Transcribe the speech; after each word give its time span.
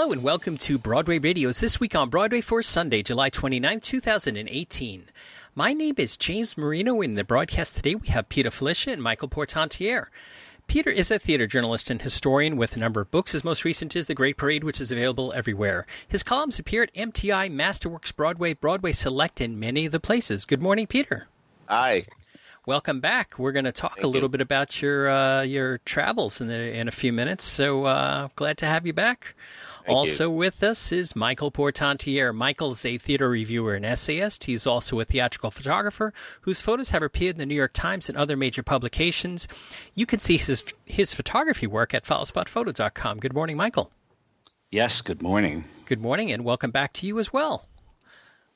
Hello 0.00 0.12
and 0.12 0.22
welcome 0.22 0.56
to 0.56 0.78
Broadway 0.78 1.18
Radio's 1.18 1.60
This 1.60 1.78
Week 1.78 1.94
on 1.94 2.08
Broadway 2.08 2.40
for 2.40 2.62
Sunday, 2.62 3.02
July 3.02 3.28
29, 3.28 3.80
2018. 3.80 5.04
My 5.54 5.74
name 5.74 5.94
is 5.98 6.16
James 6.16 6.56
Marino. 6.56 7.02
In 7.02 7.16
the 7.16 7.22
broadcast 7.22 7.76
today, 7.76 7.94
we 7.96 8.08
have 8.08 8.30
Peter 8.30 8.48
Filichia 8.48 8.94
and 8.94 9.02
Michael 9.02 9.28
Portantiere. 9.28 10.08
Peter 10.66 10.88
is 10.88 11.10
a 11.10 11.18
theater 11.18 11.46
journalist 11.46 11.90
and 11.90 12.00
historian 12.00 12.56
with 12.56 12.74
a 12.74 12.78
number 12.78 13.02
of 13.02 13.10
books. 13.10 13.32
His 13.32 13.44
most 13.44 13.62
recent 13.62 13.94
is 13.94 14.06
The 14.06 14.14
Great 14.14 14.38
Parade, 14.38 14.64
which 14.64 14.80
is 14.80 14.90
available 14.90 15.34
everywhere. 15.34 15.86
His 16.08 16.22
columns 16.22 16.58
appear 16.58 16.84
at 16.84 16.94
MTI, 16.94 17.52
Masterworks 17.52 18.16
Broadway, 18.16 18.54
Broadway 18.54 18.92
Select, 18.92 19.38
and 19.38 19.60
many 19.60 19.84
of 19.84 19.92
the 19.92 20.00
places. 20.00 20.46
Good 20.46 20.62
morning, 20.62 20.86
Peter. 20.86 21.26
Hi. 21.68 22.06
Welcome 22.64 23.00
back. 23.00 23.38
We're 23.38 23.52
going 23.52 23.66
to 23.66 23.72
talk 23.72 23.96
Thank 23.96 24.04
a 24.04 24.08
little 24.08 24.28
you. 24.28 24.32
bit 24.32 24.40
about 24.40 24.80
your 24.80 25.10
uh, 25.10 25.42
your 25.42 25.76
travels 25.78 26.40
in 26.40 26.48
the, 26.48 26.74
in 26.74 26.88
a 26.88 26.90
few 26.90 27.12
minutes. 27.12 27.44
So 27.44 27.84
uh, 27.84 28.28
glad 28.34 28.56
to 28.58 28.66
have 28.66 28.86
you 28.86 28.94
back. 28.94 29.34
Thank 29.86 29.96
also 29.96 30.30
with 30.30 30.62
us 30.62 30.92
is 30.92 31.16
Michael 31.16 31.50
Portantiere. 31.50 32.32
Michael's 32.34 32.84
a 32.84 32.98
theater 32.98 33.28
reviewer 33.30 33.74
and 33.74 33.84
essayist. 33.84 34.44
He's 34.44 34.66
also 34.66 35.00
a 35.00 35.04
theatrical 35.04 35.50
photographer 35.50 36.12
whose 36.42 36.60
photos 36.60 36.90
have 36.90 37.02
appeared 37.02 37.36
in 37.36 37.38
the 37.38 37.46
New 37.46 37.54
York 37.54 37.72
Times 37.72 38.08
and 38.08 38.18
other 38.18 38.36
major 38.36 38.62
publications. 38.62 39.48
You 39.94 40.06
can 40.06 40.20
see 40.20 40.36
his 40.36 40.64
his 40.84 41.14
photography 41.14 41.66
work 41.66 41.94
at 41.94 42.04
followspotphoto.com. 42.04 43.18
Good 43.18 43.34
morning, 43.34 43.56
Michael. 43.56 43.90
Yes, 44.70 45.00
good 45.00 45.22
morning. 45.22 45.64
Good 45.86 46.00
morning, 46.00 46.30
and 46.30 46.44
welcome 46.44 46.70
back 46.70 46.92
to 46.94 47.06
you 47.06 47.18
as 47.18 47.32
well. 47.32 47.66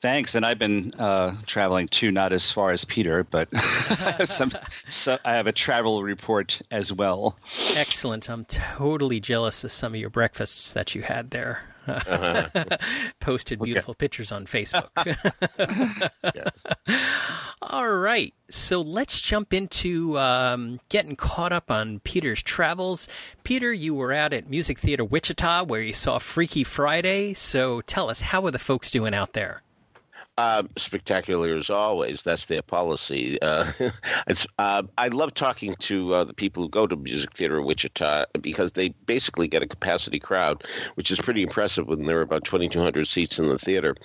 Thanks. 0.05 0.35
And 0.35 0.45
I've 0.45 0.59
been 0.59 0.93
uh, 0.99 1.35
traveling 1.47 1.87
too, 1.87 2.11
not 2.11 2.31
as 2.31 2.51
far 2.51 2.69
as 2.71 2.85
Peter, 2.85 3.23
but 3.23 3.49
I 3.53 4.15
have 4.19 4.29
some, 4.29 4.51
so 4.87 5.17
I 5.25 5.33
have 5.33 5.47
a 5.47 5.51
travel 5.51 6.03
report 6.03 6.61
as 6.69 6.93
well. 6.93 7.35
Excellent. 7.73 8.29
I'm 8.29 8.45
totally 8.45 9.19
jealous 9.19 9.63
of 9.63 9.71
some 9.71 9.95
of 9.95 9.99
your 9.99 10.11
breakfasts 10.11 10.71
that 10.73 10.93
you 10.93 11.01
had 11.01 11.31
there. 11.31 11.63
Posted 13.19 13.59
beautiful 13.59 13.95
pictures 13.95 14.31
on 14.31 14.45
Facebook. 14.45 14.91
All 17.63 17.89
right. 17.89 18.35
So 18.51 18.81
let's 18.81 19.19
jump 19.19 19.53
into 19.53 20.19
um, 20.19 20.81
getting 20.89 21.15
caught 21.15 21.51
up 21.51 21.71
on 21.71 21.99
Peter's 22.01 22.43
travels. 22.43 23.07
Peter, 23.43 23.73
you 23.73 23.95
were 23.95 24.13
out 24.13 24.33
at 24.33 24.47
Music 24.47 24.77
Theater 24.77 25.03
Wichita 25.03 25.63
where 25.63 25.81
you 25.81 25.95
saw 25.95 26.19
Freaky 26.19 26.63
Friday. 26.63 27.33
So 27.33 27.81
tell 27.81 28.11
us, 28.11 28.21
how 28.21 28.45
are 28.45 28.51
the 28.51 28.59
folks 28.59 28.91
doing 28.91 29.15
out 29.15 29.33
there? 29.33 29.63
Uh, 30.37 30.63
spectacular 30.75 31.55
as 31.55 31.69
always. 31.69 32.21
That's 32.21 32.47
their 32.47 32.61
policy. 32.61 33.41
Uh, 33.41 33.71
uh, 34.59 34.83
I 34.97 35.07
love 35.07 35.33
talking 35.33 35.75
to 35.79 36.13
uh, 36.13 36.23
the 36.25 36.33
people 36.33 36.61
who 36.61 36.67
go 36.67 36.85
to 36.87 36.97
Music 36.97 37.31
Theater 37.31 37.61
Wichita 37.61 38.25
because 38.41 38.73
they 38.73 38.89
basically 39.05 39.47
get 39.47 39.63
a 39.63 39.67
capacity 39.67 40.19
crowd, 40.19 40.65
which 40.95 41.09
is 41.09 41.21
pretty 41.21 41.41
impressive 41.41 41.87
when 41.87 42.05
there 42.05 42.19
are 42.19 42.21
about 42.21 42.43
2,200 42.43 43.07
seats 43.07 43.39
in 43.39 43.47
the 43.47 43.57
theater. 43.57 43.95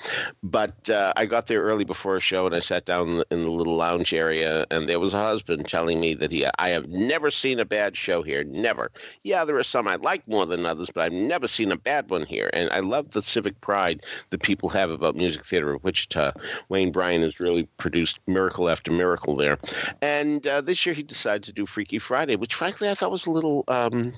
But 0.45 0.89
uh, 0.89 1.13
I 1.17 1.27
got 1.27 1.49
there 1.49 1.63
early 1.63 1.83
before 1.83 2.17
a 2.17 2.21
show 2.21 2.47
and 2.47 2.55
I 2.55 2.61
sat 2.61 2.85
down 2.85 3.09
in 3.09 3.17
the, 3.17 3.27
in 3.33 3.43
the 3.43 3.51
little 3.51 3.75
lounge 3.75 4.15
area, 4.15 4.67
and 4.71 4.89
there 4.89 5.01
was 5.01 5.15
a 5.15 5.19
husband 5.19 5.69
telling 5.69 5.99
me 5.99 6.15
that 6.15 6.31
he, 6.31 6.47
I 6.61 6.69
have 6.69 6.89
never 6.89 7.33
seen 7.33 7.59
a 7.59 7.65
bad 7.65 7.97
show 7.97 8.23
here. 8.23 8.45
Never. 8.45 8.93
Yeah, 9.25 9.45
there 9.45 9.59
are 9.59 9.65
some 9.65 9.89
I 9.89 9.97
like 9.97 10.29
more 10.29 10.47
than 10.47 10.65
others, 10.65 10.91
but 10.95 11.03
I've 11.03 11.13
never 11.13 11.49
seen 11.49 11.73
a 11.73 11.77
bad 11.77 12.09
one 12.09 12.25
here. 12.25 12.51
And 12.53 12.71
I 12.71 12.79
love 12.79 13.11
the 13.11 13.23
civic 13.23 13.61
pride 13.61 14.05
that 14.31 14.45
people 14.45 14.69
have 14.69 14.91
about 14.91 15.17
Music 15.17 15.45
Theater 15.45 15.73
of 15.73 15.83
Wichita. 16.21 16.41
Wayne 16.69 16.93
Bryan 16.93 17.23
has 17.23 17.41
really 17.41 17.65
produced 17.79 18.19
miracle 18.27 18.69
after 18.69 18.91
miracle 18.91 19.37
there. 19.37 19.59
And 20.03 20.47
uh, 20.47 20.61
this 20.61 20.85
year 20.85 20.95
he 20.95 21.03
decided 21.03 21.43
to 21.45 21.53
do 21.53 21.67
Freaky 21.67 21.99
Friday, 21.99 22.37
which 22.37 22.55
frankly 22.55 22.89
I 22.89 22.95
thought 22.95 23.11
was 23.11 23.27
a 23.27 23.31
little. 23.31 23.65
Um, 23.69 24.15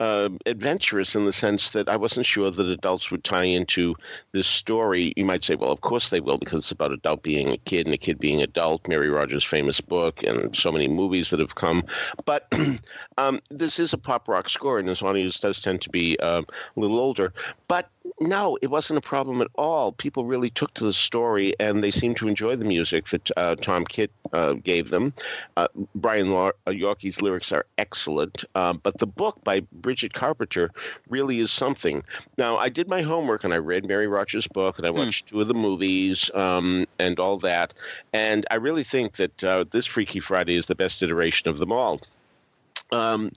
uh, 0.00 0.30
adventurous 0.46 1.14
in 1.14 1.26
the 1.26 1.32
sense 1.32 1.70
that 1.70 1.88
I 1.88 1.96
wasn't 1.96 2.26
sure 2.26 2.50
that 2.50 2.66
adults 2.66 3.10
would 3.10 3.22
tie 3.22 3.44
into 3.44 3.94
this 4.32 4.46
story. 4.46 5.12
You 5.16 5.26
might 5.26 5.44
say, 5.44 5.54
well, 5.54 5.70
of 5.70 5.82
course 5.82 6.08
they 6.08 6.20
will, 6.20 6.38
because 6.38 6.64
it's 6.64 6.72
about 6.72 6.92
a 6.92 7.00
adult 7.00 7.22
being 7.22 7.50
a 7.50 7.56
kid 7.56 7.86
and 7.86 7.94
a 7.94 7.98
kid 7.98 8.18
being 8.18 8.42
adult. 8.42 8.88
Mary 8.88 9.08
Rodgers' 9.08 9.44
famous 9.44 9.80
book 9.80 10.22
and 10.22 10.54
so 10.54 10.70
many 10.70 10.88
movies 10.88 11.30
that 11.30 11.40
have 11.40 11.54
come. 11.54 11.82
But 12.24 12.52
um, 13.18 13.40
this 13.50 13.78
is 13.78 13.92
a 13.92 13.98
pop 13.98 14.28
rock 14.28 14.48
score, 14.48 14.78
and 14.78 14.88
this 14.88 15.02
audience 15.02 15.38
does 15.38 15.60
tend 15.60 15.82
to 15.82 15.90
be 15.90 16.18
uh, 16.20 16.42
a 16.42 16.80
little 16.80 16.98
older. 16.98 17.32
But 17.68 17.88
no, 18.20 18.58
it 18.60 18.68
wasn't 18.68 18.98
a 18.98 19.02
problem 19.02 19.40
at 19.40 19.48
all. 19.54 19.92
People 19.92 20.24
really 20.24 20.50
took 20.50 20.74
to 20.74 20.84
the 20.84 20.92
story, 20.92 21.54
and 21.58 21.82
they 21.82 21.90
seemed 21.90 22.16
to 22.18 22.28
enjoy 22.28 22.56
the 22.56 22.64
music 22.64 23.08
that 23.08 23.30
uh, 23.36 23.54
Tom 23.56 23.84
Kitt 23.84 24.10
uh, 24.32 24.54
gave 24.54 24.90
them. 24.90 25.12
Uh, 25.56 25.68
Brian 25.94 26.30
Law- 26.30 26.52
uh, 26.66 26.70
Yorkey's 26.70 27.22
lyrics 27.22 27.52
are 27.52 27.64
excellent, 27.78 28.44
uh, 28.54 28.72
but 28.72 28.98
the 28.98 29.06
book 29.06 29.42
by 29.44 29.60
Bridget 29.90 30.12
Carpenter 30.12 30.70
really 31.08 31.40
is 31.40 31.50
something. 31.50 32.04
Now, 32.38 32.56
I 32.58 32.68
did 32.68 32.86
my 32.86 33.02
homework 33.02 33.42
and 33.42 33.52
I 33.52 33.56
read 33.56 33.84
Mary 33.84 34.06
Rodgers' 34.06 34.46
book 34.46 34.78
and 34.78 34.86
I 34.86 34.90
watched 34.90 35.26
two 35.26 35.40
of 35.40 35.48
the 35.48 35.54
movies 35.54 36.30
um, 36.32 36.86
and 37.00 37.18
all 37.18 37.38
that, 37.38 37.74
and 38.12 38.46
I 38.52 38.54
really 38.54 38.84
think 38.84 39.16
that 39.16 39.42
uh, 39.42 39.64
this 39.72 39.86
Freaky 39.86 40.20
Friday 40.20 40.54
is 40.54 40.66
the 40.66 40.76
best 40.76 41.02
iteration 41.02 41.50
of 41.50 41.58
them 41.58 41.72
all. 41.72 42.00
Um, 42.92 43.32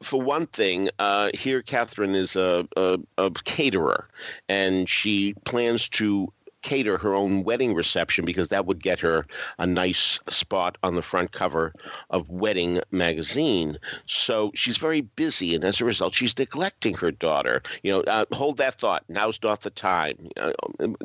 for 0.00 0.22
one 0.22 0.46
thing, 0.46 0.90
uh, 1.00 1.30
here 1.34 1.60
Catherine 1.60 2.14
is 2.14 2.36
a, 2.36 2.68
a, 2.76 3.00
a 3.18 3.32
caterer, 3.44 4.06
and 4.48 4.88
she 4.88 5.34
plans 5.44 5.88
to 5.88 6.32
cater 6.66 6.98
her 6.98 7.14
own 7.14 7.44
wedding 7.44 7.74
reception 7.74 8.24
because 8.24 8.48
that 8.48 8.66
would 8.66 8.82
get 8.82 8.98
her 8.98 9.24
a 9.58 9.66
nice 9.68 10.18
spot 10.28 10.76
on 10.82 10.96
the 10.96 11.02
front 11.02 11.30
cover 11.30 11.72
of 12.10 12.28
Wedding 12.28 12.80
magazine. 12.90 13.78
So 14.06 14.50
she's 14.56 14.76
very 14.76 15.02
busy, 15.02 15.54
and 15.54 15.62
as 15.62 15.80
a 15.80 15.84
result, 15.84 16.12
she's 16.12 16.36
neglecting 16.36 16.96
her 16.96 17.12
daughter. 17.12 17.62
You 17.84 17.92
know, 17.92 18.00
uh, 18.00 18.24
hold 18.32 18.56
that 18.56 18.80
thought. 18.80 19.04
Now's 19.08 19.38
not 19.44 19.62
the 19.62 19.70
time. 19.70 20.28
Uh, 20.36 20.54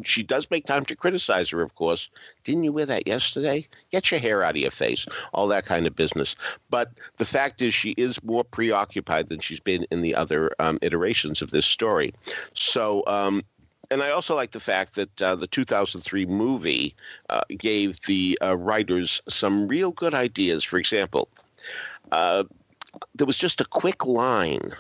she 0.04 0.24
does 0.24 0.50
make 0.50 0.66
time 0.66 0.84
to 0.86 0.96
criticize 0.96 1.52
her, 1.52 1.62
of 1.62 1.76
course. 1.76 2.10
Didn't 2.44 2.64
you 2.64 2.74
wear 2.74 2.88
that 2.88 3.06
yesterday? 3.06 3.68
Get 3.92 4.10
your 4.10 4.20
hair 4.20 4.44
out 4.44 4.56
of 4.56 4.62
your 4.62 4.72
face. 4.72 5.06
All 5.32 5.48
that 5.50 5.68
kind 5.68 5.86
of 5.86 5.96
business. 5.96 6.36
But 6.72 6.90
the 7.18 7.26
fact 7.26 7.62
is, 7.62 7.76
she 7.76 7.92
is 7.98 8.24
more 8.24 8.44
preoccupied 8.44 9.30
than 9.30 9.42
she's 9.42 9.60
been 9.60 9.86
in 9.92 10.02
the 10.02 10.16
other 10.16 10.50
um, 10.58 10.80
iterations 10.82 11.44
of 11.44 11.52
this 11.52 11.68
story. 11.68 12.16
So 12.56 13.04
um, 13.06 13.44
and 13.92 14.02
I 14.02 14.10
also 14.10 14.36
like 14.36 14.52
the 14.52 14.60
fact 14.62 14.96
that 14.96 15.22
uh, 15.22 15.36
the 15.36 15.48
2003 15.48 16.26
movie 16.26 16.96
uh, 17.30 17.42
gave 17.58 18.00
the 18.08 18.40
uh, 18.42 18.58
writers 18.58 19.22
some 19.28 19.68
real 19.68 19.92
good 19.92 20.14
ideas. 20.14 20.64
For 20.64 20.80
example, 20.80 21.28
uh, 22.14 22.46
there 23.14 23.28
was 23.28 23.38
just 23.38 23.60
a 23.60 23.66
quick 23.66 24.06
line 24.06 24.72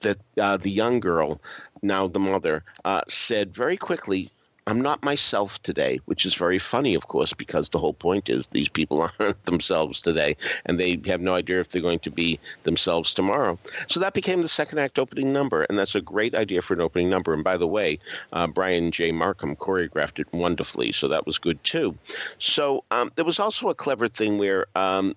that 0.00 0.18
uh, 0.40 0.56
the 0.56 0.70
young 0.70 0.98
girl, 0.98 1.40
now 1.82 2.08
the 2.08 2.18
mother, 2.18 2.64
uh, 2.84 3.02
said 3.08 3.54
very 3.54 3.76
quickly. 3.76 4.30
I'm 4.68 4.82
not 4.82 5.02
myself 5.02 5.62
today, 5.62 5.98
which 6.04 6.26
is 6.26 6.34
very 6.34 6.58
funny, 6.58 6.94
of 6.94 7.08
course, 7.08 7.32
because 7.32 7.70
the 7.70 7.78
whole 7.78 7.94
point 7.94 8.28
is 8.28 8.48
these 8.48 8.68
people 8.68 9.00
aren't 9.18 9.42
themselves 9.46 10.02
today, 10.02 10.36
and 10.66 10.78
they 10.78 11.00
have 11.06 11.22
no 11.22 11.34
idea 11.34 11.60
if 11.60 11.70
they're 11.70 11.80
going 11.80 12.00
to 12.00 12.10
be 12.10 12.38
themselves 12.64 13.14
tomorrow. 13.14 13.58
So 13.88 13.98
that 14.00 14.12
became 14.12 14.42
the 14.42 14.48
second 14.48 14.78
act 14.78 14.98
opening 14.98 15.32
number, 15.32 15.62
and 15.62 15.78
that's 15.78 15.94
a 15.94 16.02
great 16.02 16.34
idea 16.34 16.60
for 16.60 16.74
an 16.74 16.82
opening 16.82 17.08
number. 17.08 17.32
And 17.32 17.42
by 17.42 17.56
the 17.56 17.66
way, 17.66 17.98
uh, 18.34 18.46
Brian 18.46 18.90
J. 18.90 19.10
Markham 19.10 19.56
choreographed 19.56 20.18
it 20.18 20.30
wonderfully, 20.34 20.92
so 20.92 21.08
that 21.08 21.24
was 21.24 21.38
good 21.38 21.64
too. 21.64 21.96
So 22.36 22.84
um, 22.90 23.10
there 23.16 23.24
was 23.24 23.40
also 23.40 23.70
a 23.70 23.74
clever 23.74 24.06
thing 24.06 24.36
where 24.36 24.66
um, 24.76 25.16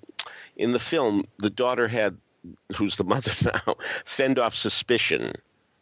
in 0.55 0.71
the 0.71 0.79
film, 0.79 1.25
the 1.39 1.49
daughter 1.49 1.89
had, 1.89 2.15
who's 2.73 2.95
the 2.95 3.03
mother 3.15 3.33
now, 3.43 3.75
fend 4.05 4.39
off 4.39 4.55
suspicion 4.55 5.33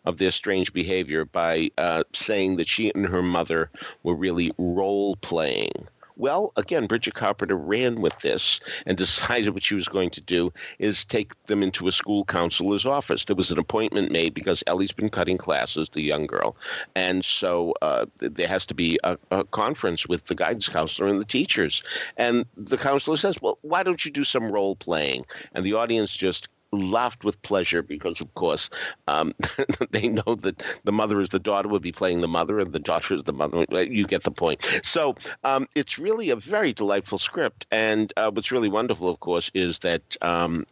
of 0.06 0.18
their 0.18 0.32
strange 0.32 0.74
behavior 0.74 1.26
by 1.26 1.70
uh, 1.78 2.04
saying 2.14 2.58
that 2.58 2.68
she 2.68 2.92
and 2.94 3.06
her 3.06 3.22
mother 3.22 3.70
were 4.04 4.16
really 4.16 4.52
role 4.58 5.16
playing. 5.18 5.88
Well, 6.20 6.52
again, 6.58 6.86
Bridget 6.86 7.14
Carpenter 7.14 7.56
ran 7.56 8.02
with 8.02 8.20
this 8.20 8.60
and 8.86 8.98
decided 8.98 9.54
what 9.54 9.64
she 9.64 9.74
was 9.74 9.88
going 9.88 10.10
to 10.10 10.22
do 10.22 10.52
is 10.78 11.06
take 11.06 11.32
them 11.46 11.64
into 11.64 11.88
a 11.88 11.94
school 11.94 12.26
counselor's 12.26 12.86
office. 12.86 13.24
There 13.24 13.38
was 13.38 13.52
an 13.52 13.58
appointment 13.58 14.12
made 14.12 14.34
because 14.34 14.62
Ellie's 14.68 14.92
been 14.92 15.10
cutting 15.10 15.38
classes, 15.38 15.90
the 15.94 16.02
young 16.02 16.28
girl, 16.28 16.58
and 16.94 17.24
so 17.24 17.74
uh, 17.82 18.06
there 18.18 18.50
has 18.50 18.66
to 18.66 18.74
be 18.74 19.00
a, 19.06 19.18
a 19.32 19.46
conference 19.46 20.08
with 20.08 20.26
the 20.26 20.36
guidance 20.36 20.68
counselor 20.68 21.08
and 21.08 21.22
the 21.22 21.26
teachers. 21.26 21.84
And 22.18 22.46
the 22.58 22.78
counselor 22.78 23.16
says, 23.16 23.42
"Well, 23.42 23.58
why 23.62 23.84
don't 23.84 24.04
you 24.04 24.12
do 24.12 24.26
some 24.26 24.52
role 24.52 24.76
playing?" 24.76 25.26
And 25.54 25.64
the 25.64 25.74
audience 25.74 26.14
just 26.14 26.50
laughed 26.72 27.24
with 27.24 27.42
pleasure 27.42 27.82
because, 27.82 28.22
of 28.22 28.34
course, 28.36 28.70
um, 29.08 29.34
they 29.92 30.08
know 30.08 30.36
that 30.42 30.64
the 30.84 30.92
mother 30.92 31.20
is 31.22 31.30
the 31.30 31.40
daughter 31.40 31.68
would 31.68 31.82
be 31.82 31.92
playing 31.92 32.22
the 32.22 32.28
mother, 32.28 32.60
and 32.60 32.74
the 32.74 32.80
daughter 32.80 33.14
is 33.14 33.24
the 33.24 33.34
mother. 33.34 33.66
You 33.84 34.06
get 34.06 34.24
the 34.24 34.32
point. 34.32 34.82
So 34.84 35.16
um, 35.44 35.68
it's 35.76 35.98
really 35.98 36.30
a 36.30 36.36
very 36.36 36.74
delightful 36.74 37.18
script, 37.18 37.66
and 37.72 38.14
uh, 38.18 38.32
what's 38.32 38.52
really 38.52 38.70
wonderful, 38.70 39.10
of 39.10 39.20
course, 39.20 39.52
is 39.54 39.80
that. 39.80 40.18
Um, 40.22 40.66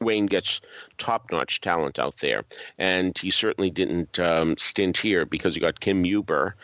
Wayne 0.00 0.26
gets 0.26 0.60
top-notch 0.98 1.60
talent 1.60 1.98
out 1.98 2.18
there, 2.18 2.44
and 2.78 3.18
he 3.18 3.32
certainly 3.32 3.70
didn't 3.70 4.20
um, 4.20 4.56
stint 4.56 4.96
here 4.96 5.26
because 5.26 5.54
he 5.54 5.60
got 5.60 5.80
Kim 5.80 6.04
Huber, 6.04 6.54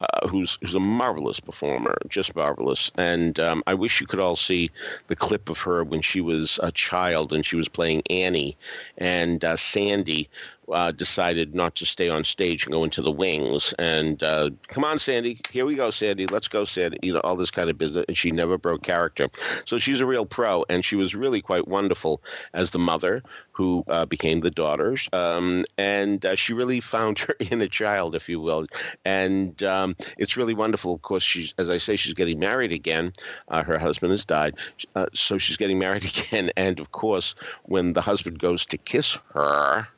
uh, 0.00 0.28
who's 0.28 0.58
who's 0.60 0.74
a 0.74 0.80
marvelous 0.80 1.40
performer, 1.40 1.96
just 2.08 2.36
marvelous. 2.36 2.90
And 2.96 3.38
um, 3.40 3.62
I 3.66 3.74
wish 3.74 4.00
you 4.00 4.06
could 4.06 4.20
all 4.20 4.36
see 4.36 4.70
the 5.06 5.16
clip 5.16 5.48
of 5.48 5.60
her 5.60 5.84
when 5.84 6.02
she 6.02 6.20
was 6.20 6.60
a 6.62 6.72
child 6.72 7.32
and 7.32 7.44
she 7.44 7.56
was 7.56 7.68
playing 7.68 8.02
Annie, 8.10 8.56
and 8.98 9.44
uh, 9.44 9.56
Sandy 9.56 10.28
uh, 10.72 10.92
decided 10.92 11.54
not 11.54 11.74
to 11.76 11.86
stay 11.86 12.08
on 12.08 12.24
stage 12.24 12.64
and 12.64 12.72
go 12.72 12.84
into 12.84 13.02
the 13.02 13.10
wings. 13.10 13.74
And 13.78 14.22
uh, 14.22 14.50
come 14.68 14.84
on, 14.84 14.98
Sandy, 14.98 15.40
here 15.50 15.66
we 15.66 15.74
go, 15.74 15.90
Sandy, 15.90 16.26
let's 16.26 16.48
go, 16.48 16.64
Sandy. 16.64 16.98
You 17.02 17.14
know 17.14 17.20
all 17.20 17.36
this 17.36 17.50
kind 17.50 17.70
of 17.70 17.78
business. 17.78 18.04
And 18.08 18.16
she 18.16 18.30
never 18.30 18.58
broke 18.58 18.82
character, 18.82 19.28
so 19.64 19.78
she's 19.78 20.00
a 20.00 20.06
real 20.06 20.26
pro, 20.26 20.64
and 20.68 20.84
she 20.84 20.96
was 20.96 21.14
really 21.14 21.40
quite 21.40 21.68
wonderful 21.68 22.22
as 22.54 22.70
the 22.70 22.78
mother 22.78 23.22
who 23.56 23.82
uh, 23.88 24.04
became 24.04 24.40
the 24.40 24.50
daughters. 24.50 25.08
Um, 25.14 25.64
and 25.78 26.24
uh, 26.26 26.34
she 26.34 26.52
really 26.52 26.80
found 26.80 27.18
her 27.20 27.34
inner 27.50 27.68
child, 27.68 28.14
if 28.14 28.28
you 28.28 28.38
will. 28.38 28.66
And 29.04 29.62
um, 29.62 29.96
it's 30.18 30.36
really 30.36 30.52
wonderful. 30.52 30.94
Of 30.94 31.02
course, 31.02 31.22
she's, 31.22 31.54
as 31.56 31.70
I 31.70 31.78
say, 31.78 31.96
she's 31.96 32.12
getting 32.12 32.38
married 32.38 32.72
again. 32.72 33.14
Uh, 33.48 33.62
her 33.62 33.78
husband 33.78 34.10
has 34.10 34.26
died. 34.26 34.56
Uh, 34.94 35.06
so 35.14 35.38
she's 35.38 35.56
getting 35.56 35.78
married 35.78 36.04
again. 36.18 36.50
And 36.56 36.78
of 36.78 36.92
course, 36.92 37.34
when 37.62 37.94
the 37.94 38.02
husband 38.02 38.38
goes 38.38 38.66
to 38.66 38.78
kiss 38.78 39.18
her, 39.32 39.88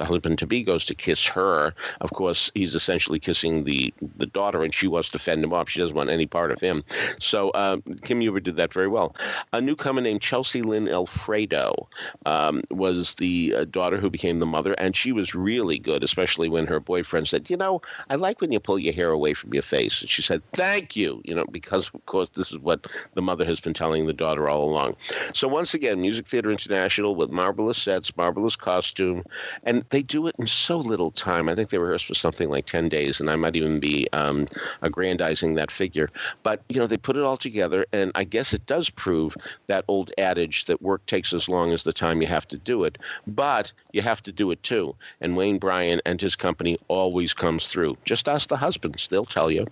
the 0.00 0.06
husband 0.06 0.38
to 0.38 0.46
be 0.46 0.62
goes 0.62 0.84
to 0.86 0.94
kiss 0.94 1.26
her. 1.26 1.74
Of 2.00 2.12
course, 2.12 2.50
he's 2.54 2.74
essentially 2.74 3.20
kissing 3.20 3.64
the 3.64 3.92
the 4.16 4.26
daughter, 4.26 4.64
and 4.64 4.74
she 4.74 4.88
wants 4.88 5.10
to 5.10 5.18
fend 5.18 5.44
him 5.44 5.52
off. 5.52 5.68
She 5.68 5.78
doesn't 5.78 5.94
want 5.94 6.08
any 6.08 6.26
part 6.26 6.50
of 6.50 6.58
him. 6.60 6.82
So 7.20 7.50
uh, 7.50 7.78
Kim 8.02 8.20
Huber 8.20 8.40
did 8.40 8.56
that 8.56 8.72
very 8.72 8.88
well. 8.88 9.14
A 9.52 9.60
newcomer 9.60 10.00
named 10.00 10.22
Chelsea 10.22 10.62
Lynn 10.62 10.88
Alfredo 10.88 11.86
um, 12.24 12.62
was 12.70 13.14
the 13.16 13.54
uh, 13.54 13.64
daughter 13.64 13.98
who 13.98 14.08
became 14.08 14.38
the 14.38 14.46
mother, 14.46 14.72
and 14.74 14.96
she 14.96 15.12
was 15.12 15.34
really 15.34 15.78
good, 15.78 16.02
especially 16.02 16.48
when 16.48 16.66
her 16.66 16.80
boyfriend 16.80 17.28
said, 17.28 17.50
"You 17.50 17.58
know, 17.58 17.82
I 18.08 18.14
like 18.14 18.40
when 18.40 18.52
you 18.52 18.58
pull 18.58 18.78
your 18.78 18.94
hair 18.94 19.10
away 19.10 19.34
from 19.34 19.52
your 19.52 19.62
face." 19.62 20.00
And 20.00 20.08
she 20.08 20.22
said, 20.22 20.42
"Thank 20.54 20.96
you," 20.96 21.20
you 21.24 21.34
know, 21.34 21.44
because 21.52 21.90
of 21.92 22.06
course 22.06 22.30
this 22.30 22.50
is 22.50 22.58
what 22.58 22.86
the 23.12 23.22
mother 23.22 23.44
has 23.44 23.60
been 23.60 23.74
telling 23.74 24.06
the 24.06 24.14
daughter 24.14 24.48
all 24.48 24.64
along. 24.64 24.96
So 25.34 25.46
once 25.46 25.74
again, 25.74 26.00
Music 26.00 26.26
Theater 26.26 26.50
International 26.50 27.14
with 27.14 27.30
marvelous 27.30 27.76
sets, 27.76 28.16
marvelous 28.16 28.56
costume, 28.56 29.24
and 29.64 29.86
they 29.90 30.02
do 30.02 30.26
it 30.26 30.36
in 30.38 30.46
so 30.46 30.78
little 30.78 31.10
time. 31.10 31.48
I 31.48 31.54
think 31.54 31.70
they 31.70 31.78
rehearsed 31.78 32.06
for 32.06 32.14
something 32.14 32.48
like 32.48 32.66
10 32.66 32.88
days, 32.88 33.20
and 33.20 33.28
I 33.28 33.36
might 33.36 33.56
even 33.56 33.80
be 33.80 34.08
um, 34.12 34.46
aggrandizing 34.82 35.54
that 35.54 35.70
figure. 35.70 36.10
But, 36.42 36.62
you 36.68 36.80
know, 36.80 36.86
they 36.86 36.96
put 36.96 37.16
it 37.16 37.22
all 37.22 37.36
together, 37.36 37.84
and 37.92 38.12
I 38.14 38.24
guess 38.24 38.54
it 38.54 38.66
does 38.66 38.88
prove 38.88 39.36
that 39.66 39.84
old 39.88 40.12
adage 40.16 40.64
that 40.66 40.80
work 40.80 41.04
takes 41.06 41.32
as 41.32 41.48
long 41.48 41.72
as 41.72 41.82
the 41.82 41.92
time 41.92 42.20
you 42.20 42.28
have 42.28 42.48
to 42.48 42.56
do 42.56 42.84
it, 42.84 42.98
but 43.26 43.72
you 43.92 44.02
have 44.02 44.22
to 44.22 44.32
do 44.32 44.50
it 44.50 44.62
too. 44.62 44.94
And 45.20 45.36
Wayne 45.36 45.58
Bryan 45.58 46.00
and 46.06 46.20
his 46.20 46.36
company 46.36 46.78
always 46.88 47.34
comes 47.34 47.68
through. 47.68 47.96
Just 48.04 48.28
ask 48.28 48.48
the 48.48 48.56
husbands, 48.56 49.08
they'll 49.08 49.24
tell 49.24 49.50
you. 49.50 49.66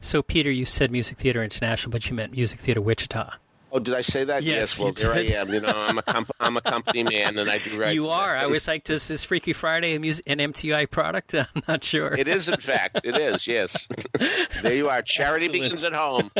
So, 0.00 0.22
Peter, 0.22 0.50
you 0.50 0.64
said 0.64 0.90
Music 0.92 1.18
Theater 1.18 1.42
International, 1.42 1.90
but 1.90 2.08
you 2.08 2.14
meant 2.14 2.32
Music 2.32 2.60
Theater 2.60 2.80
Wichita. 2.80 3.34
Oh, 3.70 3.78
did 3.78 3.94
I 3.94 4.00
say 4.00 4.24
that? 4.24 4.42
Yes, 4.42 4.78
yes 4.78 4.80
well, 4.80 4.92
here 4.96 5.12
I 5.12 5.38
am. 5.38 5.52
You 5.52 5.60
know, 5.60 5.72
I'm 5.74 5.98
a 5.98 6.02
comp- 6.02 6.30
I'm 6.40 6.56
a 6.56 6.62
company 6.62 7.02
man, 7.02 7.38
and 7.38 7.50
I 7.50 7.58
do 7.58 7.78
right. 7.78 7.94
You 7.94 8.08
are. 8.08 8.34
I 8.34 8.46
was 8.46 8.66
like, 8.66 8.84
"Does 8.84 9.08
this 9.08 9.24
Freaky 9.24 9.52
Friday 9.52 9.94
an 9.94 10.02
MTI 10.02 10.90
product?" 10.90 11.34
I'm 11.34 11.46
not 11.68 11.84
sure. 11.84 12.14
It 12.14 12.28
is, 12.28 12.48
in 12.48 12.58
fact, 12.60 13.00
it 13.04 13.16
is. 13.16 13.46
Yes, 13.46 13.86
there 14.62 14.74
you 14.74 14.88
are. 14.88 15.02
Charity 15.02 15.46
Excellent. 15.46 15.62
begins 15.64 15.84
at 15.84 15.92
home. 15.92 16.30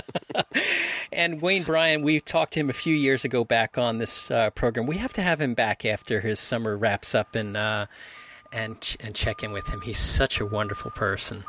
and 1.12 1.42
Wayne 1.42 1.64
Bryan, 1.64 2.02
we 2.02 2.20
talked 2.20 2.54
to 2.54 2.60
him 2.60 2.70
a 2.70 2.74
few 2.74 2.94
years 2.94 3.24
ago 3.24 3.44
back 3.44 3.76
on 3.76 3.98
this 3.98 4.30
uh, 4.30 4.48
program. 4.50 4.86
We 4.86 4.96
have 4.96 5.12
to 5.14 5.22
have 5.22 5.40
him 5.40 5.52
back 5.52 5.84
after 5.84 6.20
his 6.20 6.40
summer 6.40 6.78
wraps 6.78 7.14
up 7.14 7.34
and 7.34 7.58
uh, 7.58 7.86
and 8.52 8.80
ch- 8.80 8.96
and 9.00 9.14
check 9.14 9.42
in 9.42 9.52
with 9.52 9.68
him. 9.68 9.82
He's 9.82 9.98
such 9.98 10.40
a 10.40 10.46
wonderful 10.46 10.92
person. 10.92 11.44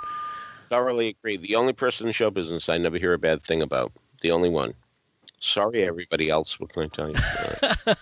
Thoroughly 0.68 1.10
agree. 1.10 1.38
The 1.38 1.56
only 1.56 1.74
person 1.74 2.08
in 2.08 2.14
show 2.14 2.30
business 2.30 2.68
I 2.68 2.78
never 2.78 2.98
hear 2.98 3.14
a 3.14 3.18
bad 3.18 3.44
thing 3.44 3.62
about. 3.62 3.94
The 4.22 4.32
only 4.32 4.50
one. 4.50 4.74
Sorry, 5.40 5.84
everybody 5.84 6.30
else. 6.30 6.60
What 6.60 6.74
can 6.74 6.84
I 6.84 6.88
tell 6.88 7.10
you? 7.10 7.96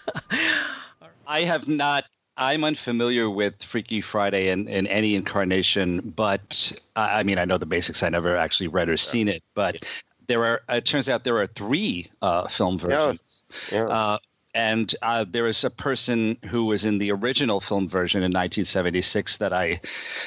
I 1.28 1.42
have 1.42 1.68
not. 1.68 2.06
I'm 2.40 2.64
unfamiliar 2.64 3.30
with 3.30 3.64
Freaky 3.64 4.00
Friday 4.00 4.50
in, 4.50 4.68
in 4.68 4.86
any 4.88 5.16
incarnation, 5.16 6.14
but 6.16 6.72
I 6.96 7.24
mean, 7.24 7.40
I 7.40 7.46
know 7.46 7.58
the 7.58 7.66
basics. 7.66 8.04
I 8.04 8.10
never 8.10 8.38
actually 8.38 8.68
read 8.68 8.90
or 8.90 8.98
seen 8.98 9.28
it, 9.28 9.44
but 9.56 9.78
there 10.28 10.46
are. 10.46 10.62
It 10.70 10.86
turns 10.86 11.10
out 11.10 11.24
there 11.24 11.38
are 11.38 11.48
three 11.48 12.10
uh, 12.22 12.48
film 12.48 12.78
versions. 12.78 13.44
Yeah. 13.72 13.88
yeah. 13.88 13.88
Uh, 13.88 14.18
and 14.58 14.96
uh, 15.04 15.24
there 15.30 15.46
is 15.46 15.64
a 15.64 15.70
person 15.70 16.36
who 16.50 16.66
was 16.66 16.84
in 16.84 16.98
the 16.98 17.12
original 17.12 17.62
film 17.62 17.88
version 17.88 18.20
in 18.20 18.32
1976 18.32 19.38
that 19.38 19.54
I, 19.54 19.80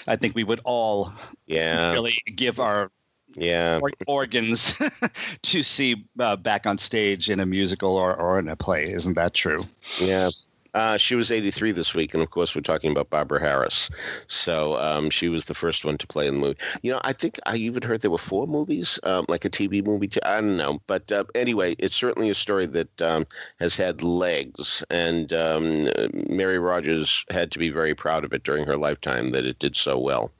I 0.06 0.14
think 0.14 0.36
we 0.36 0.44
would 0.44 0.60
all 0.62 1.12
yeah. 1.46 1.92
really 1.92 2.16
give 2.36 2.60
our 2.60 2.92
yeah 3.34 3.78
or, 3.80 3.90
organs 4.06 4.74
to 5.42 5.62
see 5.62 6.04
uh, 6.18 6.36
back 6.36 6.66
on 6.66 6.78
stage 6.78 7.30
in 7.30 7.40
a 7.40 7.46
musical 7.46 7.96
or, 7.96 8.14
or 8.14 8.38
in 8.38 8.48
a 8.48 8.56
play. 8.56 8.92
Isn't 8.92 9.14
that 9.14 9.34
true? 9.34 9.66
Yeah. 10.00 10.30
Uh, 10.74 10.96
she 10.96 11.14
was 11.14 11.32
83 11.32 11.72
this 11.72 11.94
week, 11.94 12.14
and 12.14 12.22
of 12.22 12.30
course, 12.30 12.54
we're 12.54 12.60
talking 12.60 12.92
about 12.92 13.10
Barbara 13.10 13.40
Harris. 13.40 13.90
So 14.28 14.76
um, 14.76 15.10
she 15.10 15.28
was 15.28 15.46
the 15.46 15.54
first 15.54 15.84
one 15.84 15.98
to 15.98 16.06
play 16.06 16.26
in 16.26 16.34
the 16.34 16.40
movie. 16.40 16.58
You 16.82 16.92
know, 16.92 17.00
I 17.02 17.12
think 17.12 17.40
I 17.44 17.56
even 17.56 17.82
heard 17.82 18.02
there 18.02 18.10
were 18.10 18.18
four 18.18 18.46
movies, 18.46 18.98
um, 19.02 19.26
like 19.28 19.44
a 19.44 19.50
TV 19.50 19.84
movie. 19.84 20.08
Too. 20.08 20.20
I 20.22 20.40
don't 20.40 20.56
know, 20.56 20.80
but 20.86 21.10
uh, 21.10 21.24
anyway, 21.34 21.74
it's 21.78 21.96
certainly 21.96 22.30
a 22.30 22.34
story 22.34 22.66
that 22.66 23.02
um, 23.02 23.26
has 23.58 23.76
had 23.76 24.02
legs, 24.02 24.84
and 24.90 25.32
um, 25.32 25.90
Mary 26.28 26.58
Rodgers 26.58 27.24
had 27.30 27.50
to 27.52 27.58
be 27.58 27.70
very 27.70 27.94
proud 27.94 28.24
of 28.24 28.32
it 28.32 28.44
during 28.44 28.64
her 28.64 28.76
lifetime 28.76 29.32
that 29.32 29.44
it 29.44 29.58
did 29.58 29.74
so 29.74 29.98
well. 29.98 30.30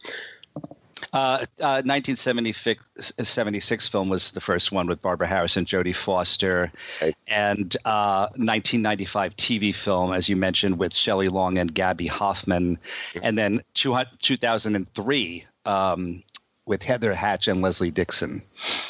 Uh, 1.12 1.44
uh, 1.60 1.82
1976 1.84 3.88
film 3.88 4.08
was 4.08 4.30
the 4.32 4.40
first 4.40 4.72
one 4.72 4.86
with 4.86 5.02
Barbara 5.02 5.26
Harris 5.26 5.56
and 5.56 5.66
Jodie 5.66 5.96
Foster, 5.96 6.70
right. 7.00 7.16
and 7.26 7.76
uh, 7.84 8.28
1995 8.36 9.36
TV 9.36 9.74
film, 9.74 10.12
as 10.12 10.28
you 10.28 10.36
mentioned, 10.36 10.78
with 10.78 10.94
Shelley 10.94 11.28
Long 11.28 11.58
and 11.58 11.74
Gabby 11.74 12.06
Hoffman, 12.06 12.78
and 13.22 13.38
then 13.38 13.62
2003 13.74 15.46
um, 15.66 16.22
with 16.66 16.82
Heather 16.82 17.14
Hatch 17.14 17.48
and 17.48 17.62
Leslie 17.62 17.90
Dixon. 17.90 18.42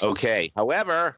Okay. 0.02 0.52
However, 0.56 1.16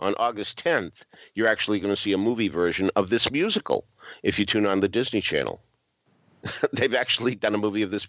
on 0.00 0.14
August 0.18 0.62
10th, 0.62 0.92
you're 1.34 1.48
actually 1.48 1.80
going 1.80 1.94
to 1.94 2.00
see 2.00 2.12
a 2.12 2.18
movie 2.18 2.48
version 2.48 2.90
of 2.96 3.10
this 3.10 3.30
musical 3.30 3.84
if 4.22 4.38
you 4.38 4.46
tune 4.46 4.66
on 4.66 4.80
the 4.80 4.88
Disney 4.88 5.20
Channel. 5.20 5.60
They've 6.72 6.94
actually 6.94 7.34
done 7.34 7.54
a 7.54 7.58
movie 7.58 7.82
of 7.82 7.90
this. 7.90 8.06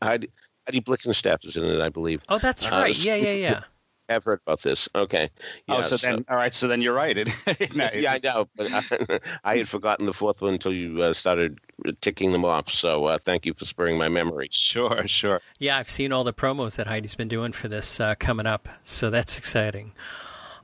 Heidi, 0.00 0.30
Heidi 0.66 0.80
Blickenstaff 0.80 1.44
is 1.44 1.56
in 1.56 1.64
it, 1.64 1.80
I 1.80 1.88
believe. 1.88 2.22
Oh, 2.28 2.38
that's 2.38 2.64
uh, 2.66 2.70
right. 2.70 2.98
yeah, 2.98 3.16
yeah, 3.16 3.32
yeah. 3.32 3.60
I've 4.08 4.24
heard 4.24 4.40
about 4.46 4.62
this. 4.62 4.88
Okay. 4.94 5.30
Yeah, 5.66 5.76
oh, 5.76 5.80
so, 5.80 5.96
so, 5.96 6.08
then, 6.08 6.24
all 6.28 6.36
right. 6.36 6.54
So 6.54 6.68
then 6.68 6.82
you're 6.82 6.94
right. 6.94 7.16
It, 7.46 7.74
no, 7.74 7.88
yeah, 7.94 8.12
I 8.14 8.18
know. 8.22 8.48
But 8.56 8.72
I, 8.72 9.20
I, 9.44 9.56
had 9.58 9.68
forgotten 9.68 10.06
the 10.06 10.12
fourth 10.12 10.42
one 10.42 10.54
until 10.54 10.72
you 10.72 11.02
uh, 11.02 11.12
started 11.12 11.58
ticking 12.00 12.32
them 12.32 12.44
off. 12.44 12.68
So 12.68 13.06
uh, 13.06 13.18
thank 13.24 13.46
you 13.46 13.54
for 13.54 13.64
spurring 13.64 13.96
my 13.96 14.08
memory. 14.08 14.48
Sure, 14.50 15.06
sure. 15.06 15.40
Yeah, 15.58 15.78
I've 15.78 15.88
seen 15.88 16.12
all 16.12 16.24
the 16.24 16.32
promos 16.32 16.76
that 16.76 16.86
Heidi's 16.86 17.14
been 17.14 17.28
doing 17.28 17.52
for 17.52 17.68
this 17.68 18.00
uh, 18.00 18.14
coming 18.16 18.46
up. 18.46 18.68
So 18.82 19.10
that's 19.10 19.38
exciting. 19.38 19.92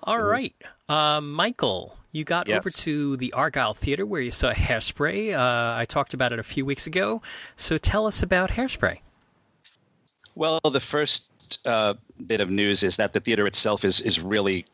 All 0.03 0.19
mm-hmm. 0.19 0.27
right, 0.27 0.55
uh, 0.89 1.21
Michael, 1.21 1.97
you 2.13 2.25
got 2.25 2.49
yes. 2.49 2.59
over 2.59 2.71
to 2.71 3.17
the 3.17 3.33
Argyle 3.33 3.75
Theater 3.75 4.05
where 4.05 4.21
you 4.21 4.31
saw 4.31 4.53
Hairspray. 4.53 5.35
Uh, 5.35 5.79
I 5.79 5.85
talked 5.85 6.15
about 6.15 6.33
it 6.33 6.39
a 6.39 6.45
few 6.45 6.65
weeks 6.65 6.87
ago. 6.87 7.23
So 7.57 7.79
tell 7.79 8.07
us 8.07 8.23
about 8.23 8.51
Hairspray. 8.51 8.99
Well, 10.35 10.61
the 10.63 10.81
first 10.81 11.25
uh, 11.65 11.95
bit 12.27 12.41
of 12.41 12.51
news 12.51 12.83
is 12.83 12.97
that 12.97 13.13
the 13.13 13.21
theater 13.21 13.47
itself 13.47 13.85
is 13.85 14.01
is 14.01 14.21
really 14.21 14.65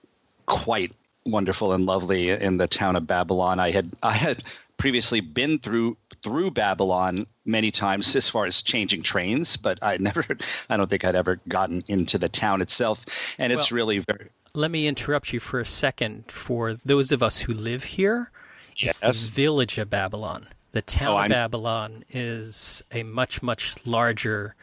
quite 0.47 0.93
wonderful 1.25 1.73
and 1.73 1.87
lovely 1.87 2.31
in 2.31 2.57
the 2.57 2.67
town 2.67 2.97
of 2.97 3.07
Babylon. 3.07 3.61
I 3.61 3.71
had 3.71 3.91
I 4.03 4.13
had 4.13 4.45
previously 4.77 5.21
been 5.21 5.59
through 5.59 5.97
through 6.23 6.51
Babylon 6.51 7.27
many 7.45 7.71
times 7.71 8.15
as 8.17 8.29
far 8.29 8.47
as 8.47 8.63
changing 8.63 9.03
trains, 9.03 9.57
but 9.57 9.79
I 9.83 9.97
never 10.01 10.25
I 10.71 10.77
don't 10.77 10.89
think 10.89 11.05
I'd 11.05 11.17
ever 11.17 11.41
gotten 11.49 11.85
into 11.89 12.19
the 12.19 12.29
town 12.29 12.63
itself, 12.63 13.05
and 13.39 13.53
it's 13.53 13.71
well, 13.71 13.77
really 13.77 13.99
very. 13.99 14.29
Let 14.55 14.71
me 14.71 14.87
interrupt 14.87 15.33
you 15.33 15.41
for 15.41 15.61
a 15.61 15.67
second. 15.67 16.31
For 16.31 16.79
those 16.85 17.13
of 17.13 17.23
us 17.23 17.41
who 17.41 17.53
live 17.53 17.85
here, 17.85 18.31
yes. 18.77 19.01
it's 19.03 19.27
the 19.27 19.31
village 19.31 19.77
of 19.77 19.91
Babylon. 19.91 20.47
The 20.73 20.83
town 20.83 21.15
oh, 21.15 21.19
of 21.19 21.29
Babylon 21.29 22.05
is 22.11 22.83
a 22.91 23.03
much 23.03 23.43
much 23.43 23.75
larger 23.87 24.55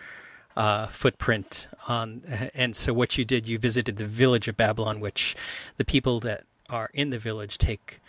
uh, 0.55 0.87
footprint 0.87 1.67
on. 1.87 2.21
And 2.53 2.75
so, 2.75 2.93
what 2.93 3.17
you 3.17 3.25
did, 3.25 3.47
you 3.47 3.57
visited 3.57 3.97
the 3.97 4.07
village 4.07 4.47
of 4.47 4.57
Babylon, 4.57 4.99
which 4.99 5.35
the 5.77 5.85
people 5.85 6.19
that 6.21 6.43
are 6.69 6.89
in 6.93 7.09
the 7.09 7.19
village 7.19 7.57
take. 7.57 7.99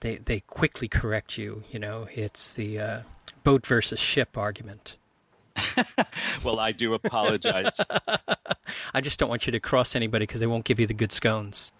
They 0.00 0.16
they 0.16 0.40
quickly 0.40 0.88
correct 0.88 1.38
you. 1.38 1.64
You 1.70 1.78
know, 1.78 2.08
it's 2.12 2.52
the 2.52 2.78
uh, 2.78 3.00
boat 3.42 3.66
versus 3.66 3.98
ship 3.98 4.36
argument. 4.36 4.96
well, 6.44 6.58
I 6.58 6.72
do 6.72 6.94
apologize. 6.94 7.78
I 8.94 9.00
just 9.00 9.18
don't 9.18 9.28
want 9.28 9.46
you 9.46 9.52
to 9.52 9.60
cross 9.60 9.94
anybody 9.94 10.24
because 10.26 10.40
they 10.40 10.46
won't 10.46 10.64
give 10.64 10.80
you 10.80 10.86
the 10.86 10.94
good 10.94 11.12
scones. 11.12 11.72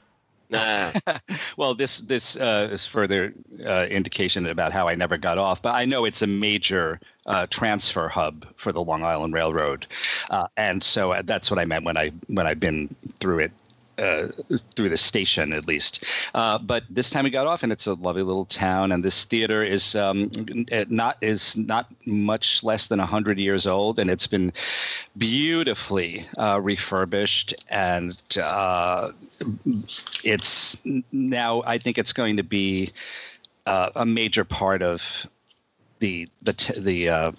Nah. 0.51 0.93
well, 1.57 1.75
this 1.75 1.99
this 2.01 2.37
uh, 2.37 2.69
is 2.71 2.87
further 2.87 3.33
uh, 3.65 3.87
indication 3.87 4.47
about 4.47 4.73
how 4.73 4.89
I 4.89 4.95
never 4.95 5.17
got 5.17 5.39
off, 5.39 5.63
but 5.63 5.75
I 5.75 5.85
know 5.85 6.05
it's 6.05 6.23
a 6.23 6.27
major 6.27 7.01
uh, 7.27 7.47
transfer 7.49 8.09
hub 8.09 8.47
for 8.57 8.73
the 8.73 8.83
Long 8.83 9.03
Island 9.03 9.35
Railroad, 9.35 9.87
uh, 10.31 10.47
and 10.57 10.83
so 10.83 11.13
uh, 11.13 11.23
that's 11.25 11.51
what 11.51 11.59
I 11.59 11.65
meant 11.65 11.85
when 11.85 11.97
I 11.97 12.11
when 12.29 12.47
I've 12.47 12.61
been 12.61 12.95
through 13.21 13.41
it 13.41 13.53
uh, 13.99 14.29
through 14.75 14.89
the 14.89 14.97
station 14.97 15.53
at 15.53 15.67
least. 15.67 16.05
Uh, 16.35 16.59
but 16.59 16.83
this 16.91 17.11
time 17.11 17.25
we 17.25 17.31
got 17.31 17.47
off, 17.47 17.63
and 17.63 17.71
it's 17.71 17.87
a 17.87 17.95
lovely 17.95 18.23
little 18.23 18.45
town. 18.47 18.93
And 18.93 19.05
this 19.05 19.25
theater 19.25 19.63
is 19.63 19.95
um, 19.95 20.31
not 20.89 21.17
is 21.21 21.57
not 21.57 21.87
much 22.05 22.63
less 22.63 22.89
than 22.89 22.99
hundred 22.99 23.39
years 23.39 23.67
old, 23.67 23.99
and 23.99 24.11
it's 24.11 24.27
been 24.27 24.53
beautifully 25.17 26.27
uh, 26.39 26.61
refurbished. 26.61 27.55
And 27.69 28.19
uh, 28.37 29.13
it's 30.25 30.77
now 31.13 31.63
I 31.65 31.79
think 31.79 31.99
it's 31.99 32.13
going 32.13 32.37
to 32.37 32.43
be 32.43 32.93
uh, 33.67 33.91
a 33.95 34.05
major 34.05 34.45
part 34.45 34.83
of 34.83 35.03
the 36.01 36.29
the 36.43 36.53
the 36.77 37.35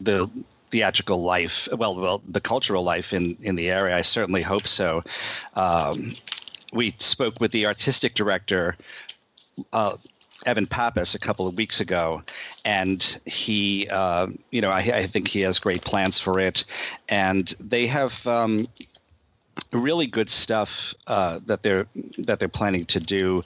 the 0.00 0.30
theatrical 0.70 1.22
life, 1.22 1.68
well, 1.72 1.94
well, 1.96 2.22
the 2.28 2.40
cultural 2.40 2.82
life 2.82 3.12
in 3.12 3.36
in 3.42 3.56
the 3.56 3.70
area. 3.70 3.96
I 3.96 4.02
certainly 4.02 4.42
hope 4.42 4.66
so. 4.66 5.02
Um, 5.54 6.14
we 6.72 6.94
spoke 6.98 7.40
with 7.40 7.52
the 7.52 7.66
artistic 7.66 8.14
director. 8.14 8.76
Uh, 9.72 9.96
Evan 10.46 10.68
Pappas 10.68 11.14
a 11.16 11.18
couple 11.18 11.48
of 11.48 11.56
weeks 11.56 11.80
ago, 11.80 12.22
and 12.64 13.18
he, 13.24 13.88
uh, 13.88 14.28
you 14.52 14.60
know, 14.60 14.70
I, 14.70 14.78
I, 14.78 15.06
think 15.08 15.26
he 15.26 15.40
has 15.40 15.58
great 15.58 15.82
plans 15.82 16.20
for 16.20 16.38
it, 16.38 16.64
and 17.08 17.52
they 17.58 17.88
have 17.88 18.24
um, 18.24 18.68
really 19.72 20.06
good 20.06 20.30
stuff 20.30 20.94
uh, 21.06 21.40
that 21.46 21.62
they're 21.62 21.86
that 22.18 22.38
they're 22.38 22.48
planning 22.48 22.86
to 22.86 23.00
do. 23.00 23.42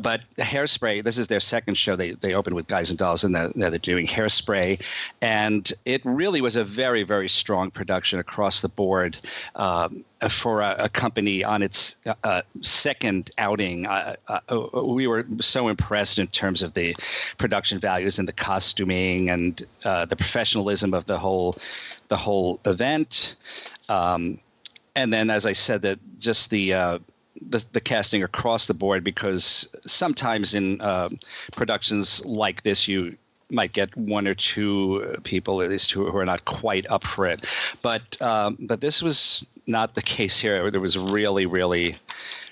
But 0.00 0.20
Hairspray, 0.36 1.02
this 1.02 1.16
is 1.18 1.28
their 1.28 1.40
second 1.40 1.76
show. 1.76 1.96
They 1.96 2.12
they 2.12 2.34
opened 2.34 2.54
with 2.54 2.66
Guys 2.66 2.90
and 2.90 2.98
Dolls, 2.98 3.24
and 3.24 3.34
they're, 3.34 3.50
they're 3.54 3.78
doing 3.78 4.06
Hairspray, 4.06 4.80
and 5.20 5.72
it 5.84 6.02
really 6.04 6.40
was 6.40 6.56
a 6.56 6.64
very 6.64 7.02
very 7.02 7.28
strong 7.28 7.70
production 7.70 8.18
across 8.18 8.60
the 8.60 8.68
board. 8.68 9.18
Um, 9.56 10.04
for 10.30 10.62
a, 10.62 10.74
a, 10.80 10.88
company 10.88 11.44
on 11.44 11.62
its 11.62 11.94
uh, 12.04 12.14
uh 12.24 12.42
second 12.60 13.30
outing, 13.38 13.86
uh, 13.86 14.16
uh, 14.26 14.82
we 14.82 15.06
were 15.06 15.24
so 15.40 15.68
impressed 15.68 16.18
in 16.18 16.26
terms 16.26 16.60
of 16.60 16.74
the 16.74 16.96
production 17.38 17.78
values 17.78 18.18
and 18.18 18.26
the 18.26 18.32
costuming 18.32 19.30
and 19.30 19.64
uh, 19.84 20.04
the 20.06 20.16
professionalism 20.16 20.92
of 20.92 21.06
the 21.06 21.18
whole 21.18 21.56
the 22.08 22.16
whole 22.16 22.58
event. 22.64 23.36
Um, 23.88 24.40
and 24.98 25.12
then 25.12 25.30
as 25.30 25.46
I 25.46 25.52
said, 25.52 25.82
that 25.82 26.00
just 26.18 26.50
the 26.50 26.74
uh, 26.74 26.98
the, 27.40 27.64
the, 27.72 27.80
casting 27.80 28.24
across 28.24 28.66
the 28.66 28.74
board 28.74 29.04
because 29.04 29.68
sometimes 29.86 30.54
in 30.54 30.80
uh, 30.80 31.08
productions 31.52 32.24
like 32.26 32.64
this 32.64 32.88
you 32.88 33.16
might 33.48 33.72
get 33.72 33.96
one 33.96 34.26
or 34.26 34.34
two 34.34 35.16
people 35.22 35.62
at 35.62 35.70
least 35.70 35.92
who, 35.92 36.10
who 36.10 36.18
are 36.18 36.24
not 36.24 36.44
quite 36.46 36.84
up 36.90 37.04
for 37.04 37.26
it. 37.26 37.46
But 37.80 38.20
um, 38.20 38.58
but 38.60 38.80
this 38.80 39.00
was 39.00 39.44
not 39.68 39.94
the 39.94 40.02
case 40.02 40.36
here. 40.36 40.68
There 40.68 40.80
was 40.80 40.98
really 40.98 41.46
really 41.46 41.96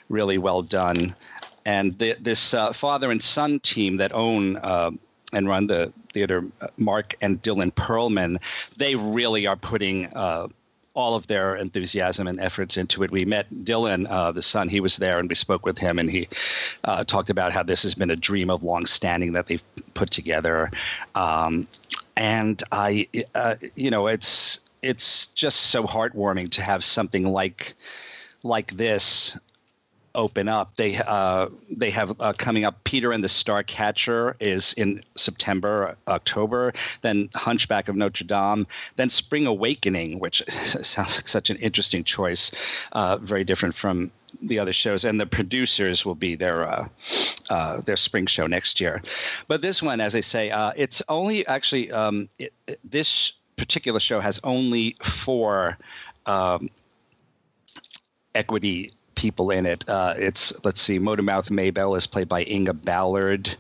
really 0.09 0.39
well 0.39 0.63
done. 0.63 1.17
And 1.65 1.99
the, 1.99 2.15
this 2.21 2.55
uh, 2.55 2.73
father 2.73 3.11
and 3.11 3.21
son 3.21 3.59
team 3.59 3.97
that 3.97 4.13
own 4.13 4.57
uh, 4.59 4.93
and 5.33 5.49
run 5.49 5.67
the 5.67 5.93
theater 6.15 6.45
mark 6.77 7.17
and 7.21 7.43
dylan 7.43 7.73
perlman 7.73 8.39
they 8.77 8.95
really 8.95 9.47
are 9.47 9.57
putting 9.57 10.07
uh, 10.15 10.47
all 10.97 11.15
of 11.15 11.27
their 11.27 11.55
enthusiasm 11.57 12.27
and 12.27 12.41
efforts 12.41 12.77
into 12.77 13.03
it. 13.03 13.11
We 13.11 13.25
met 13.25 13.47
Dylan, 13.65 14.11
uh, 14.11 14.33
the 14.33 14.43
son. 14.43 14.69
He 14.69 14.81
was 14.81 14.97
there, 14.97 15.19
and 15.19 15.29
we 15.29 15.35
spoke 15.35 15.65
with 15.65 15.79
him, 15.79 15.99
and 15.99 16.11
he 16.11 16.27
uh, 16.85 17.05
talked 17.05 17.31
about 17.31 17.53
how 17.53 17.63
this 17.63 17.83
has 17.83 17.95
been 17.95 18.11
a 18.11 18.17
dream 18.17 18.51
of 18.51 18.63
long 18.63 18.87
standing 18.87 19.33
that 19.35 19.47
they've 19.47 19.63
put 19.95 20.11
together. 20.11 20.71
Um, 21.15 21.69
and 22.17 22.63
I, 22.73 23.09
uh, 23.35 23.57
you 23.75 23.91
know, 23.91 24.07
it's 24.07 24.59
it's 24.83 25.27
just 25.27 25.71
so 25.71 25.85
heartwarming 25.85 26.51
to 26.53 26.63
have 26.63 26.83
something 26.83 27.25
like 27.25 27.75
like 28.43 28.77
this 28.77 29.37
open 30.17 30.49
up. 30.49 30.75
They 30.77 30.97
uh, 30.97 31.49
they 31.71 31.91
have 31.91 32.21
uh, 32.21 32.33
coming 32.33 32.65
up. 32.65 32.83
Peter 32.85 33.13
and 33.13 33.23
the 33.23 33.29
Star 33.29 33.63
Catcher 33.63 34.37
is 34.41 34.73
in 34.73 35.05
September, 35.15 35.97
October. 36.09 36.73
Then 37.03 37.29
Hunchback 37.35 37.89
of 37.89 37.95
Notre 37.95 38.25
Dame. 38.25 38.67
Then 38.97 39.11
Spring 39.11 39.47
Awakening, 39.47 40.19
which 40.19 40.43
sounds 40.83 41.17
like 41.17 41.29
such 41.29 41.51
an 41.51 41.57
interesting 41.59 42.03
choice. 42.03 42.51
Uh, 42.93 43.19
very 43.19 43.45
different 43.45 43.77
from 43.77 44.11
the 44.43 44.59
other 44.59 44.73
shows, 44.73 45.05
and 45.05 45.21
the 45.21 45.27
producers 45.27 46.05
will 46.05 46.15
be 46.15 46.35
their 46.35 46.69
uh, 46.69 46.89
uh, 47.51 47.81
their 47.83 47.97
spring 47.97 48.27
show 48.27 48.47
next 48.47 48.81
year. 48.81 49.03
But 49.47 49.63
this 49.63 49.83
one, 49.83 50.01
as 50.01 50.15
I 50.17 50.21
say, 50.21 50.51
uh, 50.51 50.73
it's 50.77 51.03
only 51.09 51.47
actually 51.47 51.93
um, 51.93 52.29
it, 52.39 52.53
it, 52.67 52.81
this 52.83 53.33
particular 53.57 54.01
show 54.01 54.21
has 54.21 54.41
only 54.43 54.97
four. 55.03 55.79
Um, 56.27 56.71
equity 58.35 58.93
people 59.17 59.51
in 59.51 59.67
it. 59.67 59.89
Uh, 59.89 60.15
it's 60.17 60.53
let's 60.63 60.81
see, 60.81 61.01
Motormouth 61.01 61.51
Maybelle 61.51 61.97
is 61.97 62.07
played 62.07 62.29
by 62.29 62.45
Inga 62.45 62.75
Ballard, 62.75 63.57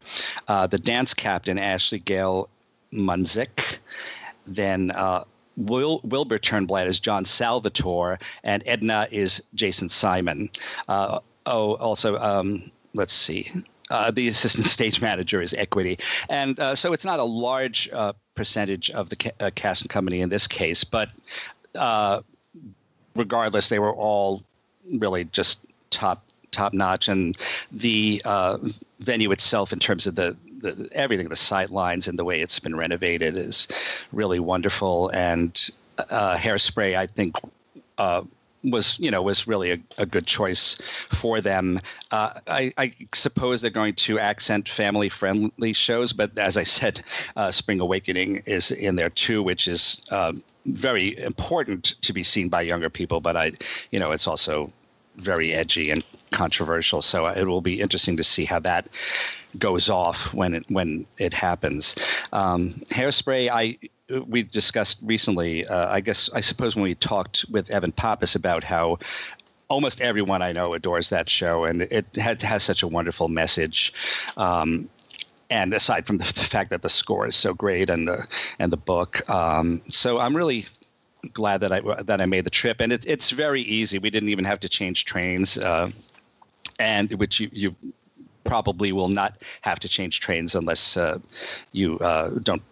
uh, 0.46 0.66
the 0.68 0.78
dance 0.78 1.12
captain 1.12 1.58
Ashley 1.58 1.98
Gale 1.98 2.48
Munzik, 2.92 3.78
then. 4.46 4.92
Uh, 4.92 5.24
Will, 5.56 6.00
Wilbur 6.04 6.38
Turnblad 6.38 6.86
is 6.86 7.00
John 7.00 7.24
Salvatore, 7.24 8.18
and 8.44 8.62
Edna 8.66 9.08
is 9.10 9.42
Jason 9.54 9.88
Simon. 9.88 10.50
Uh, 10.86 11.20
oh, 11.46 11.76
also, 11.76 12.18
um, 12.18 12.70
let's 12.92 13.14
see. 13.14 13.50
Uh, 13.88 14.10
the 14.10 14.28
assistant 14.28 14.66
stage 14.76 15.00
manager 15.00 15.40
is 15.40 15.54
Equity, 15.54 15.98
and 16.28 16.60
uh, 16.60 16.74
so 16.74 16.92
it's 16.92 17.04
not 17.04 17.20
a 17.20 17.24
large 17.24 17.88
uh, 17.90 18.12
percentage 18.34 18.90
of 18.90 19.08
the 19.08 19.16
ca- 19.16 19.32
uh, 19.40 19.50
cast 19.54 19.80
and 19.80 19.90
company 19.90 20.20
in 20.20 20.28
this 20.28 20.46
case, 20.46 20.84
but 20.84 21.08
regardless, 23.14 23.70
they 23.70 23.78
were 23.78 23.94
all 23.94 24.42
really 24.94 25.24
just 25.24 25.60
top 25.90 26.22
top 26.52 26.72
notch, 26.72 27.08
and 27.08 27.36
the 27.70 28.22
uh, 28.24 28.58
venue 29.00 29.30
itself, 29.30 29.72
in 29.72 29.78
terms 29.78 30.06
of 30.06 30.14
the, 30.14 30.36
the 30.60 30.88
everything, 30.92 31.28
the 31.28 31.36
sight 31.36 31.70
lines 31.70 32.08
and 32.08 32.18
the 32.18 32.24
way 32.24 32.40
it's 32.40 32.58
been 32.58 32.76
renovated, 32.76 33.38
is 33.38 33.68
really 34.12 34.40
wonderful. 34.40 35.08
And 35.10 35.70
uh, 35.98 36.36
Hairspray, 36.36 36.96
I 36.96 37.06
think. 37.06 37.36
Uh, 37.98 38.22
was 38.64 38.98
you 38.98 39.10
know 39.10 39.22
was 39.22 39.46
really 39.46 39.70
a, 39.70 39.78
a 39.98 40.06
good 40.06 40.26
choice 40.26 40.76
for 41.12 41.40
them. 41.40 41.80
Uh, 42.10 42.40
I, 42.48 42.72
I, 42.76 42.92
suppose 43.14 43.60
they're 43.60 43.70
going 43.70 43.94
to 43.94 44.18
accent 44.18 44.68
family 44.68 45.08
friendly 45.08 45.72
shows, 45.72 46.12
but 46.12 46.36
as 46.36 46.56
I 46.56 46.64
said, 46.64 47.02
uh, 47.36 47.52
Spring 47.52 47.80
Awakening 47.80 48.42
is 48.44 48.72
in 48.72 48.96
there 48.96 49.10
too, 49.10 49.42
which 49.42 49.68
is 49.68 50.00
uh, 50.10 50.32
very 50.66 51.16
important 51.18 51.94
to 52.02 52.12
be 52.12 52.22
seen 52.22 52.48
by 52.48 52.62
younger 52.62 52.90
people. 52.90 53.20
But 53.20 53.36
I, 53.36 53.52
you 53.90 53.98
know, 53.98 54.10
it's 54.10 54.26
also 54.26 54.72
very 55.16 55.52
edgy 55.52 55.90
and 55.90 56.04
controversial. 56.30 57.02
So 57.02 57.26
it 57.26 57.44
will 57.44 57.60
be 57.60 57.80
interesting 57.80 58.16
to 58.16 58.24
see 58.24 58.44
how 58.44 58.60
that 58.60 58.88
goes 59.58 59.88
off 59.88 60.32
when 60.34 60.54
it 60.54 60.64
when 60.68 61.06
it 61.18 61.32
happens. 61.32 61.94
Um, 62.32 62.82
hairspray, 62.90 63.50
I 63.50 63.78
we 64.26 64.42
discussed 64.42 64.98
recently. 65.02 65.66
Uh, 65.66 65.88
I 65.88 66.00
guess 66.00 66.30
I 66.32 66.40
suppose 66.40 66.76
when 66.76 66.84
we 66.84 66.94
talked 66.94 67.44
with 67.50 67.70
Evan 67.70 67.92
Pappas 67.92 68.34
about 68.34 68.62
how 68.62 68.98
almost 69.68 70.00
everyone 70.00 70.42
I 70.42 70.52
know 70.52 70.74
adores 70.74 71.08
that 71.10 71.28
show, 71.28 71.64
and 71.64 71.82
it 71.82 72.06
had, 72.16 72.42
has 72.42 72.62
such 72.62 72.82
a 72.82 72.88
wonderful 72.88 73.28
message. 73.28 73.92
Um, 74.36 74.88
and 75.48 75.72
aside 75.74 76.06
from 76.06 76.18
the, 76.18 76.24
the, 76.24 76.44
fact 76.44 76.70
that 76.70 76.82
the 76.82 76.88
score 76.88 77.28
is 77.28 77.36
so 77.36 77.54
great 77.54 77.88
and 77.88 78.08
the 78.08 78.26
and 78.58 78.72
the 78.72 78.76
book, 78.76 79.28
um, 79.30 79.80
so 79.88 80.18
I'm 80.18 80.36
really 80.36 80.66
glad 81.34 81.60
that 81.60 81.72
I 81.72 81.80
that 82.02 82.20
I 82.20 82.26
made 82.26 82.44
the 82.44 82.50
trip, 82.50 82.80
and 82.80 82.92
it, 82.92 83.04
it's 83.06 83.30
very 83.30 83.62
easy. 83.62 83.98
We 83.98 84.10
didn't 84.10 84.28
even 84.28 84.44
have 84.44 84.60
to 84.60 84.68
change 84.68 85.04
trains, 85.04 85.58
uh, 85.58 85.90
and 86.78 87.12
which 87.14 87.40
you, 87.40 87.50
you 87.52 87.74
probably 88.44 88.92
will 88.92 89.08
not 89.08 89.34
have 89.62 89.80
to 89.80 89.88
change 89.88 90.20
trains 90.20 90.54
unless 90.54 90.96
uh, 90.96 91.18
you 91.72 91.98
uh, 91.98 92.30
don't, 92.42 92.62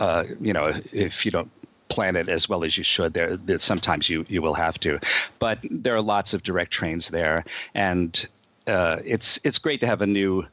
uh, 0.00 0.24
you 0.40 0.52
know, 0.52 0.74
if 0.92 1.24
you 1.24 1.30
don't 1.30 1.50
plan 1.88 2.16
it 2.16 2.28
as 2.28 2.48
well 2.48 2.64
as 2.64 2.76
you 2.78 2.84
should. 2.84 3.14
There, 3.14 3.36
there, 3.36 3.58
sometimes 3.58 4.08
you 4.08 4.24
you 4.28 4.42
will 4.42 4.54
have 4.54 4.78
to, 4.80 4.98
but 5.38 5.58
there 5.70 5.94
are 5.94 6.00
lots 6.00 6.34
of 6.34 6.42
direct 6.42 6.72
trains 6.72 7.08
there, 7.08 7.44
and 7.74 8.26
uh, 8.66 8.98
it's 9.04 9.38
it's 9.44 9.58
great 9.58 9.80
to 9.80 9.86
have 9.86 10.02
a 10.02 10.06
new 10.06 10.46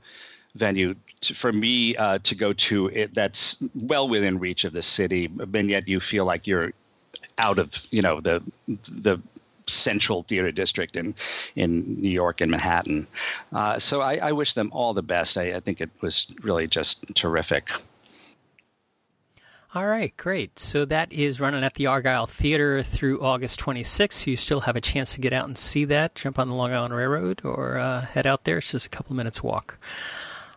venue 0.56 0.96
to, 1.22 1.34
for 1.34 1.54
me 1.54 1.96
uh, 1.98 2.20
to 2.24 2.36
go 2.36 2.54
to 2.54 2.88
it 2.88 3.14
that's 3.14 3.58
well 3.76 4.10
within 4.10 4.40
reach 4.40 4.64
of 4.64 4.74
the 4.74 4.82
city, 4.82 5.30
and 5.54 5.70
yet 5.70 5.88
you 5.88 6.00
feel 6.00 6.26
like 6.26 6.48
you're 6.48 6.74
out 7.38 7.60
of 7.60 7.72
you 7.92 8.02
know 8.02 8.22
the 8.22 8.44
the 8.88 9.22
central 9.68 10.24
theater 10.24 10.52
district 10.52 10.96
in 10.96 11.14
in 11.56 12.02
New 12.02 12.10
York 12.10 12.42
and 12.42 12.50
Manhattan. 12.50 13.08
Uh, 13.52 13.78
so 13.80 14.02
I, 14.02 14.16
I, 14.16 14.32
wish 14.32 14.54
them 14.54 14.72
all 14.72 14.94
the 14.94 15.04
best. 15.04 15.38
I, 15.38 15.56
I, 15.56 15.60
think 15.60 15.82
it 15.82 15.90
was 16.02 16.28
really 16.42 16.68
just 16.68 17.04
terrific. 17.16 17.70
All 19.76 19.86
right, 19.86 20.16
great. 20.16 20.58
So 20.58 20.86
that 20.86 21.12
is 21.12 21.42
running 21.42 21.64
at 21.64 21.74
the 21.74 21.88
Argyle 21.88 22.26
Theater 22.26 22.82
through 22.82 23.22
August 23.22 23.60
26th. 23.60 24.26
You 24.26 24.38
still 24.38 24.62
have 24.62 24.78
a 24.78 24.82
chance 24.82 25.14
to 25.14 25.22
get 25.22 25.34
out 25.34 25.46
and 25.46 25.58
see 25.58 25.84
that. 25.86 26.16
Jump 26.16 26.40
on 26.40 26.50
the 26.50 26.56
Long 26.56 26.72
Island 26.72 26.96
Railroad 26.96 27.42
or 27.44 27.78
uh, 27.78 28.02
head 28.02 28.26
out 28.26 28.46
there. 28.46 28.60
It's 28.60 28.72
just 28.72 28.86
a 28.86 28.90
couple 28.90 29.16
minutes 29.16 29.44
walk. 29.44 29.78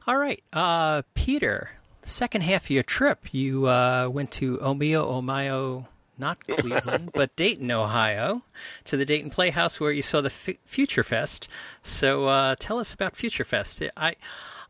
All 0.07 0.17
right, 0.17 0.43
uh, 0.53 1.03
Peter. 1.15 1.73
The 2.03 2.09
second 2.09 2.43
half 2.43 2.65
of 2.65 2.71
your 2.71 2.83
trip, 2.83 3.35
you 3.35 3.67
uh, 3.67 4.09
went 4.11 4.31
to 4.33 4.57
Omio 4.59 5.05
Omayo 5.05 5.87
not 6.21 6.47
Cleveland, 6.47 7.11
but 7.15 7.35
Dayton, 7.35 7.71
Ohio, 7.71 8.43
to 8.85 8.97
the 8.97 9.05
Dayton 9.05 9.31
Playhouse 9.31 9.81
where 9.81 9.91
you 9.91 10.03
saw 10.03 10.21
the 10.21 10.29
F- 10.29 10.57
Future 10.65 11.03
Fest. 11.03 11.49
So 11.83 12.27
uh, 12.27 12.55
tell 12.59 12.79
us 12.79 12.95
about 12.95 13.17
Future 13.17 13.45
Fest. 13.45 13.83
I 13.97 14.17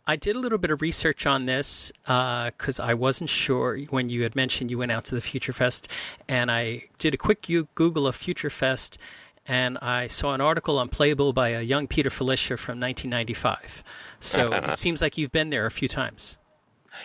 I 0.06 0.16
did 0.16 0.34
a 0.34 0.40
little 0.40 0.58
bit 0.58 0.70
of 0.70 0.80
research 0.82 1.26
on 1.26 1.46
this 1.46 1.92
because 2.02 2.80
uh, 2.80 2.84
I 2.84 2.94
wasn't 2.94 3.30
sure 3.30 3.78
when 3.90 4.08
you 4.08 4.22
had 4.22 4.34
mentioned 4.34 4.70
you 4.70 4.78
went 4.78 4.90
out 4.90 5.04
to 5.06 5.14
the 5.14 5.20
Future 5.20 5.52
Fest, 5.52 5.88
and 6.28 6.50
I 6.50 6.84
did 6.98 7.14
a 7.14 7.16
quick 7.16 7.46
Google 7.74 8.06
of 8.06 8.16
Future 8.16 8.50
Fest, 8.50 8.98
and 9.46 9.78
I 9.78 10.06
saw 10.06 10.34
an 10.34 10.40
article 10.40 10.78
on 10.78 10.88
Playbill 10.88 11.32
by 11.32 11.50
a 11.50 11.62
young 11.62 11.86
Peter 11.86 12.10
Filichia 12.10 12.58
from 12.58 12.80
1995. 12.80 13.84
So 14.18 14.52
it 14.52 14.78
seems 14.78 15.00
like 15.00 15.16
you've 15.16 15.32
been 15.32 15.50
there 15.50 15.66
a 15.66 15.70
few 15.70 15.88
times. 15.88 16.38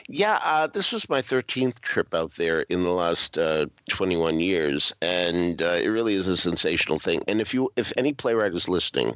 Yeah, 0.08 0.40
uh, 0.44 0.68
this 0.68 0.92
was 0.92 1.10
my 1.10 1.22
13th 1.22 1.80
trip 1.82 2.14
out 2.14 2.36
there 2.36 2.62
in 2.62 2.84
the 2.84 2.92
last 2.92 3.38
uh, 3.38 3.68
21 3.90 4.40
years, 4.40 4.94
and 5.02 5.62
uh, 5.62 5.80
it 5.82 5.88
really 5.88 6.14
is 6.16 6.28
a 6.28 6.38
sensational 6.38 7.00
thing. 7.00 7.24
And 7.28 7.42
if 7.42 7.54
you, 7.54 7.72
if 7.76 7.92
any 7.98 8.14
playwright 8.14 8.54
is 8.54 8.70
listening 8.70 9.16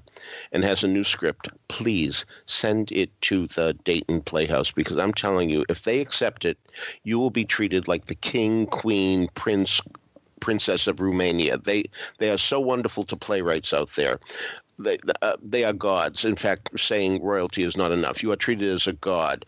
and 0.52 0.64
has 0.64 0.84
a 0.84 0.88
new 0.88 1.04
script, 1.04 1.50
please 1.68 2.26
send 2.46 2.92
it 2.92 3.10
to 3.22 3.48
the 3.48 3.74
Dayton 3.84 4.22
Playhouse 4.22 4.72
because 4.72 4.98
I'm 4.98 5.14
telling 5.14 5.50
you, 5.50 5.66
if 5.70 5.84
they 5.84 6.00
accept 6.00 6.46
it, 6.46 6.58
you 7.04 7.20
will 7.20 7.32
be 7.32 7.46
treated 7.46 7.88
like 7.88 8.06
the 8.06 8.16
king, 8.16 8.66
queen, 8.66 9.30
prince, 9.36 9.82
princess 10.40 10.88
of 10.88 11.00
Romania. 11.00 11.58
They 11.58 11.84
they 12.18 12.32
are 12.32 12.38
so 12.38 12.60
wonderful 12.60 13.04
to 13.06 13.16
playwrights 13.16 13.74
out 13.74 13.92
there 13.96 14.20
they 14.80 14.98
uh, 15.22 15.38
they 15.44 15.64
are 15.64 15.74
gods. 15.74 16.26
In 16.26 16.36
fact, 16.36 16.80
saying 16.80 17.22
royalty 17.22 17.64
is 17.64 17.78
not 17.78 17.92
enough. 17.92 18.24
You 18.24 18.32
are 18.32 18.38
treated 18.38 18.70
as 18.74 18.88
a 18.88 18.94
god. 18.94 19.46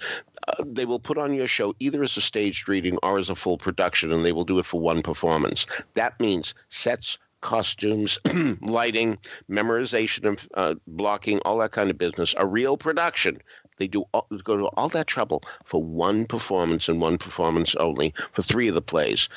Uh, 0.48 0.64
they 0.66 0.86
will 0.86 1.00
put 1.00 1.18
on 1.18 1.34
your 1.34 1.48
show 1.48 1.74
either 1.80 2.04
as 2.04 2.18
a 2.18 2.22
staged 2.22 2.68
reading 2.68 2.98
or 3.04 3.18
as 3.18 3.30
a 3.30 3.36
full 3.36 3.58
production, 3.58 4.12
and 4.12 4.26
they 4.26 4.32
will 4.32 4.44
do 4.44 4.60
it 4.60 4.66
for 4.66 4.82
one 4.82 5.02
performance. 5.02 5.66
That 5.94 6.20
means 6.20 6.54
sets, 6.70 7.18
costumes, 7.42 8.20
lighting, 8.62 9.18
memorization 9.50 10.26
of 10.26 10.48
uh, 10.56 10.76
blocking, 10.88 11.40
all 11.40 11.60
that 11.60 11.72
kind 11.72 11.90
of 11.90 11.98
business. 11.98 12.36
A 12.38 12.46
real 12.46 12.78
production. 12.78 13.38
They 13.78 13.88
do 13.88 14.04
all, 14.14 14.28
go 14.44 14.58
to 14.58 14.66
all 14.78 14.90
that 14.90 15.08
trouble 15.08 15.44
for 15.66 15.82
one 15.82 16.26
performance 16.26 16.88
and 16.88 17.02
one 17.02 17.18
performance 17.18 17.74
only 17.76 18.14
for 18.32 18.44
three 18.44 18.68
of 18.68 18.76
the 18.76 18.82
plays 18.82 19.28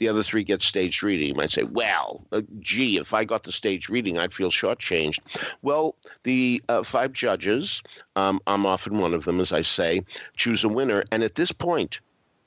the 0.00 0.08
other 0.08 0.22
three 0.22 0.42
get 0.42 0.62
staged 0.62 1.02
reading. 1.04 1.28
You 1.28 1.34
might 1.34 1.52
say, 1.52 1.62
well, 1.62 2.24
uh, 2.32 2.40
gee, 2.58 2.96
if 2.96 3.14
I 3.14 3.24
got 3.24 3.44
the 3.44 3.52
staged 3.52 3.88
reading, 3.88 4.18
I'd 4.18 4.32
feel 4.32 4.50
shortchanged. 4.50 5.20
Well, 5.62 5.94
the 6.24 6.60
uh, 6.68 6.82
five 6.82 7.12
judges, 7.12 7.82
um, 8.16 8.40
I'm 8.48 8.66
often 8.66 8.98
one 8.98 9.14
of 9.14 9.24
them, 9.26 9.40
as 9.40 9.52
I 9.52 9.60
say, 9.60 10.02
choose 10.36 10.64
a 10.64 10.68
winner. 10.68 11.04
And 11.12 11.22
at 11.22 11.36
this 11.36 11.52
point, 11.52 12.00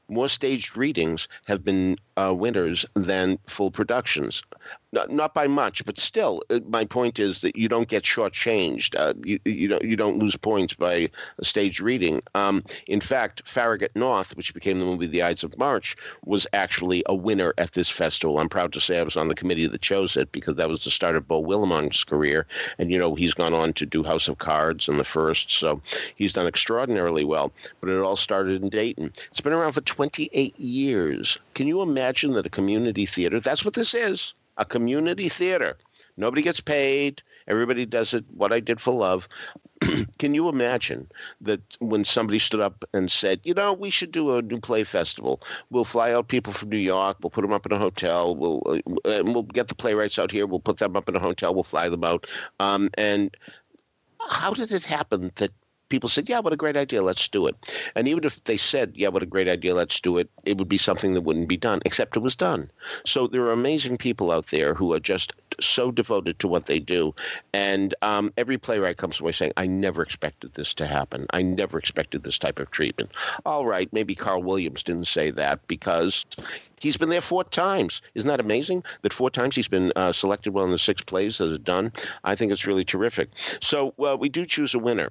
more 0.10 0.28
staged 0.28 0.76
readings 0.76 1.28
have 1.46 1.64
been 1.64 1.98
uh, 2.18 2.34
winners 2.36 2.86
than 2.96 3.38
full 3.48 3.72
productions. 3.72 4.44
Not, 4.94 5.10
not 5.10 5.34
by 5.34 5.48
much, 5.48 5.84
but 5.86 5.98
still, 5.98 6.44
uh, 6.52 6.60
my 6.68 6.86
point 6.86 7.18
is 7.18 7.42
that 7.42 7.56
you 7.56 7.68
don't 7.68 7.88
get 7.88 8.04
shortchanged. 8.04 8.94
Uh, 8.96 9.16
you, 9.24 9.40
you, 9.44 9.68
don't, 9.68 9.84
you 9.84 9.96
don't 9.96 10.20
lose 10.20 10.36
points 10.36 10.76
by 10.76 11.10
a 11.40 11.44
staged 11.44 11.82
reading. 11.82 12.22
Um, 12.36 12.64
in 12.86 13.02
fact, 13.02 13.42
Farragut 13.44 13.96
North, 13.96 14.38
which 14.38 14.54
became 14.54 14.80
the 14.80 14.86
movie 14.86 15.08
The 15.08 15.24
Ides 15.24 15.44
of 15.44 15.58
March, 15.58 15.98
was 16.26 16.46
actually 16.54 17.02
a 17.08 17.16
winner 17.16 17.56
at 17.58 17.72
this 17.72 17.90
festival. 17.90 18.38
I'm 18.38 18.50
proud 18.50 18.72
to 18.74 18.80
say 18.80 19.00
I 19.00 19.04
was 19.04 19.18
on 19.18 19.30
the 19.30 19.34
committee 19.34 19.66
that 19.66 19.82
chose 19.82 20.16
it 20.16 20.32
because 20.32 20.58
that 20.58 20.70
was 20.70 20.84
the 20.84 20.92
start 20.92 21.16
of 21.16 21.28
Beau 21.28 21.40
Willimon's 21.40 22.04
career. 22.04 22.46
And, 22.78 22.92
you 22.92 23.00
know, 23.00 23.16
he's 23.16 23.34
gone 23.34 23.56
on 23.56 23.74
to 23.74 23.88
do 23.88 24.04
House 24.04 24.28
of 24.28 24.38
Cards 24.38 24.88
and 24.88 25.00
the 25.00 25.06
first, 25.06 25.50
so 25.50 25.82
he's 26.18 26.34
done 26.34 26.46
extraordinarily 26.46 27.26
well. 27.26 27.52
But 27.82 27.90
it 27.90 27.98
all 27.98 28.16
started 28.16 28.62
in 28.62 28.70
Dayton. 28.70 29.12
It's 29.30 29.42
been 29.42 29.54
around 29.54 29.74
for 29.74 29.82
28 29.82 30.60
years. 30.60 31.40
Can 31.56 31.66
you 31.66 31.82
imagine 31.82 32.34
that 32.34 32.46
a 32.46 32.52
community 32.52 33.08
theater, 33.08 33.40
that's 33.40 33.66
what 33.66 33.74
this 33.74 33.96
is, 33.96 34.36
a 34.58 34.66
community 34.66 35.30
theater. 35.30 35.78
Nobody 36.18 36.42
gets 36.42 36.60
paid. 36.60 37.22
Everybody 37.48 37.86
does 37.86 38.14
it. 38.14 38.26
What 38.34 38.54
I 38.54 38.60
did 38.60 38.80
for 38.80 38.94
love. 38.94 39.28
Can 40.20 40.34
you 40.34 40.48
imagine 40.48 41.10
that 41.42 41.78
when 41.80 42.06
somebody 42.06 42.40
stood 42.40 42.62
up 42.62 42.86
and 42.94 43.12
said, 43.12 43.42
you 43.44 43.54
know, 43.54 43.74
we 43.74 43.90
should 43.90 44.12
do 44.12 44.38
a 44.38 44.42
new 44.42 44.60
play 44.60 44.84
festival. 44.84 45.42
We'll 45.70 45.86
fly 45.86 46.14
out 46.14 46.28
people 46.28 46.54
from 46.54 46.70
New 46.70 46.78
York. 46.78 47.18
We'll 47.22 47.32
put 47.32 47.42
them 47.42 47.54
up 47.54 47.66
in 47.66 47.72
a 47.72 47.80
hotel. 47.80 48.36
We'll 48.36 48.62
uh, 49.06 49.24
we'll 49.26 49.44
get 49.44 49.68
the 49.68 49.76
playwrights 49.76 50.20
out 50.20 50.32
here. 50.32 50.46
We'll 50.46 50.60
put 50.60 50.78
them 50.78 50.96
up 50.96 51.10
in 51.10 51.16
a 51.16 51.20
hotel. 51.20 51.54
We'll 51.54 51.64
fly 51.64 51.90
them 51.90 52.04
out. 52.04 52.28
Um, 52.60 52.90
and 52.98 53.36
how 54.30 54.54
did 54.54 54.72
it 54.72 54.86
happen 54.86 55.32
that 55.36 55.52
people 55.94 56.10
said, 56.10 56.28
"Yeah, 56.28 56.40
what 56.40 56.52
a 56.54 56.64
great 56.64 56.76
idea, 56.76 57.04
let's 57.04 57.28
do 57.28 57.46
it." 57.46 57.56
And 57.96 58.08
even 58.08 58.24
if 58.24 58.44
they 58.46 58.58
said, 58.58 58.94
"Yeah, 58.96 59.10
what 59.10 59.22
a 59.22 59.28
great 59.28 59.48
idea, 59.48 59.76
let's 59.76 60.02
do 60.02 60.18
it," 60.18 60.28
it 60.44 60.58
would 60.58 60.68
be 60.68 60.80
something 60.80 61.14
that 61.14 61.22
wouldn't 61.22 61.48
be 61.48 61.56
done, 61.56 61.82
except 61.86 62.18
it 62.18 62.24
was 62.24 62.36
done. 62.36 62.72
So 63.06 63.28
there 63.28 63.44
are 63.44 63.52
amazing 63.52 64.00
people 64.00 64.32
out 64.32 64.48
there 64.48 64.74
who 64.74 64.92
are 64.94 65.00
just 65.00 65.34
so 65.62 65.92
devoted 65.92 66.40
to 66.40 66.48
what 66.48 66.66
they 66.66 66.80
do, 66.80 67.14
and 67.54 67.94
um, 68.02 68.34
every 68.38 68.58
playwright 68.58 68.98
comes 68.98 69.20
away 69.20 69.34
saying, 69.34 69.54
"I 69.56 69.68
never 69.68 70.02
expected 70.02 70.56
this 70.56 70.74
to 70.74 70.88
happen. 70.88 71.28
I 71.30 71.44
never 71.44 71.78
expected 71.78 72.24
this 72.24 72.40
type 72.40 72.58
of 72.58 72.72
treatment." 72.72 73.12
All 73.46 73.68
right, 73.68 73.88
maybe 73.94 74.16
Carl 74.16 74.42
Williams 74.42 74.82
didn't 74.82 75.08
say 75.08 75.30
that 75.30 75.60
because 75.68 76.26
He's 76.84 76.98
been 76.98 77.10
there 77.10 77.22
four 77.22 77.46
times. 77.46 78.02
Isn't 78.14 78.28
that 78.28 78.42
amazing? 78.42 78.84
That 79.04 79.14
four 79.14 79.30
times 79.30 79.56
he's 79.56 79.70
been 79.70 79.94
uh, 79.96 80.12
selected 80.12 80.54
one 80.54 80.66
of 80.66 80.72
the 80.72 80.78
six 80.78 81.02
plays 81.02 81.38
that 81.38 81.50
are 81.50 81.58
done. 81.58 81.94
I 82.26 82.36
think 82.36 82.52
it's 82.52 82.68
really 82.68 82.84
terrific. 82.84 83.30
So 83.62 83.94
well, 83.96 84.18
we 84.18 84.28
do 84.28 84.46
choose 84.46 84.74
a 84.74 84.80
winner. 84.80 85.10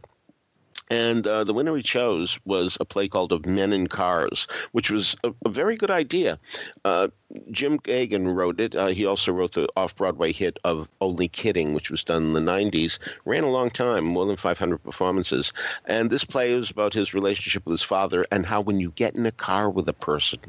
And 0.92 1.26
uh, 1.26 1.42
the 1.44 1.54
winner 1.54 1.72
we 1.72 1.82
chose 1.82 2.38
was 2.44 2.76
a 2.78 2.84
play 2.84 3.08
called 3.08 3.32
Of 3.32 3.46
Men 3.46 3.72
in 3.72 3.86
Cars, 3.86 4.46
which 4.72 4.90
was 4.90 5.16
a, 5.24 5.32
a 5.46 5.48
very 5.48 5.74
good 5.74 5.90
idea. 5.90 6.38
Uh, 6.84 7.08
Jim 7.50 7.78
Geoghan 7.78 8.34
wrote 8.34 8.60
it. 8.60 8.74
Uh, 8.74 8.88
he 8.88 9.06
also 9.06 9.32
wrote 9.32 9.52
the 9.52 9.66
off 9.74 9.96
Broadway 9.96 10.32
hit 10.32 10.58
of 10.64 10.88
Only 11.00 11.28
Kidding, 11.28 11.72
which 11.72 11.90
was 11.90 12.04
done 12.04 12.24
in 12.24 12.32
the 12.34 12.40
90s. 12.40 12.98
Ran 13.24 13.44
a 13.44 13.50
long 13.50 13.70
time, 13.70 14.04
more 14.04 14.26
than 14.26 14.36
500 14.36 14.78
performances. 14.78 15.52
And 15.86 16.10
this 16.10 16.24
play 16.24 16.54
was 16.54 16.70
about 16.70 16.92
his 16.92 17.14
relationship 17.14 17.64
with 17.64 17.72
his 17.72 17.82
father 17.82 18.26
and 18.30 18.44
how 18.44 18.60
when 18.60 18.80
you 18.80 18.90
get 18.90 19.14
in 19.14 19.24
a 19.24 19.32
car 19.32 19.70
with 19.70 19.88
a 19.88 19.94
person, 19.94 20.40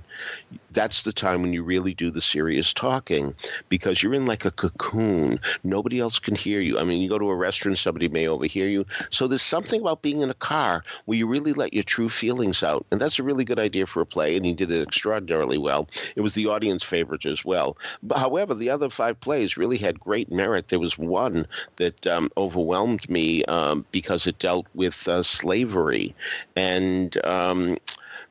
that's 0.72 1.04
the 1.04 1.14
time 1.14 1.42
when 1.42 1.54
you 1.54 1.64
really 1.64 1.94
do 1.94 2.12
the 2.12 2.22
serious 2.22 2.74
talking 2.74 3.34
because 3.70 4.04
you're 4.04 4.14
in 4.14 4.26
like 4.26 4.44
a 4.44 4.52
cocoon. 4.52 5.40
Nobody 5.64 6.00
else 6.00 6.20
can 6.20 6.36
hear 6.36 6.60
you. 6.60 6.80
I 6.80 6.84
mean, 6.84 7.02
you 7.02 7.08
go 7.08 7.20
to 7.20 7.30
a 7.30 7.36
restaurant, 7.36 7.78
somebody 7.78 8.10
may 8.10 8.28
overhear 8.28 8.68
you. 8.68 8.86
So 9.10 9.28
there's 9.28 9.42
something 9.42 9.80
about 9.80 10.02
being 10.02 10.22
in 10.22 10.30
car 10.34 10.84
where 11.06 11.18
you 11.18 11.28
really 11.28 11.54
let 11.54 11.74
your 11.74 11.84
true 11.84 12.10
feelings 12.10 12.64
out. 12.64 12.86
And 12.92 13.00
that's 13.02 13.20
a 13.20 13.24
really 13.24 13.46
good 13.46 13.60
idea 13.60 13.86
for 13.88 14.02
a 14.02 14.06
play. 14.06 14.36
And 14.36 14.46
he 14.46 14.54
did 14.54 14.72
it 14.72 14.82
extraordinarily 14.82 15.58
well. 15.58 15.88
It 16.16 16.22
was 16.22 16.34
the 16.34 16.48
audience 16.48 16.84
favorite 16.84 17.26
as 17.26 17.44
well. 17.46 17.78
But, 18.02 18.20
however, 18.20 18.54
the 18.54 18.70
other 18.70 18.90
five 18.90 19.20
plays 19.22 19.58
really 19.58 19.78
had 19.78 20.00
great 20.00 20.32
merit. 20.32 20.70
There 20.70 20.80
was 20.80 20.98
one 20.98 21.48
that 21.78 22.06
um, 22.08 22.30
overwhelmed 22.38 23.10
me 23.10 23.44
um, 23.46 23.86
because 23.92 24.28
it 24.28 24.40
dealt 24.40 24.68
with 24.74 25.08
uh, 25.08 25.24
slavery, 25.24 26.16
and 26.56 27.24
um, 27.26 27.78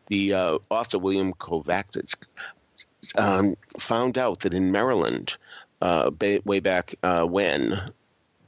the 0.08 0.34
uh, 0.34 0.58
author 0.70 0.98
William 0.98 1.32
Kovacs 1.34 2.14
um, 3.16 3.56
found 3.78 4.18
out 4.18 4.40
that 4.40 4.54
in 4.54 4.70
Maryland, 4.70 5.36
uh, 5.80 6.10
way 6.44 6.60
back 6.60 6.94
uh, 7.02 7.24
when, 7.24 7.80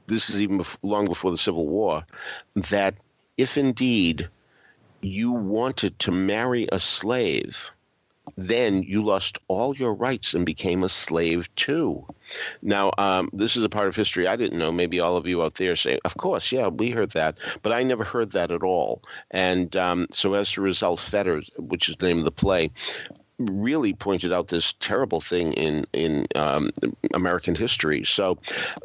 this 0.07 0.29
is 0.29 0.41
even 0.41 0.63
long 0.83 1.05
before 1.07 1.31
the 1.31 1.37
Civil 1.37 1.67
War, 1.67 2.05
that 2.55 2.95
if 3.37 3.57
indeed 3.57 4.29
you 5.01 5.31
wanted 5.31 5.97
to 5.99 6.11
marry 6.11 6.67
a 6.71 6.79
slave, 6.79 7.71
then 8.37 8.81
you 8.83 9.03
lost 9.03 9.37
all 9.47 9.75
your 9.75 9.93
rights 9.93 10.33
and 10.33 10.45
became 10.45 10.83
a 10.83 10.89
slave 10.89 11.53
too. 11.55 12.05
Now, 12.61 12.91
um, 12.97 13.29
this 13.33 13.55
is 13.55 13.63
a 13.63 13.69
part 13.69 13.87
of 13.87 13.95
history 13.95 14.27
I 14.27 14.35
didn't 14.35 14.57
know. 14.57 14.71
Maybe 14.71 14.99
all 14.99 15.15
of 15.15 15.27
you 15.27 15.43
out 15.43 15.55
there 15.55 15.75
say, 15.75 15.99
of 16.05 16.17
course, 16.17 16.51
yeah, 16.51 16.67
we 16.67 16.89
heard 16.89 17.11
that, 17.11 17.37
but 17.61 17.71
I 17.71 17.83
never 17.83 18.03
heard 18.03 18.31
that 18.31 18.51
at 18.51 18.63
all. 18.63 19.03
And 19.31 19.75
um, 19.75 20.07
so 20.11 20.33
as 20.33 20.57
a 20.57 20.61
result, 20.61 20.99
Fetters, 20.99 21.49
which 21.57 21.87
is 21.87 21.97
the 21.97 22.07
name 22.07 22.19
of 22.19 22.25
the 22.25 22.31
play, 22.31 22.71
really 23.37 23.93
pointed 23.93 24.31
out 24.31 24.47
this 24.47 24.73
terrible 24.79 25.21
thing 25.21 25.53
in 25.53 25.85
in 25.93 26.27
um, 26.35 26.69
American 27.13 27.55
history. 27.55 28.03
So, 28.03 28.37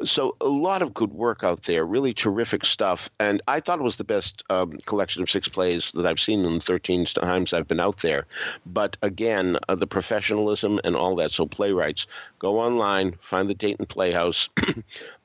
so 0.03 0.35
a 0.41 0.47
lot 0.47 0.81
of 0.81 0.93
good 0.93 1.13
work 1.13 1.43
out 1.43 1.63
there, 1.63 1.85
really 1.85 2.13
terrific 2.13 2.65
stuff. 2.65 3.09
And 3.19 3.41
I 3.47 3.59
thought 3.59 3.79
it 3.79 3.83
was 3.83 3.97
the 3.97 4.03
best 4.03 4.43
um, 4.49 4.71
collection 4.85 5.21
of 5.21 5.29
six 5.29 5.47
plays 5.47 5.91
that 5.93 6.05
I've 6.05 6.19
seen 6.19 6.43
in 6.45 6.55
the 6.55 6.59
13 6.59 7.05
times 7.05 7.53
I've 7.53 7.67
been 7.67 7.79
out 7.79 7.99
there. 7.99 8.25
But 8.65 8.97
again, 9.01 9.57
uh, 9.69 9.75
the 9.75 9.87
professionalism 9.87 10.79
and 10.83 10.95
all 10.95 11.15
that. 11.15 11.31
So 11.31 11.45
playwrights, 11.45 12.07
go 12.41 12.59
online, 12.59 13.13
find 13.21 13.47
the 13.47 13.53
Dayton 13.53 13.85
Playhouse. 13.85 14.49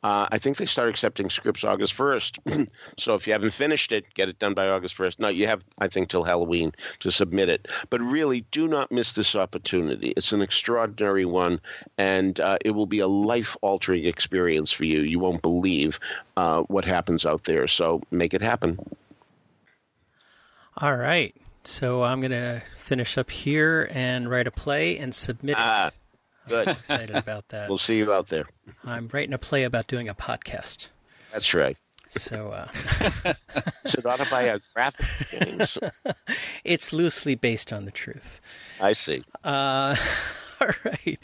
Uh, 0.03 0.29
I 0.31 0.39
think 0.39 0.57
they 0.57 0.67
start 0.67 0.89
accepting 0.89 1.29
scripts 1.29 1.65
August 1.65 1.93
1st. 1.97 2.69
so 2.97 3.15
if 3.15 3.27
you 3.27 3.33
haven't 3.33 3.53
finished 3.53 3.91
it, 3.91 4.07
get 4.15 4.29
it 4.29 4.39
done 4.39 4.55
by 4.55 4.69
August 4.69 4.97
1st. 4.97 5.19
No, 5.19 5.27
you 5.27 5.49
have, 5.49 5.65
I 5.81 5.89
think, 5.89 6.09
till 6.09 6.23
Halloween 6.23 6.71
to 7.01 7.11
submit 7.11 7.49
it. 7.49 7.67
But 7.91 8.01
really, 8.03 8.43
do 8.53 8.69
not 8.69 8.93
miss 8.93 9.15
this 9.15 9.35
opportunity. 9.35 10.13
It's 10.17 10.31
an 10.31 10.43
extraordinary 10.43 11.25
one, 11.25 11.61
and 11.99 12.39
uh, 12.39 12.59
it 12.65 12.71
will 12.71 12.87
be 12.87 13.01
a 13.01 13.09
life 13.09 13.57
altering 13.63 14.05
experience 14.05 14.71
for 14.71 14.85
you. 14.85 15.01
You 15.01 15.19
won't 15.19 15.43
believe 15.43 15.99
uh, 16.37 16.63
what 16.69 16.85
happens 16.85 17.27
out 17.27 17.43
there. 17.43 17.67
So 17.67 18.01
make 18.13 18.33
it 18.33 18.43
happen. 18.43 18.79
All 20.77 20.95
right. 20.95 21.35
So 21.65 22.05
I'm 22.05 22.21
going 22.21 22.31
to 22.31 22.63
finish 22.77 23.19
up 23.19 23.29
here 23.29 23.91
and 23.91 24.31
write 24.31 24.47
a 24.47 24.53
play 24.53 24.99
and 24.99 25.13
submit 25.13 25.57
it. 25.59 25.95
Good. 26.49 26.69
I'm 26.69 26.77
excited 26.79 27.17
about 27.17 27.49
that. 27.49 27.69
We'll 27.69 27.79
see 27.79 27.99
you 27.99 28.13
out 28.13 28.29
there. 28.29 28.47
I'm 28.85 29.09
writing 29.13 29.33
a 29.33 29.39
play 29.39 29.65
about 29.65 29.87
doing 29.87 30.09
a 30.09 30.15
podcast. 30.15 30.89
That's 31.33 31.53
right. 31.55 31.79
So 32.09 32.51
uh, 32.51 32.69
Is 33.85 33.95
it 33.95 34.07
autobiographic, 34.07 35.07
James? 35.31 35.77
it's 36.65 36.93
loosely 36.93 37.35
based 37.35 37.73
on 37.73 37.85
the 37.85 37.91
truth. 37.91 38.41
I 38.81 38.93
see. 38.93 39.25
Uh, 39.43 39.97
all 40.61 40.69
right. 40.85 41.19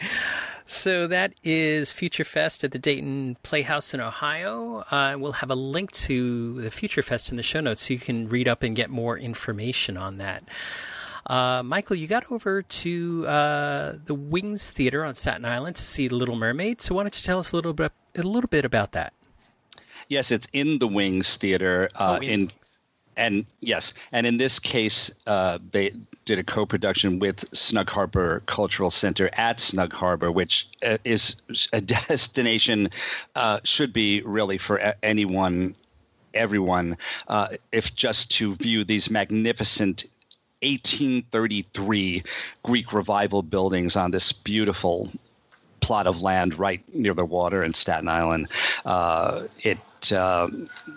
So 0.67 1.07
that 1.07 1.35
is 1.45 1.93
Future 1.93 2.25
Fest 2.25 2.65
at 2.65 2.73
the 2.73 2.79
Dayton 2.79 3.37
Playhouse 3.43 3.95
in 3.95 4.01
Ohio. 4.01 4.85
Uh, 4.91 5.17
we'll 5.19 5.33
have 5.33 5.51
a 5.51 5.55
link 5.55 5.93
to 5.93 6.61
the 6.61 6.71
Future 6.71 7.03
Fest 7.03 7.31
in 7.31 7.37
the 7.37 7.43
show 7.43 7.61
notes 7.61 7.87
so 7.87 7.95
you 7.95 8.01
can 8.01 8.29
read 8.29 8.49
up 8.49 8.63
and 8.63 8.75
get 8.75 8.91
more 8.91 9.19
information 9.19 9.97
on 9.97 10.17
that. 10.19 10.45
Uh, 11.27 11.63
Michael, 11.63 11.97
you 11.97 12.07
got 12.07 12.31
over 12.31 12.63
to 12.63 13.27
uh, 13.27 13.95
the 14.05 14.15
Wings 14.15 14.71
Theater 14.71 15.05
on 15.05 15.15
Staten 15.15 15.45
Island 15.45 15.77
to 15.77 15.83
see 15.83 16.09
The 16.09 16.17
Little 16.17 16.37
Mermaid. 16.37 16.81
So 16.81 16.95
why 16.95 17.03
don't 17.05 17.17
you 17.17 17.23
tell 17.23 17.39
us 17.39 17.53
a 17.53 17.57
little 17.57 17.73
bit 17.73 17.93
a 18.17 18.23
little 18.23 18.49
bit 18.49 18.65
about 18.65 18.93
that? 18.93 19.13
Yes, 20.09 20.31
it's 20.31 20.47
in 20.53 20.79
the 20.79 20.89
Wings 20.89 21.37
Theater 21.37 21.89
uh, 21.95 22.19
Oh, 22.21 22.23
in 22.23 22.23
in 22.23 22.53
and 23.17 23.45
yes, 23.61 23.93
and 24.13 24.27
in 24.27 24.39
this 24.39 24.59
case, 24.59 25.11
uh, 25.27 25.59
they 25.71 25.93
did 26.25 26.39
a 26.39 26.45
co-production 26.45 27.19
with 27.19 27.45
Snug 27.53 27.91
Harbor 27.91 28.43
Cultural 28.47 28.91
Center 28.91 29.29
at 29.35 29.61
Snug 29.61 29.93
Harbor, 29.93 30.33
which 30.33 30.69
uh, 30.85 30.97
is 31.05 31.37
a 31.73 31.81
destination 32.09 32.91
uh, 33.35 33.61
should 33.65 33.93
be 33.93 34.23
really 34.23 34.57
for 34.57 34.95
anyone, 35.03 35.75
everyone, 36.33 36.97
uh, 37.29 37.49
if 37.73 37.95
just 37.95 38.31
to 38.33 38.55
view 38.57 38.85
these 38.85 39.11
magnificent 39.11 40.07
1833 40.63 42.23
Greek 42.65 42.93
revival 42.93 43.43
buildings 43.43 43.97
on 43.97 44.11
this 44.11 44.33
beautiful 44.33 45.11
plot 45.81 46.07
of 46.07 46.23
land 46.23 46.59
right 46.59 46.83
near 46.95 47.13
the 47.13 47.25
water 47.25 47.63
in 47.63 47.75
Staten 47.75 48.09
Island. 48.09 48.49
Uh, 48.85 49.45
it 49.59 49.79
uh, 50.13 50.49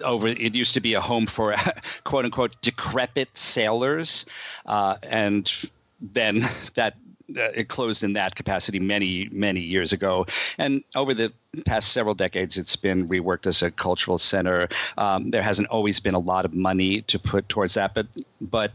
over 0.04 0.28
it 0.28 0.56
used 0.56 0.74
to 0.74 0.80
be 0.80 0.94
a 0.94 1.02
home 1.02 1.28
for 1.28 1.56
quote 2.06 2.26
unquote 2.26 2.56
decrepit 2.62 3.30
sailors, 3.34 4.26
uh, 4.66 4.96
and 5.04 5.52
then 6.00 6.48
that. 6.76 6.96
Uh, 7.30 7.50
it 7.56 7.70
closed 7.70 8.04
in 8.04 8.14
that 8.14 8.36
capacity 8.36 8.80
many, 8.80 9.28
many 9.32 9.60
years 9.60 9.92
ago, 9.92 10.26
and 10.58 10.84
over 10.96 11.14
the 11.14 11.34
past 11.66 11.92
several 11.92 12.14
decades, 12.14 12.58
it's 12.58 12.76
been 12.76 13.08
reworked 13.08 13.48
as 13.48 13.62
a 13.62 13.72
cultural 13.72 14.20
center. 14.20 14.68
Um, 14.98 15.32
there 15.32 15.42
hasn't 15.42 15.68
always 15.70 16.00
been 16.00 16.14
a 16.14 16.20
lot 16.20 16.46
of 16.46 16.54
money 16.54 17.02
to 17.04 17.18
put 17.18 17.48
towards 17.50 17.74
that, 17.76 17.94
but 17.94 18.08
but 18.42 18.72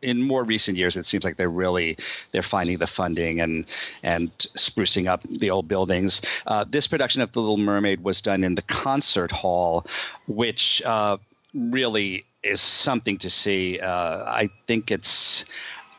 in 0.00 0.22
more 0.22 0.44
recent 0.44 0.78
years, 0.78 0.96
it 0.96 1.06
seems 1.06 1.24
like 1.24 1.36
they're 1.36 1.50
really 1.50 1.96
they're 2.32 2.42
finding 2.42 2.78
the 2.78 2.86
funding 2.86 3.40
and 3.40 3.66
and 4.02 4.30
sprucing 4.56 5.06
up 5.06 5.22
the 5.28 5.50
old 5.50 5.68
buildings. 5.68 6.22
Uh, 6.46 6.64
this 6.68 6.86
production 6.86 7.20
of 7.20 7.32
The 7.32 7.40
Little 7.40 7.58
Mermaid 7.58 8.02
was 8.02 8.20
done 8.20 8.44
in 8.44 8.54
the 8.54 8.62
concert 8.62 9.30
hall, 9.30 9.86
which 10.26 10.80
uh, 10.86 11.16
really 11.54 12.24
is 12.42 12.60
something 12.60 13.18
to 13.18 13.28
see. 13.28 13.78
Uh, 13.80 14.24
I 14.24 14.48
think 14.66 14.90
it's 14.90 15.44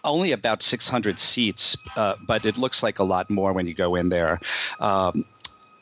only 0.03 0.31
about 0.31 0.61
600 0.61 1.19
seats, 1.19 1.75
uh, 1.95 2.15
but 2.25 2.45
it 2.45 2.57
looks 2.57 2.83
like 2.83 2.99
a 2.99 3.03
lot 3.03 3.29
more 3.29 3.53
when 3.53 3.67
you 3.67 3.73
go 3.73 3.95
in 3.95 4.09
there. 4.09 4.39
Um, 4.79 5.25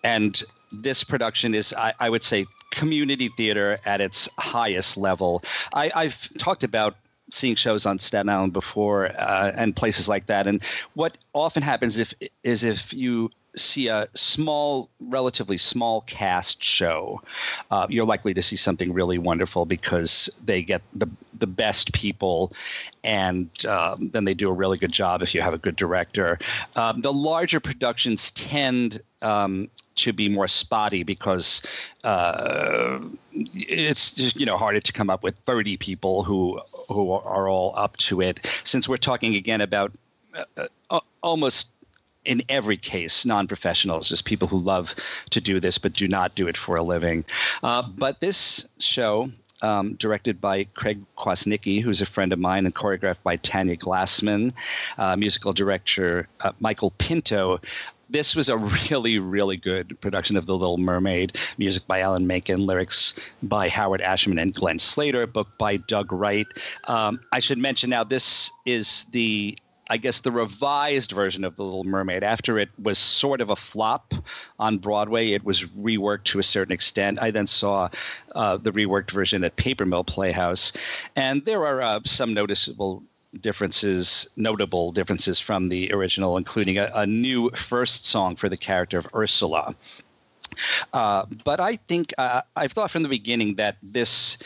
and 0.04 0.44
this 0.72 1.04
production 1.04 1.54
is, 1.54 1.74
I, 1.74 1.94
I 2.00 2.10
would 2.10 2.24
say, 2.24 2.46
community 2.72 3.30
theater 3.36 3.80
at 3.86 4.02
its 4.02 4.30
highest 4.38 4.98
level. 4.98 5.44
I, 5.74 5.92
I've 5.96 6.30
talked 6.38 6.64
about 6.64 6.96
seeing 7.32 7.56
shows 7.56 7.86
on 7.86 8.00
Staten 8.00 8.30
Island 8.30 8.54
before 8.54 9.08
uh, 9.20 9.52
and 9.56 9.76
places 9.76 10.08
like 10.08 10.28
that. 10.28 10.48
And 10.48 10.62
what 10.94 11.18
often 11.34 11.64
happens 11.64 11.98
if 11.98 12.14
is 12.44 12.64
if 12.64 12.94
you 12.94 13.30
see 13.56 13.88
a 13.88 14.08
small, 14.16 14.90
relatively 15.00 15.58
small 15.58 16.02
cast 16.02 16.64
show, 16.64 17.22
uh, 17.72 17.88
you're 17.90 18.06
likely 18.06 18.34
to 18.34 18.42
see 18.42 18.56
something 18.56 18.94
really 18.94 19.18
wonderful 19.18 19.66
because 19.66 20.30
they 20.44 20.62
get 20.62 20.82
the 20.94 21.08
the 21.40 21.48
best 21.48 21.94
people, 21.94 22.52
and 23.04 23.50
um, 23.66 24.10
then 24.12 24.26
they 24.26 24.34
do 24.34 24.50
a 24.50 24.54
really 24.54 24.78
good 24.78 24.92
job 24.92 25.22
if 25.22 25.34
you 25.34 25.42
have 25.42 25.54
a 25.54 25.58
good 25.58 25.76
director. 25.76 26.38
Um, 26.76 27.02
the 27.02 27.14
larger 27.14 27.60
productions 27.60 28.32
tend 28.32 29.02
um, 29.22 29.70
to 29.96 30.14
be 30.14 30.30
more 30.30 30.48
spotty 30.48 31.04
because 31.04 31.62
uh, 32.04 33.00
it's 33.34 34.36
you 34.36 34.46
know 34.46 34.58
harder 34.58 34.82
to 34.82 34.92
come 34.92 35.10
up 35.10 35.24
with 35.24 35.36
30 35.46 35.78
people 35.78 36.24
who 36.24 36.60
who 36.88 37.12
are 37.12 37.48
all 37.48 37.74
up 37.76 37.98
to 37.98 38.22
it. 38.22 38.46
Since 38.64 38.88
we're 38.88 38.98
talking 38.98 39.36
again 39.36 39.62
about 39.62 39.92
uh, 40.36 40.68
uh, 40.90 41.00
almost 41.22 41.68
in 42.26 42.44
every 42.50 42.78
case, 42.78 43.26
non 43.26 43.48
professionals, 43.48 44.10
just 44.10 44.26
people 44.26 44.48
who 44.48 44.58
love 44.58 44.94
to 45.32 45.42
do 45.42 45.60
this 45.60 45.78
but 45.78 45.94
do 45.94 46.08
not 46.08 46.36
do 46.36 46.48
it 46.48 46.58
for 46.58 46.76
a 46.76 46.84
living. 46.84 47.26
Uh, 47.64 47.82
but 47.82 48.20
this 48.20 48.66
show, 48.80 49.32
um, 49.62 49.96
directed 49.96 50.40
by 50.40 50.66
Craig 50.76 51.02
Kwasnicki, 51.18 51.82
who's 51.82 52.02
a 52.02 52.06
friend 52.06 52.32
of 52.34 52.40
mine, 52.40 52.66
and 52.66 52.76
choreographed 52.76 53.24
by 53.24 53.38
Tanya 53.38 53.76
Glassman, 53.76 54.54
uh, 54.98 55.16
musical 55.16 55.54
director 55.54 56.28
uh, 56.42 56.52
Michael 56.60 56.92
Pinto. 56.92 57.60
This 58.10 58.36
was 58.36 58.50
a 58.50 58.58
really, 58.90 59.20
really 59.20 59.58
good 59.58 60.00
production 60.02 60.36
of 60.36 60.46
The 60.46 60.58
Little 60.58 60.78
Mermaid. 60.78 61.38
Music 61.58 61.86
by 61.88 62.00
Alan 62.00 62.26
Menken, 62.26 62.66
lyrics 62.66 63.14
by 63.44 63.70
Howard 63.70 64.02
Ashman 64.02 64.40
and 64.40 64.54
Glenn 64.54 64.80
Slater, 64.80 65.28
book 65.28 65.48
by 65.58 65.78
Doug 65.78 66.12
Wright. 66.12 66.48
Um, 66.86 67.20
I 67.32 67.40
should 67.40 67.58
mention 67.60 67.90
now, 67.90 68.04
this 68.04 68.52
is 68.66 69.06
the 69.12 69.58
I 69.90 69.98
guess 69.98 70.20
the 70.20 70.32
revised 70.32 71.12
version 71.12 71.44
of 71.44 71.56
The 71.56 71.64
Little 71.64 71.84
Mermaid. 71.84 72.24
After 72.24 72.60
it 72.60 72.70
was 72.82 72.98
sort 72.98 73.42
of 73.42 73.50
a 73.50 73.56
flop 73.56 74.14
on 74.60 74.78
Broadway, 74.78 75.32
it 75.32 75.44
was 75.44 75.64
reworked 75.64 76.26
to 76.26 76.40
a 76.40 76.44
certain 76.44 76.72
extent. 76.72 77.20
I 77.22 77.32
then 77.32 77.48
saw 77.48 77.90
uh, 78.36 78.58
the 78.58 78.72
reworked 78.72 79.12
version 79.12 79.44
at 79.44 79.56
Paper 79.56 79.86
Mill 79.86 80.04
Playhouse, 80.04 80.72
and 81.16 81.44
there 81.46 81.66
are 81.66 81.82
uh, 81.82 82.00
some 82.06 82.34
noticeable 82.34 83.04
differences, 83.42 84.28
notable 84.36 84.92
differences 84.92 85.40
from 85.40 85.70
the 85.70 85.92
original, 85.94 86.38
including 86.38 86.78
a, 86.78 86.92
a 86.94 87.06
new 87.06 87.50
first 87.52 88.06
song 88.06 88.36
for 88.36 88.50
the 88.50 88.58
character 88.58 88.98
of 88.98 89.08
Ursula. 89.16 89.76
Uh, 90.94 91.26
but 91.46 91.60
I 91.60 91.78
think 91.88 92.14
uh, 92.18 92.42
I've 92.56 92.72
thought 92.72 92.92
from 92.92 93.04
the 93.04 93.10
beginning 93.10 93.56
that 93.56 93.78
this 93.84 94.38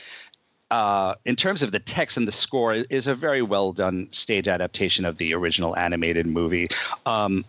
uh, 0.73 1.13
in 1.25 1.35
terms 1.35 1.61
of 1.61 1.71
the 1.71 1.79
text 1.79 2.17
and 2.17 2.27
the 2.27 2.31
score, 2.31 2.73
is 2.73 3.05
a 3.05 3.13
very 3.13 3.43
well 3.43 3.71
done 3.73 4.07
stage 4.09 4.47
adaptation 4.47 5.05
of 5.05 5.17
the 5.19 5.31
original 5.31 5.77
animated 5.77 6.25
movie. 6.25 6.67
Um, 7.05 7.45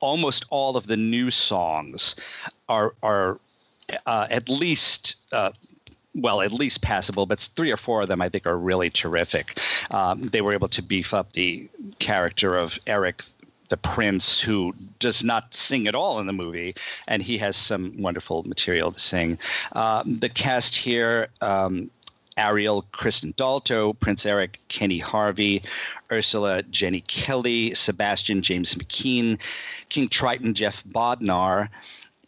almost 0.00 0.46
all 0.48 0.74
of 0.74 0.86
the 0.86 0.96
new 0.96 1.30
songs 1.30 2.16
are 2.70 2.94
are 3.02 3.38
uh, 4.06 4.26
at 4.30 4.48
least. 4.48 5.16
Uh, 5.30 5.50
well, 6.12 6.40
at 6.40 6.50
least 6.50 6.82
passable, 6.82 7.24
but 7.24 7.38
three 7.54 7.70
or 7.70 7.76
four 7.76 8.02
of 8.02 8.08
them 8.08 8.20
I 8.20 8.28
think 8.28 8.44
are 8.44 8.58
really 8.58 8.90
terrific. 8.90 9.60
Um, 9.92 10.28
they 10.32 10.40
were 10.40 10.52
able 10.52 10.66
to 10.70 10.82
beef 10.82 11.14
up 11.14 11.34
the 11.34 11.68
character 12.00 12.56
of 12.56 12.80
Eric 12.88 13.22
the 13.68 13.76
prince 13.76 14.40
who 14.40 14.74
does 14.98 15.22
not 15.22 15.54
sing 15.54 15.86
at 15.86 15.94
all 15.94 16.18
in 16.18 16.26
the 16.26 16.32
movie, 16.32 16.74
and 17.06 17.22
he 17.22 17.38
has 17.38 17.56
some 17.56 17.94
wonderful 18.02 18.42
material 18.42 18.90
to 18.90 18.98
sing. 18.98 19.38
Um, 19.72 20.18
the 20.18 20.28
cast 20.28 20.74
here. 20.74 21.28
Um, 21.40 21.90
Ariel, 22.36 22.84
Kristen 22.92 23.34
Dalto, 23.36 23.92
Prince 23.94 24.26
Eric, 24.26 24.60
Kenny 24.68 24.98
Harvey, 24.98 25.62
Ursula, 26.10 26.62
Jenny 26.64 27.02
Kelly, 27.02 27.74
Sebastian, 27.74 28.42
James 28.42 28.74
McKean, 28.74 29.38
King 29.88 30.08
Triton, 30.08 30.54
Jeff 30.54 30.82
Bodnar, 30.84 31.68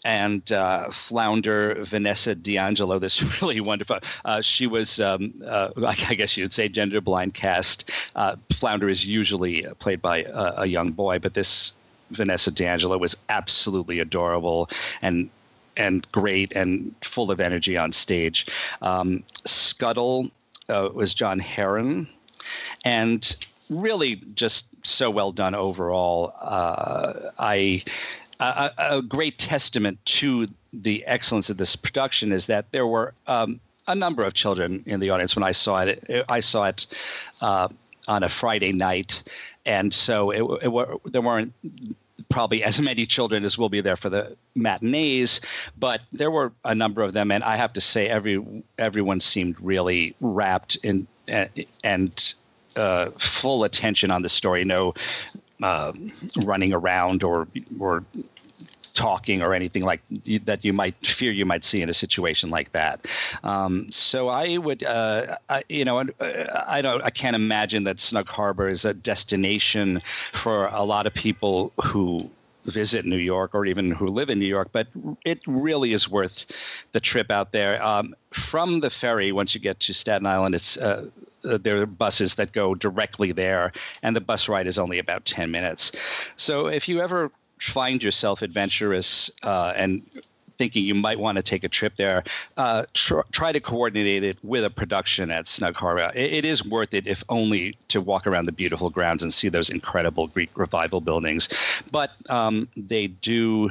and 0.05 0.51
uh, 0.53 0.91
Flounder, 0.91 1.85
Vanessa 1.85 2.35
D'Angelo. 2.35 2.99
This 2.99 3.23
really 3.43 3.61
wonderful. 3.61 3.99
Uh, 4.25 4.41
she 4.41 4.67
was, 4.67 5.01
um, 5.01 5.35
uh, 5.47 5.71
I 5.87 6.15
guess 6.15 6.37
you 6.37 6.45
would 6.45 6.55
say, 6.55 6.69
gender 6.69 7.01
blind 7.01 7.35
cast. 7.35 7.91
Uh, 8.17 8.37
Flounder 8.53 8.89
is 8.89 9.07
usually 9.07 9.67
played 9.79 10.03
by 10.03 10.25
a, 10.25 10.63
a 10.63 10.67
young 10.67 10.93
boy, 10.93 11.19
but 11.19 11.35
this 11.35 11.73
Vanessa 12.11 12.51
D'Angelo 12.51 12.99
was 12.99 13.17
absolutely 13.29 13.99
adorable 13.99 14.69
and 15.01 15.31
and 15.77 16.11
great 16.13 16.53
and 16.53 16.95
full 17.03 17.31
of 17.31 17.41
energy 17.41 17.77
on 17.77 17.93
stage. 17.93 18.47
Um, 18.81 19.25
Scuttle 19.45 20.31
uh, 20.69 20.89
was 20.93 21.15
John 21.15 21.39
Heron, 21.39 22.09
and 22.85 23.37
really 23.71 24.17
just 24.35 24.67
so 24.83 25.11
well 25.11 25.33
done 25.33 25.55
overall. 25.55 26.35
Uh, 26.41 27.31
I 27.39 27.85
a, 28.41 28.71
a, 28.79 29.03
great 29.03 29.39
testament 29.39 30.05
to 30.05 30.49
the 30.73 31.05
excellence 31.07 31.49
of 31.49 31.57
this 31.57 31.77
production 31.77 32.33
is 32.33 32.47
that 32.47 32.71
there 32.73 32.87
were 32.87 33.15
um, 33.27 33.61
a 33.87 33.95
number 33.95 34.25
of 34.25 34.35
children 34.35 34.83
in 34.87 35.01
the 35.01 35.11
audience 35.11 35.37
when 35.37 35.45
I 35.45 35.53
saw 35.53 35.83
it. 35.83 36.25
I 36.29 36.41
saw 36.41 36.65
it. 36.65 36.87
Uh, 37.41 37.69
on 38.09 38.25
a 38.25 38.29
Friday 38.29 38.73
night, 38.73 39.23
and 39.65 39.95
so 39.95 40.33
it, 40.33 40.43
it, 40.63 41.13
there 41.13 41.23
weren't 41.23 41.53
probably 42.33 42.65
as 42.65 42.81
many 42.81 43.07
children 43.07 43.45
as 43.45 43.57
will 43.57 43.69
be 43.69 43.81
there 43.81 43.97
for 43.97 44.11
the 44.11 44.37
matinees, 44.55 45.41
but 45.79 46.01
there 46.13 46.31
were 46.31 46.53
a 46.65 46.75
number 46.75 47.03
of 47.03 47.13
them, 47.13 47.31
and 47.31 47.45
I 47.45 47.57
have 47.57 47.73
to 47.75 47.81
say, 47.81 48.09
every 48.09 48.43
everyone 48.79 49.21
seemed 49.21 49.57
really 49.61 50.17
wrapped 50.21 50.77
in 50.83 51.07
and 51.85 52.35
uh, 52.77 53.11
full 53.19 53.65
attention 53.65 54.11
on 54.11 54.23
the 54.23 54.29
story. 54.29 54.65
No, 54.65 54.95
uh, 55.63 55.93
running 56.43 56.73
around 56.73 57.23
or 57.23 57.47
or 57.79 58.05
talking 58.95 59.43
or 59.43 59.55
anything 59.55 59.83
like 59.83 60.01
that 60.45 60.65
you 60.65 60.73
might 60.73 60.95
fear 61.07 61.33
you 61.33 61.47
might 61.47 61.65
see 61.65 61.83
in 61.83 61.89
a 61.89 61.95
situation 61.95 62.51
like 62.51 62.73
that. 62.73 63.07
Um, 63.43 63.91
so 63.91 64.29
I 64.29 64.59
would, 64.59 64.83
uh, 64.85 65.37
I, 65.49 65.65
you 65.69 65.85
know, 65.85 66.05
I 66.21 66.83
don't, 66.83 67.03
I 67.03 67.11
can't 67.11 67.37
imagine 67.37 67.85
that 67.85 68.01
Snug 68.01 68.29
Harbor 68.29 68.69
is 68.69 68.85
a 68.85 68.95
destination 68.95 70.03
for 70.33 70.67
a 70.67 70.83
lot 70.83 71.07
of 71.07 71.15
people 71.15 71.73
who 71.83 72.31
visit 72.67 73.05
New 73.05 73.17
York 73.17 73.55
or 73.55 73.67
even 73.67 73.91
who 73.91 74.07
live 74.07 74.31
in 74.31 74.39
New 74.39 74.47
York, 74.47 74.69
but 74.73 74.87
it 75.25 75.41
really 75.47 75.93
is 75.93 76.09
worth 76.09 76.47
the 76.93 77.01
trip 77.01 77.31
out 77.31 77.53
there. 77.53 77.83
Um, 77.85 78.15
from 78.31 78.81
the 78.81 78.91
ferry, 78.91 79.33
once 79.33 79.55
you 79.55 79.61
get 79.61 79.81
to 79.81 79.93
Staten 79.93 80.27
Island, 80.27 80.55
it's 80.55 80.77
uh, 80.77 81.07
uh, 81.45 81.59
there 81.61 81.83
are 81.83 81.87
buses 81.87 82.37
that 82.37 82.53
go 82.53 82.75
directly 82.75 83.33
there, 83.33 83.73
and 84.03 84.15
the 84.15 84.21
bus 84.21 84.49
ride 84.49 84.69
is 84.69 84.79
only 84.79 84.99
about 84.99 85.25
10 85.25 85.51
minutes. 85.51 85.91
So 86.37 86.67
if 86.67 86.89
you 86.89 87.01
ever 87.01 87.33
find 87.63 88.03
yourself 88.03 88.43
adventurous 88.43 89.31
uh, 89.43 89.73
and 89.77 90.03
thinking 90.59 90.85
you 90.85 90.95
might 90.95 91.19
want 91.19 91.37
to 91.37 91.43
take 91.43 91.65
a 91.65 91.69
trip 91.69 91.95
there, 91.97 92.23
uh, 92.57 92.85
tr- 92.95 93.21
try 93.33 93.53
to 93.53 93.61
coordinate 93.61 94.23
it 94.23 94.39
with 94.43 94.65
a 94.65 94.71
production 94.71 95.31
at 95.31 95.49
Snug 95.49 95.75
Harbor. 95.75 96.13
It, 96.15 96.33
it 96.33 96.45
is 96.45 96.65
worth 96.65 96.95
it, 96.95 97.07
if 97.07 97.23
only 97.29 97.77
to 97.89 98.01
walk 98.01 98.27
around 98.27 98.45
the 98.45 98.53
beautiful 98.53 98.91
grounds 98.91 99.23
and 99.23 99.33
see 99.33 99.49
those 99.49 99.71
incredible 99.71 100.27
Greek 100.29 100.51
revival 100.57 101.01
buildings. 101.01 101.49
But 101.91 102.11
um, 102.31 102.69
they 102.77 103.09
do. 103.09 103.71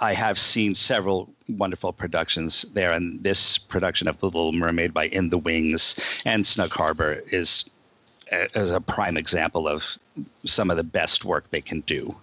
I 0.00 0.12
have 0.12 0.38
seen 0.40 0.74
several 0.74 1.30
wonderful 1.48 1.92
productions 1.92 2.66
there, 2.74 2.92
and 2.92 3.22
this 3.22 3.58
production 3.58 4.08
of 4.08 4.18
The 4.18 4.26
Little 4.26 4.52
Mermaid 4.52 4.92
by 4.92 5.06
In 5.06 5.30
the 5.30 5.38
Wings 5.38 5.94
and 6.24 6.44
Snug 6.44 6.70
Harbor 6.70 7.22
is 7.30 7.64
as 8.54 8.70
a 8.70 8.80
prime 8.80 9.16
example 9.16 9.66
of 9.68 9.84
some 10.44 10.70
of 10.70 10.76
the 10.76 10.82
best 10.82 11.24
work 11.24 11.44
they 11.50 11.60
can 11.60 11.80
do. 11.82 12.14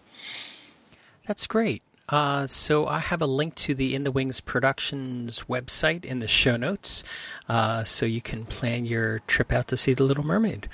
That's 1.27 1.47
great. 1.47 1.81
Uh, 2.07 2.45
so 2.45 2.85
I 2.85 2.99
have 2.99 3.21
a 3.21 3.25
link 3.25 3.55
to 3.55 3.73
the 3.73 3.95
In 3.95 4.03
the 4.03 4.11
Wings 4.11 4.39
Productions 4.39 5.45
website 5.49 6.05
in 6.05 6.19
the 6.19 6.27
show 6.27 6.55
notes, 6.55 7.03
uh, 7.49 7.83
so 7.83 8.05
you 8.05 8.21
can 8.21 8.45
plan 8.45 8.85
your 8.85 9.19
trip 9.25 9.51
out 9.51 9.67
to 9.69 9.77
see 9.77 9.95
The 9.95 10.03
Little 10.03 10.25
Mermaid, 10.25 10.69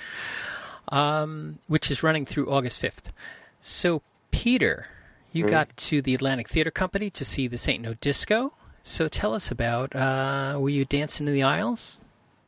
um, 0.89 1.59
which 1.67 1.89
is 1.89 2.03
running 2.03 2.25
through 2.25 2.51
August 2.51 2.79
fifth. 2.79 3.13
So 3.61 4.01
Peter, 4.31 4.87
you 5.31 5.45
mm. 5.45 5.51
got 5.51 5.77
to 5.77 6.01
the 6.01 6.13
Atlantic 6.13 6.49
Theater 6.49 6.71
Company 6.71 7.09
to 7.11 7.23
see 7.23 7.47
This 7.47 7.67
Ain't 7.69 7.83
No 7.83 7.93
Disco. 7.93 8.51
So 8.83 9.07
tell 9.07 9.33
us 9.33 9.49
about. 9.49 9.95
Uh, 9.95 10.57
were 10.59 10.69
you 10.69 10.83
dancing 10.83 11.27
in 11.27 11.33
the 11.33 11.43
aisles? 11.43 11.97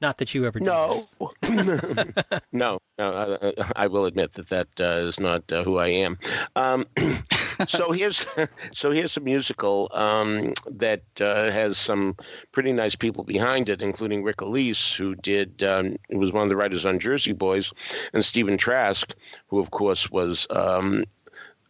Not 0.03 0.17
that 0.17 0.35
you 0.35 0.45
ever 0.45 0.59
did. 0.59 0.65
No, 0.65 1.07
no, 2.51 2.77
no. 2.97 3.37
I, 3.47 3.53
I, 3.73 3.87
will 3.87 4.03
admit 4.03 4.33
that 4.33 4.49
that 4.49 4.67
uh, 4.77 5.07
is 5.07 5.17
not 5.17 5.49
uh, 5.49 5.63
who 5.63 5.77
I 5.77 5.87
am. 5.87 6.19
Um, 6.57 6.85
so 7.69 7.93
here's 7.93 8.25
so 8.73 8.91
here's 8.91 9.15
a 9.15 9.21
musical 9.21 9.89
um, 9.93 10.55
that 10.69 11.03
uh, 11.21 11.49
has 11.51 11.77
some 11.77 12.17
pretty 12.51 12.73
nice 12.73 12.95
people 12.95 13.23
behind 13.23 13.69
it, 13.69 13.81
including 13.81 14.23
Rick 14.23 14.41
Elice, 14.41 14.93
who 14.93 15.15
did 15.15 15.63
um, 15.63 15.95
was 16.09 16.33
one 16.33 16.43
of 16.43 16.49
the 16.49 16.57
writers 16.57 16.85
on 16.85 16.99
Jersey 16.99 17.31
Boys, 17.31 17.71
and 18.11 18.25
Stephen 18.25 18.57
Trask, 18.57 19.15
who 19.47 19.59
of 19.59 19.71
course 19.71 20.11
was. 20.11 20.47
Um, 20.49 21.05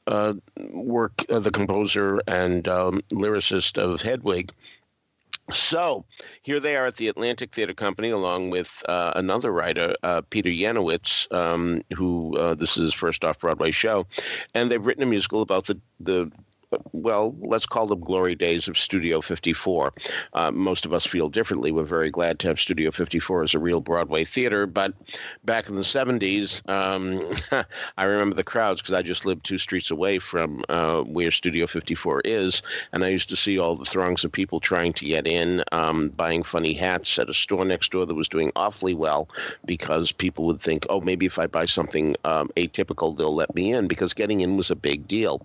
uh, 0.06 0.34
work 0.74 1.24
uh, 1.30 1.40
the 1.40 1.50
composer 1.50 2.22
and 2.28 2.68
um, 2.68 3.02
lyricist 3.14 3.78
of 3.78 4.02
Hedwig, 4.02 4.52
so 5.52 6.06
here 6.42 6.60
they 6.60 6.76
are 6.76 6.88
at 6.88 6.98
the 6.98 7.08
Atlantic 7.08 7.54
Theater 7.54 7.74
Company, 7.74 8.10
along 8.10 8.50
with 8.50 8.84
uh, 8.88 9.12
another 9.16 9.52
writer, 9.52 9.96
uh, 10.04 10.22
Peter 10.30 10.50
Yanowitz, 10.50 11.32
um, 11.34 11.82
who 11.96 12.38
uh, 12.38 12.54
this 12.54 12.78
is 12.78 12.86
his 12.86 12.94
first 12.94 13.26
off 13.26 13.40
Broadway 13.40 13.72
show, 13.72 14.08
and 14.54 14.72
they've 14.72 14.86
written 14.86 15.04
a 15.04 15.08
musical 15.08 15.42
about 15.42 15.66
the 15.66 15.80
the 16.00 16.32
well, 16.92 17.36
let's 17.40 17.66
call 17.66 17.88
them 17.88 18.00
glory 18.00 18.36
days 18.36 18.68
of 18.68 18.78
Studio 18.78 19.22
54. 19.22 19.94
Uh, 20.34 20.52
most 20.52 20.86
of 20.86 20.94
us 20.94 21.06
feel 21.06 21.30
differently. 21.30 21.72
We're 21.72 21.84
very 21.84 22.10
glad 22.10 22.40
to 22.40 22.48
have 22.48 22.60
Studio 22.60 22.92
54 22.92 23.44
as 23.44 23.54
a 23.54 23.60
real 23.60 23.82
Broadway 23.82 24.26
theater. 24.26 24.66
But 24.66 24.94
back 25.44 25.70
in 25.70 25.76
the 25.76 25.82
70s, 25.82 26.68
um, 26.70 27.64
I 27.98 28.04
remember 28.04 28.36
the 28.36 28.44
crowds 28.44 28.82
because 28.82 28.94
I 28.94 29.02
just 29.02 29.26
lived 29.26 29.44
two 29.44 29.58
streets 29.58 29.92
away 29.92 30.20
from 30.20 30.64
uh, 30.70 31.02
where 31.02 31.32
Studio 31.32 31.68
54 31.68 32.22
is. 32.26 32.62
And 32.92 33.04
I 33.04 33.10
used 33.10 33.30
to 33.30 33.36
see 33.36 33.60
all 33.60 33.76
the 33.76 33.86
throngs 33.86 34.24
of 34.24 34.32
people 34.32 34.60
trying 34.60 34.94
to 34.94 35.06
get 35.06 35.28
in, 35.28 35.64
um, 35.72 36.10
buying 36.10 36.44
funny 36.44 36.74
hats 36.74 37.20
at 37.20 37.30
a 37.30 37.34
store 37.34 37.66
next 37.66 37.92
door 37.92 38.06
that 38.06 38.14
was 38.14 38.30
doing 38.30 38.52
awfully 38.56 38.94
well 38.94 39.30
because 39.66 40.12
people 40.12 40.46
would 40.46 40.62
think, 40.62 40.86
oh, 40.90 41.02
maybe 41.02 41.26
if 41.26 41.38
I 41.38 41.48
buy 41.48 41.66
something 41.66 42.16
um, 42.26 42.50
atypical, 42.58 43.18
they'll 43.18 43.36
let 43.36 43.54
me 43.56 43.74
in 43.74 43.88
because 43.88 44.14
getting 44.14 44.42
in 44.42 44.58
was 44.58 44.72
a 44.72 44.76
big 44.76 45.08
deal. 45.08 45.42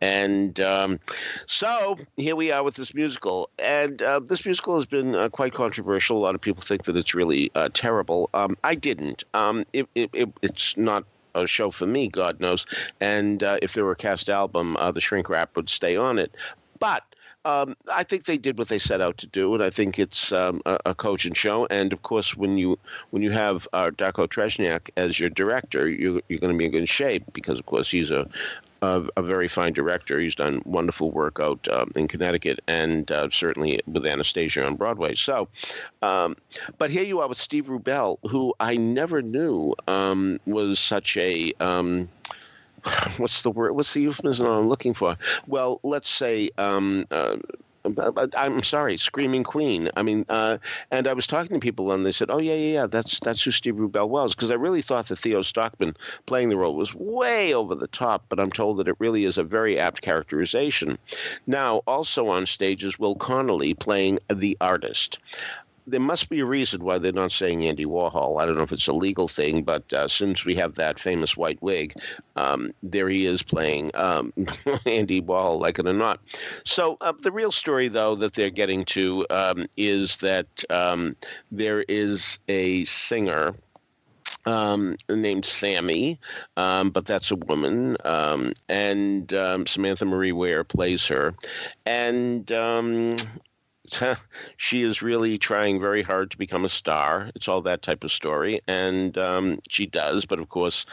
And 0.00 0.58
uh, 0.60 0.69
um, 0.70 1.00
so 1.46 1.96
here 2.16 2.36
we 2.36 2.52
are 2.52 2.62
with 2.62 2.76
this 2.76 2.94
musical, 2.94 3.50
and 3.58 4.00
uh, 4.02 4.20
this 4.20 4.44
musical 4.44 4.76
has 4.76 4.86
been 4.86 5.14
uh, 5.14 5.28
quite 5.28 5.52
controversial. 5.52 6.16
A 6.16 6.22
lot 6.22 6.34
of 6.34 6.40
people 6.40 6.62
think 6.62 6.84
that 6.84 6.96
it's 6.96 7.14
really 7.14 7.50
uh, 7.54 7.68
terrible. 7.74 8.30
Um, 8.34 8.56
I 8.62 8.74
didn't. 8.74 9.24
Um, 9.34 9.64
it, 9.72 9.88
it, 9.94 10.10
it, 10.12 10.28
it's 10.42 10.76
not 10.76 11.04
a 11.34 11.46
show 11.46 11.70
for 11.70 11.86
me, 11.86 12.08
God 12.08 12.40
knows. 12.40 12.66
And 13.00 13.42
uh, 13.42 13.58
if 13.62 13.72
there 13.72 13.84
were 13.84 13.92
a 13.92 13.96
cast 13.96 14.28
album, 14.28 14.76
uh, 14.76 14.90
the 14.90 15.00
Shrink 15.00 15.28
wrap 15.28 15.56
would 15.56 15.68
stay 15.68 15.96
on 15.96 16.18
it. 16.18 16.34
But 16.78 17.04
um, 17.44 17.76
I 17.90 18.04
think 18.04 18.24
they 18.24 18.36
did 18.36 18.58
what 18.58 18.68
they 18.68 18.78
set 18.78 19.00
out 19.00 19.16
to 19.18 19.26
do, 19.26 19.54
and 19.54 19.62
I 19.62 19.70
think 19.70 19.98
it's 19.98 20.32
um, 20.32 20.60
a, 20.66 20.78
a 20.86 20.94
cogent 20.94 21.36
show. 21.36 21.66
And 21.66 21.92
of 21.92 22.02
course, 22.02 22.36
when 22.36 22.58
you 22.58 22.78
when 23.10 23.22
you 23.22 23.30
have 23.30 23.66
uh, 23.72 23.90
Darko 23.90 24.28
Tresnjak 24.28 24.90
as 24.96 25.18
your 25.18 25.30
director, 25.30 25.88
you, 25.88 26.20
you're 26.28 26.38
going 26.38 26.52
to 26.52 26.58
be 26.58 26.66
in 26.66 26.70
good 26.72 26.88
shape 26.88 27.24
because, 27.32 27.58
of 27.58 27.66
course, 27.66 27.90
he's 27.90 28.10
a, 28.10 28.28
a, 28.82 29.04
a, 29.16 29.22
very 29.22 29.48
fine 29.48 29.72
director. 29.72 30.18
He's 30.20 30.34
done 30.34 30.62
wonderful 30.64 31.10
work 31.10 31.38
out 31.40 31.66
uh, 31.68 31.86
in 31.96 32.08
Connecticut 32.08 32.60
and 32.66 33.10
uh, 33.12 33.28
certainly 33.30 33.80
with 33.86 34.06
Anastasia 34.06 34.64
on 34.64 34.76
Broadway. 34.76 35.14
So, 35.14 35.48
um, 36.02 36.36
but 36.78 36.90
here 36.90 37.02
you 37.02 37.20
are 37.20 37.28
with 37.28 37.38
Steve 37.38 37.66
Rubell, 37.66 38.18
who 38.28 38.54
I 38.60 38.76
never 38.76 39.22
knew 39.22 39.74
um, 39.88 40.40
was 40.46 40.78
such 40.78 41.16
a. 41.16 41.52
Um, 41.60 42.08
what's 43.18 43.42
the 43.42 43.50
word? 43.50 43.72
What's 43.72 43.92
the 43.94 44.00
euphemism 44.00 44.46
I'm 44.46 44.68
looking 44.68 44.94
for? 44.94 45.16
Well, 45.46 45.80
let's 45.82 46.08
say 46.08 46.50
um, 46.58 47.06
uh, 47.10 47.36
I'm 47.84 48.62
sorry, 48.62 48.96
Screaming 48.96 49.44
Queen. 49.44 49.90
I 49.96 50.02
mean, 50.02 50.26
uh, 50.28 50.58
and 50.90 51.06
I 51.06 51.12
was 51.14 51.26
talking 51.26 51.58
to 51.58 51.64
people 51.64 51.92
and 51.92 52.04
they 52.04 52.12
said, 52.12 52.30
"Oh 52.30 52.38
yeah, 52.38 52.54
yeah, 52.54 52.72
yeah, 52.72 52.86
that's 52.86 53.20
that's 53.20 53.42
who 53.42 53.50
Steve 53.50 53.76
Rubell 53.76 54.08
was." 54.08 54.34
Because 54.34 54.50
I 54.50 54.54
really 54.54 54.82
thought 54.82 55.08
that 55.08 55.18
Theo 55.18 55.42
Stockman 55.42 55.96
playing 56.26 56.50
the 56.50 56.56
role 56.56 56.74
was 56.74 56.94
way 56.94 57.54
over 57.54 57.74
the 57.74 57.88
top, 57.88 58.24
but 58.28 58.38
I'm 58.38 58.52
told 58.52 58.78
that 58.78 58.88
it 58.88 58.96
really 58.98 59.24
is 59.24 59.38
a 59.38 59.44
very 59.44 59.78
apt 59.78 60.02
characterization. 60.02 60.98
Now, 61.46 61.78
also 61.86 62.28
on 62.28 62.46
stage 62.46 62.84
is 62.84 62.98
Will 62.98 63.14
Connolly 63.14 63.74
playing 63.74 64.18
the 64.32 64.56
artist 64.60 65.18
there 65.90 66.00
must 66.00 66.28
be 66.28 66.40
a 66.40 66.44
reason 66.44 66.84
why 66.84 66.98
they're 66.98 67.12
not 67.12 67.32
saying 67.32 67.66
Andy 67.66 67.84
Warhol. 67.84 68.40
I 68.40 68.46
don't 68.46 68.56
know 68.56 68.62
if 68.62 68.72
it's 68.72 68.88
a 68.88 68.92
legal 68.92 69.28
thing, 69.28 69.62
but 69.62 69.92
uh, 69.92 70.08
since 70.08 70.44
we 70.44 70.54
have 70.54 70.76
that 70.76 70.98
famous 70.98 71.36
white 71.36 71.60
wig, 71.60 71.94
um, 72.36 72.72
there 72.82 73.08
he 73.08 73.26
is 73.26 73.42
playing 73.42 73.90
um, 73.94 74.32
Andy 74.86 75.20
Warhol, 75.20 75.60
like 75.60 75.78
it 75.78 75.86
or 75.86 75.92
not. 75.92 76.20
So 76.64 76.96
uh, 77.00 77.12
the 77.20 77.32
real 77.32 77.52
story, 77.52 77.88
though, 77.88 78.14
that 78.16 78.34
they're 78.34 78.50
getting 78.50 78.84
to 78.86 79.26
um, 79.30 79.66
is 79.76 80.16
that 80.18 80.64
um, 80.70 81.16
there 81.50 81.82
is 81.82 82.38
a 82.48 82.84
singer 82.84 83.54
um, 84.46 84.96
named 85.08 85.44
Sammy, 85.44 86.18
um, 86.56 86.90
but 86.90 87.06
that's 87.06 87.30
a 87.30 87.36
woman. 87.36 87.96
Um, 88.04 88.52
and 88.68 89.32
um, 89.34 89.66
Samantha 89.66 90.04
Marie 90.04 90.32
Ware 90.32 90.64
plays 90.64 91.06
her. 91.08 91.34
And 91.84 92.50
um, 92.52 93.16
she 94.56 94.82
is 94.82 95.02
really 95.02 95.38
trying 95.38 95.80
very 95.80 96.02
hard 96.02 96.30
to 96.30 96.38
become 96.38 96.64
a 96.64 96.68
star. 96.68 97.30
It's 97.34 97.48
all 97.48 97.62
that 97.62 97.82
type 97.82 98.04
of 98.04 98.12
story, 98.12 98.60
and 98.66 99.16
um, 99.18 99.60
she 99.68 99.86
does. 99.86 100.24
But 100.24 100.38
of 100.38 100.48
course, 100.48 100.86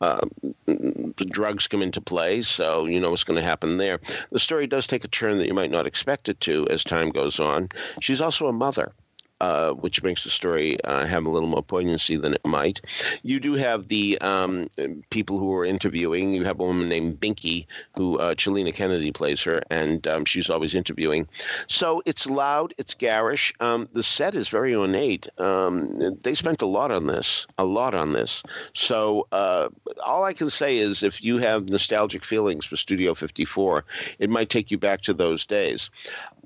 uh, 0.00 0.26
the 0.66 1.28
drugs 1.28 1.66
come 1.66 1.82
into 1.82 2.00
play, 2.00 2.42
so 2.42 2.86
you 2.86 3.00
know 3.00 3.10
what's 3.10 3.24
going 3.24 3.36
to 3.36 3.42
happen 3.42 3.76
there. 3.76 4.00
The 4.30 4.38
story 4.38 4.66
does 4.66 4.86
take 4.86 5.04
a 5.04 5.08
turn 5.08 5.38
that 5.38 5.46
you 5.46 5.54
might 5.54 5.70
not 5.70 5.86
expect 5.86 6.28
it 6.28 6.40
to 6.40 6.66
as 6.68 6.84
time 6.84 7.10
goes 7.10 7.38
on. 7.38 7.68
She's 8.00 8.20
also 8.20 8.46
a 8.46 8.52
mother. 8.52 8.92
Uh, 9.40 9.72
which 9.72 10.02
makes 10.02 10.24
the 10.24 10.28
story 10.28 10.78
uh, 10.84 11.06
have 11.06 11.24
a 11.24 11.30
little 11.30 11.48
more 11.48 11.62
poignancy 11.62 12.14
than 12.14 12.34
it 12.34 12.46
might. 12.46 12.82
You 13.22 13.40
do 13.40 13.54
have 13.54 13.88
the 13.88 14.18
um, 14.20 14.68
people 15.08 15.38
who 15.38 15.54
are 15.54 15.64
interviewing. 15.64 16.34
You 16.34 16.44
have 16.44 16.60
a 16.60 16.64
woman 16.64 16.90
named 16.90 17.20
Binky, 17.20 17.66
who 17.96 18.18
uh, 18.18 18.34
Chilina 18.34 18.74
Kennedy 18.74 19.12
plays 19.12 19.42
her, 19.44 19.62
and 19.70 20.06
um, 20.06 20.26
she's 20.26 20.50
always 20.50 20.74
interviewing. 20.74 21.26
So 21.68 22.02
it's 22.04 22.28
loud, 22.28 22.74
it's 22.76 22.92
garish. 22.92 23.54
Um, 23.60 23.88
the 23.94 24.02
set 24.02 24.34
is 24.34 24.50
very 24.50 24.74
ornate. 24.74 25.26
Um, 25.38 25.98
they 26.22 26.34
spent 26.34 26.60
a 26.60 26.66
lot 26.66 26.90
on 26.90 27.06
this, 27.06 27.46
a 27.56 27.64
lot 27.64 27.94
on 27.94 28.12
this. 28.12 28.42
So 28.74 29.26
uh, 29.32 29.68
all 30.04 30.24
I 30.24 30.34
can 30.34 30.50
say 30.50 30.76
is 30.76 31.02
if 31.02 31.24
you 31.24 31.38
have 31.38 31.70
nostalgic 31.70 32.26
feelings 32.26 32.66
for 32.66 32.76
Studio 32.76 33.14
54, 33.14 33.86
it 34.18 34.28
might 34.28 34.50
take 34.50 34.70
you 34.70 34.76
back 34.76 35.00
to 35.02 35.14
those 35.14 35.46
days. 35.46 35.88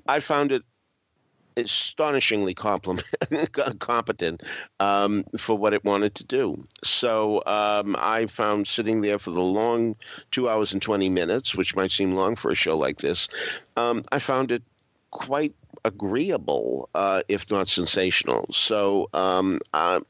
I 0.07 0.19
found 0.19 0.53
it 0.53 0.63
astonishingly 1.57 2.53
competent 3.79 4.43
um, 4.79 5.23
for 5.37 5.57
what 5.57 5.73
it 5.73 5.83
wanted 5.83 6.15
to 6.15 6.25
do. 6.25 6.67
So 6.83 7.43
um, 7.45 7.95
I 7.97 8.25
found 8.27 8.67
sitting 8.67 9.01
there 9.01 9.19
for 9.19 9.31
the 9.31 9.41
long 9.41 9.95
two 10.31 10.49
hours 10.49 10.73
and 10.73 10.81
20 10.81 11.09
minutes, 11.09 11.55
which 11.55 11.75
might 11.75 11.91
seem 11.91 12.13
long 12.13 12.35
for 12.35 12.51
a 12.51 12.55
show 12.55 12.77
like 12.77 12.99
this, 12.99 13.27
um, 13.77 14.03
I 14.11 14.19
found 14.19 14.51
it 14.51 14.63
quite 15.11 15.53
agreeable, 15.85 16.89
uh, 16.95 17.21
if 17.29 17.49
not 17.49 17.69
sensational. 17.69 18.47
So 18.51 19.09
um, 19.13 19.59
uh, 19.73 20.01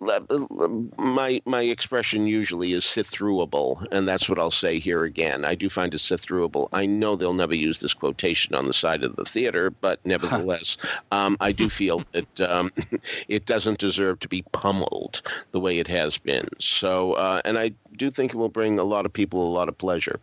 my 0.00 1.40
my 1.44 1.62
expression 1.62 2.26
usually 2.26 2.72
is 2.72 2.84
sit 2.84 3.06
throughable, 3.06 3.86
and 3.92 4.06
that's 4.06 4.28
what 4.28 4.38
I'll 4.38 4.50
say 4.50 4.78
here 4.78 5.04
again. 5.04 5.44
I 5.44 5.54
do 5.54 5.70
find 5.70 5.94
it 5.94 5.98
sit 5.98 6.20
throughable. 6.20 6.68
I 6.72 6.84
know 6.84 7.16
they'll 7.16 7.32
never 7.32 7.54
use 7.54 7.78
this 7.78 7.94
quotation 7.94 8.54
on 8.54 8.66
the 8.66 8.74
side 8.74 9.04
of 9.04 9.16
the 9.16 9.24
theater, 9.24 9.70
but 9.70 10.04
nevertheless, 10.04 10.76
um, 11.12 11.36
I 11.40 11.52
do 11.52 11.70
feel 11.70 12.04
that 12.12 12.40
um, 12.42 12.70
it 13.28 13.46
doesn't 13.46 13.78
deserve 13.78 14.20
to 14.20 14.28
be 14.28 14.42
pummeled 14.52 15.22
the 15.52 15.60
way 15.60 15.78
it 15.78 15.88
has 15.88 16.18
been. 16.18 16.46
So, 16.58 17.12
uh, 17.14 17.40
and 17.44 17.58
I 17.58 17.72
do 17.96 18.10
think 18.10 18.34
it 18.34 18.36
will 18.36 18.50
bring 18.50 18.78
a 18.78 18.84
lot 18.84 19.06
of 19.06 19.12
people 19.12 19.46
a 19.46 19.52
lot 19.52 19.68
of 19.68 19.78
pleasure. 19.78 20.20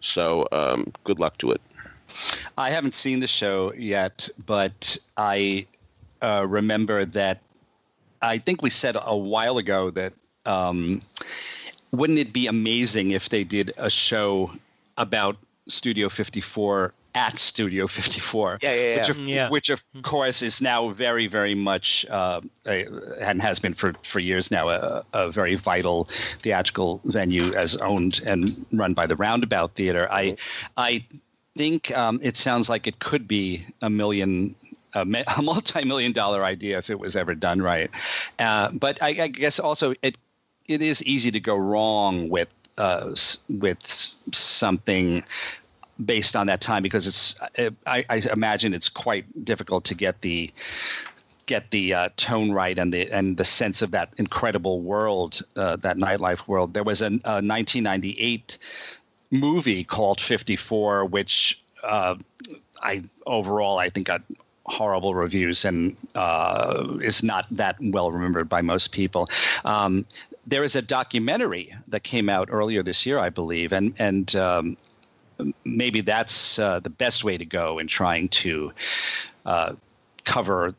So, 0.00 0.46
um, 0.52 0.92
good 1.04 1.18
luck 1.18 1.38
to 1.38 1.50
it. 1.50 1.60
I 2.58 2.70
haven't 2.70 2.94
seen 2.94 3.20
the 3.20 3.26
show 3.26 3.72
yet, 3.72 4.28
but 4.46 4.96
I 5.16 5.66
uh, 6.22 6.46
remember 6.46 7.04
that 7.06 7.40
I 8.24 8.38
think 8.38 8.62
we 8.62 8.70
said 8.70 8.96
a 9.00 9.16
while 9.16 9.58
ago 9.58 9.90
that 9.90 10.12
um, 10.46 11.02
wouldn't 11.92 12.18
it 12.18 12.32
be 12.32 12.46
amazing 12.46 13.12
if 13.12 13.28
they 13.28 13.44
did 13.44 13.72
a 13.76 13.90
show 13.90 14.50
about 14.96 15.36
Studio 15.68 16.08
54 16.08 16.92
at 17.14 17.38
Studio 17.38 17.86
54. 17.86 18.58
Yeah, 18.60 18.74
yeah, 18.74 18.80
yeah. 18.80 18.98
Which, 18.98 19.08
of, 19.08 19.18
yeah. 19.18 19.48
which 19.48 19.70
of 19.70 19.82
course 20.02 20.42
is 20.42 20.60
now 20.60 20.90
very, 20.90 21.26
very 21.26 21.54
much, 21.54 22.04
uh, 22.10 22.40
a, 22.66 22.86
and 23.20 23.40
has 23.40 23.60
been 23.60 23.74
for, 23.74 23.92
for 24.02 24.18
years 24.18 24.50
now, 24.50 24.68
a, 24.68 25.04
a, 25.12 25.30
very 25.30 25.54
vital 25.54 26.08
theatrical 26.42 27.00
venue 27.04 27.54
as 27.54 27.76
owned 27.76 28.20
and 28.26 28.66
run 28.72 28.94
by 28.94 29.06
the 29.06 29.16
Roundabout 29.16 29.74
Theater. 29.74 30.10
I, 30.10 30.36
I 30.76 31.06
think 31.56 31.96
um, 31.96 32.18
it 32.22 32.36
sounds 32.36 32.68
like 32.68 32.88
it 32.88 32.98
could 32.98 33.28
be 33.28 33.64
a 33.80 33.88
million 33.88 34.56
a, 34.94 35.02
a 35.36 35.42
multi-million 35.42 36.12
dollar 36.12 36.44
idea 36.44 36.78
if 36.78 36.90
it 36.90 36.98
was 36.98 37.16
ever 37.16 37.34
done 37.34 37.60
right. 37.60 37.90
Uh, 38.38 38.70
but 38.70 39.02
I, 39.02 39.08
I, 39.08 39.28
guess 39.28 39.58
also 39.58 39.94
it 40.02 40.16
it 40.66 40.80
is 40.80 41.02
easy 41.02 41.30
to 41.30 41.40
go 41.40 41.56
wrong 41.56 42.28
with 42.28 42.48
uh, 42.78 43.14
with 43.48 43.78
something 44.32 45.22
based 46.04 46.34
on 46.34 46.46
that 46.48 46.60
time 46.60 46.82
because 46.82 47.06
it's 47.06 47.34
I, 47.86 48.04
I, 48.08 48.16
imagine 48.32 48.74
it's 48.74 48.88
quite 48.88 49.44
difficult 49.44 49.84
to 49.84 49.94
get 49.94 50.20
the 50.22 50.52
get 51.46 51.70
the 51.70 51.94
uh, 51.94 52.08
tone 52.16 52.50
right 52.50 52.78
and 52.78 52.92
the 52.92 53.10
and 53.10 53.36
the 53.36 53.44
sense 53.44 53.82
of 53.82 53.90
that 53.92 54.12
incredible 54.16 54.80
world 54.80 55.42
uh, 55.56 55.76
that 55.76 55.98
nightlife 55.98 56.48
world. 56.48 56.74
There 56.74 56.82
was 56.82 57.02
a, 57.02 57.06
a 57.06 57.42
1998 57.42 58.58
movie 59.30 59.84
called 59.84 60.20
54 60.20 61.04
which 61.06 61.60
uh, 61.82 62.16
I 62.82 63.04
overall 63.26 63.78
I 63.78 63.90
think 63.90 64.06
got 64.06 64.22
horrible 64.66 65.14
reviews 65.14 65.64
and 65.64 65.96
uh, 66.14 66.96
is 67.02 67.22
not 67.22 67.46
that 67.50 67.76
well 67.80 68.10
remembered 68.10 68.48
by 68.48 68.62
most 68.62 68.92
people. 68.92 69.28
Um, 69.64 70.06
there 70.46 70.64
is 70.64 70.76
a 70.76 70.82
documentary 70.82 71.74
that 71.88 72.02
came 72.02 72.28
out 72.28 72.48
earlier 72.50 72.82
this 72.82 73.06
year, 73.06 73.18
I 73.18 73.30
believe, 73.30 73.72
and 73.72 73.94
and 73.98 74.34
um, 74.36 74.76
maybe 75.64 76.00
that's 76.00 76.58
uh, 76.58 76.80
the 76.80 76.90
best 76.90 77.24
way 77.24 77.36
to 77.36 77.44
go 77.44 77.78
in 77.78 77.88
trying 77.88 78.28
to 78.28 78.72
uh, 79.46 79.74
cover 80.24 80.74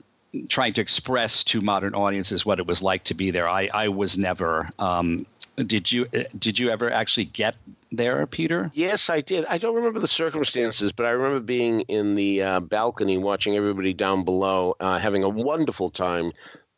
trying 0.50 0.74
to 0.74 0.82
express 0.82 1.44
to 1.46 1.62
modern 1.62 1.96
audiences 1.96 2.46
what 2.46 2.60
it 2.60 2.68
was 2.68 2.82
like 2.82 3.04
to 3.06 3.14
be 3.14 3.32
there. 3.32 3.48
I, 3.48 3.70
I 3.74 3.88
was 3.88 4.18
never. 4.18 4.70
Um, 4.80 5.26
did 5.56 5.92
you 5.92 6.06
did 6.38 6.60
you 6.60 6.70
ever 6.70 6.92
actually 6.92 7.26
get 7.26 7.56
there, 7.92 8.26
Peter? 8.28 8.70
Yes, 8.74 9.10
I 9.10 9.22
did. 9.22 9.46
I 9.46 9.58
don't 9.58 9.76
remember 9.76 10.00
the 10.00 10.08
circumstances, 10.08 10.92
but 10.92 11.06
I 11.06 11.12
remember 11.12 11.40
being 11.40 11.82
in 11.82 12.16
the 12.16 12.42
uh, 12.42 12.60
balcony 12.60 13.18
watching 13.18 13.56
everybody 13.56 13.94
down 13.94 14.26
below, 14.26 14.76
uh, 14.80 15.00
having 15.00 15.24
a 15.24 15.30
wonderful 15.30 15.90
time 15.90 16.34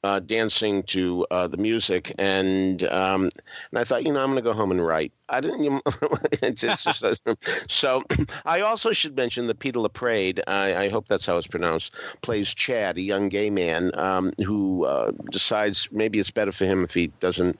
uh, 0.08 0.22
dancing 0.22 0.84
to 0.84 1.28
uh, 1.32 1.48
the 1.48 1.58
music, 1.58 2.16
and 2.18 2.86
um, 2.86 3.24
and 3.72 3.80
I 3.80 3.84
thought, 3.84 4.06
you 4.06 4.14
know, 4.14 4.24
I'm 4.24 4.28
going 4.28 4.38
to 4.38 4.42
go 4.42 4.54
home 4.54 4.72
and 4.72 4.84
write. 4.84 5.12
I 5.28 5.42
didn't. 5.42 5.64
You 5.64 5.70
know, 6.02 6.50
just, 6.52 6.86
just, 6.86 7.28
so 7.68 8.04
I 8.46 8.62
also 8.62 8.94
should 8.94 9.18
mention 9.18 9.48
that 9.48 9.60
Peter 9.60 9.80
Laprade, 9.80 10.40
I, 10.48 10.86
I, 10.86 10.90
hope 10.90 11.10
that's 11.10 11.26
how 11.26 11.36
it's 11.36 11.46
pronounced, 11.46 11.94
plays 12.22 12.54
Chad, 12.54 12.98
a 12.98 13.02
young 13.02 13.28
gay 13.28 13.50
man 13.50 13.92
um, 13.96 14.32
who 14.46 14.86
uh, 14.86 15.12
decides 15.30 15.90
maybe 15.92 16.20
it's 16.20 16.32
better 16.32 16.54
for 16.54 16.64
him 16.64 16.86
if 16.86 16.94
he 16.94 17.08
doesn't 17.20 17.60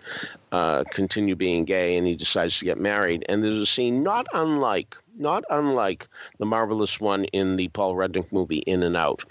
uh, 0.54 0.86
continue 0.86 1.36
being 1.36 1.66
gay, 1.66 1.98
and 1.98 2.08
he 2.08 2.16
decides 2.16 2.60
to 2.60 2.66
get 2.66 2.78
married. 2.78 3.26
And 3.28 3.44
there's 3.44 3.58
a 3.58 3.66
scene 3.66 4.04
not 4.04 4.26
unlike 4.34 4.96
not 5.20 5.44
unlike 5.50 6.08
the 6.38 6.46
marvelous 6.46 7.00
one 7.00 7.26
in 7.26 7.58
the 7.58 7.68
Paul 7.70 7.96
Rudnick 7.96 8.32
movie 8.32 8.60
In 8.60 8.84
and 8.84 8.96
Out. 8.96 9.26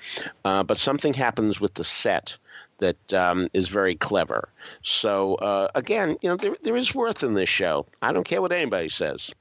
Uh, 0.44 0.64
but 0.64 0.76
something 0.76 1.14
happens 1.14 1.60
with 1.60 1.74
the 1.74 1.84
set 1.84 2.36
that 2.78 3.14
um, 3.14 3.48
is 3.52 3.68
very 3.68 3.94
clever. 3.94 4.48
So 4.82 5.36
uh, 5.36 5.68
again, 5.74 6.16
you 6.22 6.28
know, 6.28 6.36
there 6.36 6.56
there 6.62 6.76
is 6.76 6.94
worth 6.94 7.22
in 7.22 7.34
this 7.34 7.48
show. 7.48 7.86
I 8.02 8.12
don't 8.12 8.24
care 8.24 8.40
what 8.40 8.52
anybody 8.52 8.88
says. 8.88 9.34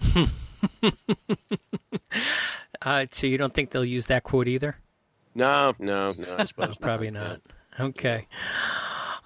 uh, 2.82 3.06
so 3.10 3.26
you 3.26 3.38
don't 3.38 3.54
think 3.54 3.70
they'll 3.70 3.84
use 3.84 4.06
that 4.06 4.24
quote 4.24 4.48
either? 4.48 4.76
No, 5.34 5.74
no, 5.78 6.12
no. 6.18 6.36
I 6.38 6.44
suppose 6.44 6.78
probably 6.78 7.10
not. 7.10 7.40
Okay. 7.80 8.26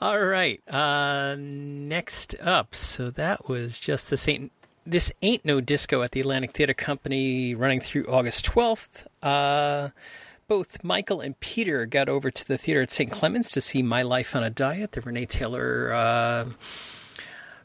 All 0.00 0.20
right. 0.20 0.60
Uh, 0.68 1.36
next 1.38 2.36
up, 2.40 2.74
so 2.74 3.10
that 3.10 3.48
was 3.48 3.80
just 3.80 4.10
the 4.10 4.30
ain't 4.30 4.52
this 4.86 5.10
ain't 5.20 5.44
no 5.44 5.60
disco 5.60 6.02
at 6.02 6.12
the 6.12 6.20
Atlantic 6.20 6.52
Theater 6.52 6.74
Company, 6.74 7.54
running 7.54 7.80
through 7.80 8.06
August 8.06 8.44
twelfth. 8.44 9.06
Uh, 9.22 9.88
both 10.48 10.84
Michael 10.84 11.20
and 11.20 11.38
Peter 11.40 11.86
got 11.86 12.08
over 12.08 12.30
to 12.30 12.46
the 12.46 12.56
theater 12.56 12.82
at 12.82 12.90
St. 12.90 13.10
Clements 13.10 13.50
to 13.52 13.60
see 13.60 13.82
My 13.82 14.02
Life 14.02 14.36
on 14.36 14.42
a 14.42 14.50
Diet, 14.50 14.92
the 14.92 15.00
Renee 15.00 15.26
Taylor 15.26 15.92
uh, 15.92 16.46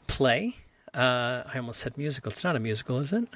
play. 0.06 0.56
Uh, 0.94 1.42
I 1.52 1.56
almost 1.56 1.80
said 1.80 1.96
musical. 1.96 2.30
It's 2.30 2.44
not 2.44 2.56
a 2.56 2.60
musical, 2.60 2.98
is 2.98 3.12
it? 3.12 3.28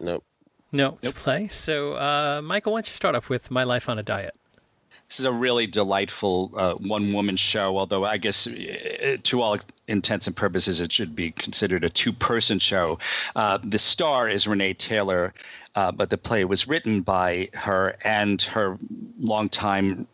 Nope. 0.00 0.24
No, 0.70 0.94
it's 0.94 1.04
nope. 1.04 1.16
a 1.16 1.18
play. 1.18 1.48
So, 1.48 1.94
uh, 1.94 2.40
Michael, 2.42 2.72
why 2.72 2.78
don't 2.78 2.88
you 2.88 2.94
start 2.94 3.14
off 3.14 3.28
with 3.28 3.50
My 3.50 3.64
Life 3.64 3.88
on 3.88 3.98
a 3.98 4.02
Diet? 4.02 4.34
This 5.08 5.20
is 5.20 5.26
a 5.26 5.32
really 5.32 5.66
delightful 5.66 6.50
uh, 6.56 6.74
one 6.74 7.12
woman 7.12 7.36
show, 7.36 7.76
although 7.78 8.04
I 8.04 8.16
guess 8.16 8.46
uh, 8.46 9.16
to 9.22 9.42
all 9.42 9.58
intents 9.86 10.26
and 10.26 10.34
purposes 10.34 10.80
it 10.80 10.90
should 10.90 11.14
be 11.14 11.30
considered 11.30 11.84
a 11.84 11.90
two 11.90 12.12
person 12.12 12.58
show. 12.58 12.98
Uh, 13.36 13.58
the 13.62 13.78
star 13.78 14.28
is 14.28 14.46
Renee 14.46 14.74
Taylor, 14.74 15.34
uh, 15.74 15.92
but 15.92 16.10
the 16.10 16.18
play 16.18 16.44
was 16.44 16.68
written 16.68 17.02
by 17.02 17.48
her 17.52 17.96
and 18.04 18.40
her 18.42 18.78
longtime, 19.18 20.06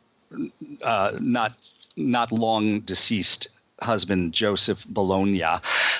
uh, 0.82 1.12
not 1.20 1.54
not 1.96 2.32
long 2.32 2.80
deceased 2.80 3.48
husband 3.82 4.32
Joseph 4.32 4.84
Bologna. 4.88 5.44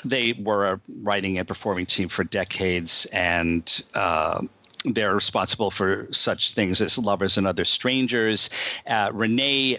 They 0.04 0.34
were 0.34 0.66
a 0.66 0.80
writing 1.02 1.38
and 1.38 1.46
performing 1.46 1.86
team 1.86 2.08
for 2.08 2.24
decades, 2.24 3.06
and 3.06 3.82
uh, 3.94 4.42
they're 4.84 5.14
responsible 5.14 5.70
for 5.70 6.08
such 6.10 6.52
things 6.52 6.80
as 6.80 6.96
Lovers 6.96 7.36
and 7.36 7.46
Other 7.46 7.64
Strangers. 7.64 8.50
Uh, 8.86 9.10
Renee 9.12 9.78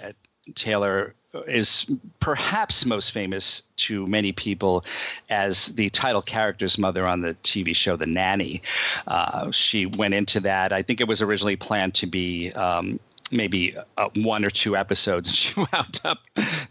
Taylor 0.55 1.15
is 1.47 1.85
perhaps 2.19 2.85
most 2.85 3.11
famous 3.11 3.63
to 3.77 4.05
many 4.07 4.31
people 4.31 4.83
as 5.29 5.67
the 5.67 5.89
title 5.89 6.21
character's 6.21 6.77
mother 6.77 7.07
on 7.07 7.21
the 7.21 7.35
TV 7.43 7.75
show 7.75 7.95
The 7.95 8.05
Nanny. 8.05 8.61
Uh, 9.07 9.51
she 9.51 9.85
went 9.85 10.13
into 10.13 10.39
that. 10.41 10.73
I 10.73 10.83
think 10.83 10.99
it 10.99 11.07
was 11.07 11.21
originally 11.21 11.55
planned 11.55 11.95
to 11.95 12.07
be. 12.07 12.51
Um, 12.53 12.99
maybe 13.33 13.73
uh, 13.97 14.09
one 14.17 14.43
or 14.43 14.49
two 14.49 14.75
episodes, 14.75 15.27
and 15.29 15.35
she 15.37 15.53
wound 15.55 16.01
up. 16.03 16.19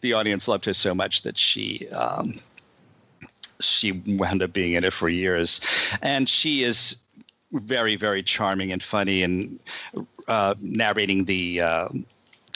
The 0.03 0.13
audience 0.13 0.47
loved 0.47 0.67
her 0.67 0.75
so 0.75 0.95
much 0.95 1.23
that 1.23 1.39
she 1.39 1.89
um, 1.89 2.39
she 3.61 3.93
wound 3.93 4.43
up 4.43 4.53
being 4.53 4.75
in 4.75 4.85
it 4.85 4.93
for 4.93 5.09
years, 5.09 5.61
and 6.03 6.29
she 6.29 6.63
is 6.63 6.97
very 7.53 7.97
very 7.97 8.23
charming 8.23 8.73
and 8.73 8.83
funny 8.83 9.23
and 9.23 9.59
uh, 10.29 10.55
narrating 10.61 11.25
the 11.25 11.61
uh, 11.63 11.89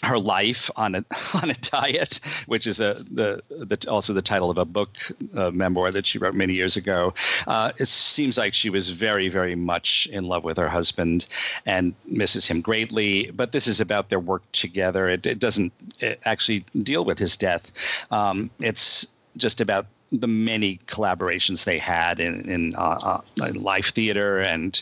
her 0.04 0.18
life 0.18 0.70
on 0.76 0.94
a 0.94 1.04
on 1.34 1.50
a 1.50 1.54
diet, 1.54 2.20
which 2.46 2.66
is 2.66 2.80
a 2.80 3.04
the, 3.10 3.42
the 3.48 3.90
also 3.90 4.12
the 4.12 4.22
title 4.22 4.50
of 4.50 4.58
a 4.58 4.64
book 4.64 4.90
a 5.34 5.50
memoir 5.50 5.90
that 5.90 6.06
she 6.06 6.18
wrote 6.18 6.34
many 6.34 6.54
years 6.54 6.76
ago. 6.76 7.14
Uh, 7.46 7.72
it 7.78 7.88
seems 7.88 8.38
like 8.38 8.54
she 8.54 8.70
was 8.70 8.90
very 8.90 9.28
very 9.28 9.54
much 9.54 10.06
in 10.12 10.24
love 10.24 10.44
with 10.44 10.56
her 10.56 10.68
husband 10.68 11.26
and 11.66 11.94
misses 12.06 12.46
him 12.46 12.60
greatly. 12.60 13.30
But 13.34 13.52
this 13.52 13.66
is 13.66 13.80
about 13.80 14.08
their 14.08 14.20
work 14.20 14.42
together. 14.52 15.08
It, 15.08 15.26
it 15.26 15.38
doesn't 15.38 15.72
it 16.00 16.20
actually 16.24 16.64
deal 16.82 17.04
with 17.04 17.18
his 17.18 17.36
death. 17.36 17.70
Um, 18.10 18.50
it's 18.60 19.06
just 19.36 19.60
about 19.60 19.86
the 20.12 20.28
many 20.28 20.78
collaborations 20.86 21.64
they 21.64 21.78
had 21.78 22.20
in, 22.20 22.48
in 22.48 22.74
uh, 22.76 23.20
uh, 23.40 23.50
live 23.54 23.86
theater 23.86 24.40
and 24.40 24.80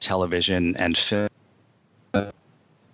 television 0.00 0.76
and 0.76 0.98
film 0.98 1.28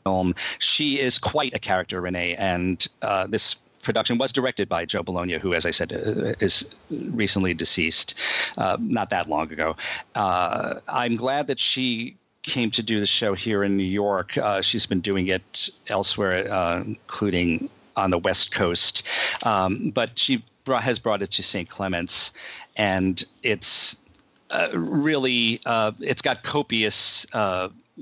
film. 0.05 0.35
She 0.59 1.01
is 1.01 1.19
quite 1.19 1.55
a 1.55 1.59
character, 1.59 2.01
Renee, 2.01 2.35
and 2.37 2.87
uh, 3.03 3.27
this 3.27 3.57
production 3.83 4.17
was 4.17 4.33
directed 4.33 4.69
by 4.69 4.85
Joe 4.85 5.03
Bologna, 5.03 5.39
who, 5.39 5.53
as 5.55 5.67
I 5.67 5.71
said, 5.71 5.93
uh, 5.93 6.35
is 6.41 6.65
recently 6.91 7.53
deceased, 7.53 8.15
uh, 8.57 8.77
not 8.81 9.11
that 9.11 9.29
long 9.29 9.53
ago. 9.53 9.77
Uh, 10.15 10.81
I'm 10.89 11.17
glad 11.17 11.49
that 11.49 11.59
she 11.61 12.17
came 12.43 12.71
to 12.73 12.83
do 12.83 12.99
the 12.99 13.07
show 13.07 13.35
here 13.35 13.63
in 13.63 13.77
New 13.77 13.85
York. 13.85 14.37
Uh, 14.39 14.63
she's 14.63 14.87
been 14.87 15.01
doing 15.01 15.29
it 15.29 15.69
elsewhere, 15.89 16.53
uh, 16.53 16.81
including 16.81 17.69
on 17.97 18.11
the 18.11 18.19
West 18.19 18.53
Coast, 18.53 19.03
um, 19.43 19.91
but 19.91 20.19
she 20.19 20.43
brought, 20.65 20.83
has 20.83 20.99
brought 20.99 21.23
it 21.23 21.31
to 21.33 21.43
St. 21.43 21.69
Clements, 21.69 22.33
and 22.77 23.25
it's 23.43 23.97
uh, 24.51 24.69
really 24.75 25.61
it's 26.01 26.23
got 26.23 26.43
copious 26.43 27.27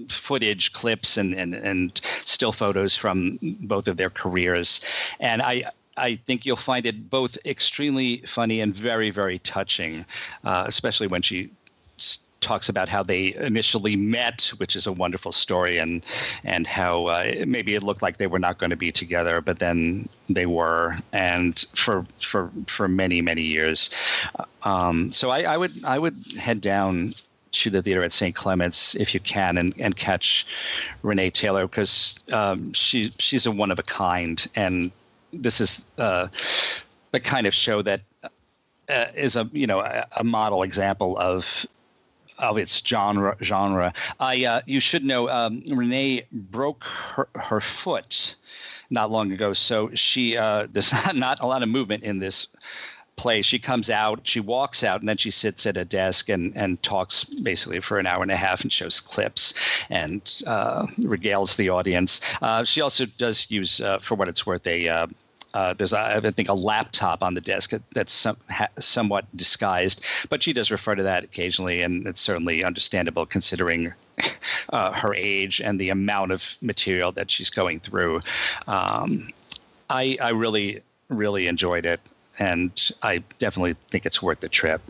footage, 0.08 0.72
clips, 0.72 1.16
and, 1.16 1.34
and, 1.34 1.54
and 1.54 2.00
still 2.24 2.52
photos 2.52 2.96
from 2.96 3.38
both 3.60 3.88
of 3.88 3.96
their 3.96 4.10
careers. 4.10 4.80
And 5.20 5.42
I, 5.42 5.70
I 5.96 6.16
think 6.26 6.46
you'll 6.46 6.56
find 6.56 6.86
it 6.86 7.10
both 7.10 7.36
extremely 7.44 8.22
funny 8.26 8.60
and 8.60 8.74
very, 8.74 9.10
very 9.10 9.38
touching, 9.40 10.04
uh, 10.44 10.64
especially 10.66 11.06
when 11.06 11.22
she 11.22 11.50
talks 12.40 12.68
about 12.68 12.88
how 12.88 13.02
they 13.02 13.34
initially 13.34 13.96
met, 13.96 14.50
which 14.56 14.74
is 14.74 14.86
a 14.86 14.92
wonderful 14.92 15.32
story, 15.32 15.78
and 15.78 16.02
and 16.44 16.66
how 16.66 17.06
uh, 17.06 17.44
maybe 17.46 17.74
it 17.74 17.82
looked 17.82 18.02
like 18.02 18.16
they 18.16 18.26
were 18.26 18.38
not 18.38 18.58
going 18.58 18.70
to 18.70 18.76
be 18.76 18.90
together, 18.90 19.40
but 19.40 19.58
then 19.58 20.08
they 20.28 20.46
were, 20.46 20.96
and 21.12 21.66
for 21.74 22.06
for 22.20 22.50
for 22.66 22.88
many 22.88 23.20
many 23.20 23.42
years. 23.42 23.90
Um, 24.62 25.12
so 25.12 25.30
I, 25.30 25.42
I 25.42 25.56
would 25.56 25.84
I 25.84 25.98
would 25.98 26.16
head 26.38 26.60
down 26.60 27.14
to 27.52 27.70
the 27.70 27.82
theater 27.82 28.02
at 28.02 28.12
St. 28.12 28.34
Clements 28.34 28.94
if 28.94 29.14
you 29.14 29.20
can 29.20 29.58
and, 29.58 29.74
and 29.78 29.96
catch 29.96 30.46
Renee 31.02 31.30
Taylor 31.30 31.66
because 31.66 32.18
um, 32.32 32.72
she 32.72 33.12
she's 33.18 33.46
a 33.46 33.50
one 33.50 33.70
of 33.70 33.78
a 33.78 33.82
kind 33.82 34.48
and 34.54 34.90
this 35.32 35.60
is 35.60 35.84
uh, 35.98 36.28
the 37.12 37.20
kind 37.20 37.46
of 37.46 37.54
show 37.54 37.82
that 37.82 38.00
uh, 38.88 39.06
is 39.14 39.36
a 39.36 39.48
you 39.52 39.66
know 39.66 39.80
a, 39.80 40.06
a, 40.16 40.24
model 40.24 40.62
example 40.62 41.16
of 41.18 41.66
of 42.38 42.58
its 42.58 42.82
genre 42.84 43.36
genre. 43.42 43.92
I 44.18 44.44
uh, 44.44 44.62
you 44.66 44.80
should 44.80 45.04
know 45.04 45.28
um, 45.28 45.62
Renee 45.68 46.26
broke 46.32 46.84
her, 46.84 47.28
her 47.34 47.60
foot 47.60 48.34
not 48.90 49.10
long 49.10 49.30
ago, 49.32 49.52
so 49.52 49.90
she 49.94 50.36
uh, 50.36 50.66
there's 50.72 50.92
not, 51.06 51.16
not 51.16 51.40
a 51.40 51.46
lot 51.46 51.62
of 51.62 51.68
movement 51.68 52.02
in 52.02 52.18
this 52.18 52.48
play, 53.20 53.42
she 53.42 53.58
comes 53.58 53.90
out, 53.90 54.18
she 54.24 54.40
walks 54.40 54.82
out, 54.82 55.00
and 55.00 55.08
then 55.08 55.18
she 55.18 55.30
sits 55.30 55.66
at 55.66 55.76
a 55.76 55.84
desk 55.84 56.30
and, 56.30 56.56
and 56.56 56.82
talks 56.82 57.24
basically 57.24 57.78
for 57.78 57.98
an 57.98 58.06
hour 58.06 58.22
and 58.22 58.32
a 58.32 58.36
half 58.36 58.62
and 58.62 58.72
shows 58.72 58.98
clips 58.98 59.52
and 59.90 60.42
uh, 60.46 60.86
regales 60.98 61.54
the 61.56 61.68
audience. 61.68 62.22
Uh, 62.40 62.64
she 62.64 62.80
also 62.80 63.04
does 63.18 63.46
use, 63.50 63.78
uh, 63.82 63.98
for 63.98 64.14
what 64.14 64.26
it's 64.26 64.46
worth, 64.46 64.66
a 64.66 64.88
uh, 64.88 65.06
uh, 65.52 65.74
there's, 65.74 65.92
I 65.92 66.18
think, 66.30 66.48
a 66.48 66.54
laptop 66.54 67.22
on 67.22 67.34
the 67.34 67.40
desk 67.40 67.72
that's 67.92 68.12
some, 68.12 68.36
ha, 68.48 68.68
somewhat 68.78 69.26
disguised, 69.36 70.00
but 70.30 70.42
she 70.42 70.54
does 70.54 70.70
refer 70.70 70.94
to 70.94 71.02
that 71.02 71.24
occasionally, 71.24 71.82
and 71.82 72.06
it's 72.06 72.20
certainly 72.22 72.64
understandable 72.64 73.26
considering 73.26 73.92
uh, 74.72 74.92
her 74.92 75.12
age 75.12 75.60
and 75.60 75.78
the 75.78 75.90
amount 75.90 76.30
of 76.30 76.42
material 76.62 77.12
that 77.12 77.30
she's 77.30 77.50
going 77.50 77.80
through. 77.80 78.20
Um, 78.66 79.30
I, 79.90 80.16
I 80.22 80.30
really, 80.30 80.82
really 81.08 81.48
enjoyed 81.48 81.84
it 81.84 82.00
and 82.40 82.90
I 83.02 83.18
definitely 83.38 83.76
think 83.90 84.06
it's 84.06 84.20
worth 84.20 84.40
the 84.40 84.48
trip. 84.48 84.80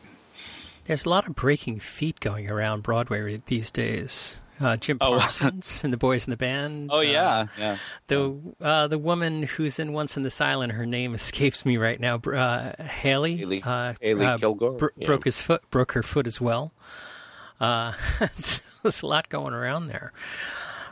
There's 0.87 1.05
a 1.05 1.11
lot 1.11 1.27
of 1.27 1.35
breaking 1.35 1.81
feet 1.81 2.21
going 2.21 2.49
around 2.49 2.83
Broadway 2.83 3.39
these 3.47 3.71
days. 3.71 4.41
Uh, 4.61 4.77
Jim 4.77 4.99
oh. 5.01 5.19
Parsons 5.19 5.83
and 5.85 5.93
the 5.93 5.97
boys 5.97 6.27
in 6.27 6.31
the 6.31 6.37
band. 6.37 6.91
Oh 6.93 6.99
uh, 6.99 7.01
yeah, 7.01 7.47
yeah. 7.59 7.79
The 8.07 8.39
uh, 8.61 8.87
the 8.89 8.99
woman 8.99 9.43
who's 9.43 9.79
in 9.79 9.93
Once 9.93 10.17
on 10.17 10.23
This 10.23 10.41
Island, 10.41 10.73
her 10.73 10.87
name 10.87 11.15
escapes 11.15 11.65
me 11.65 11.77
right 11.77 11.99
now. 11.99 12.17
Uh, 12.17 12.73
Hailey. 12.83 13.37
Hailey, 13.37 13.63
uh, 13.63 13.95
Hailey 14.01 14.27
uh, 14.27 14.39
Kilgore 14.39 14.73
bro- 14.73 14.89
yeah. 14.97 15.07
broke 15.07 15.25
his 15.25 15.41
foot, 15.41 15.63
broke 15.71 15.93
her 15.93 16.03
foot 16.03 16.27
as 16.27 16.41
well. 16.41 16.73
there's 17.61 19.03
a 19.03 19.07
lot 19.07 19.29
going 19.29 19.55
around 19.55 19.89
there. 19.89 20.13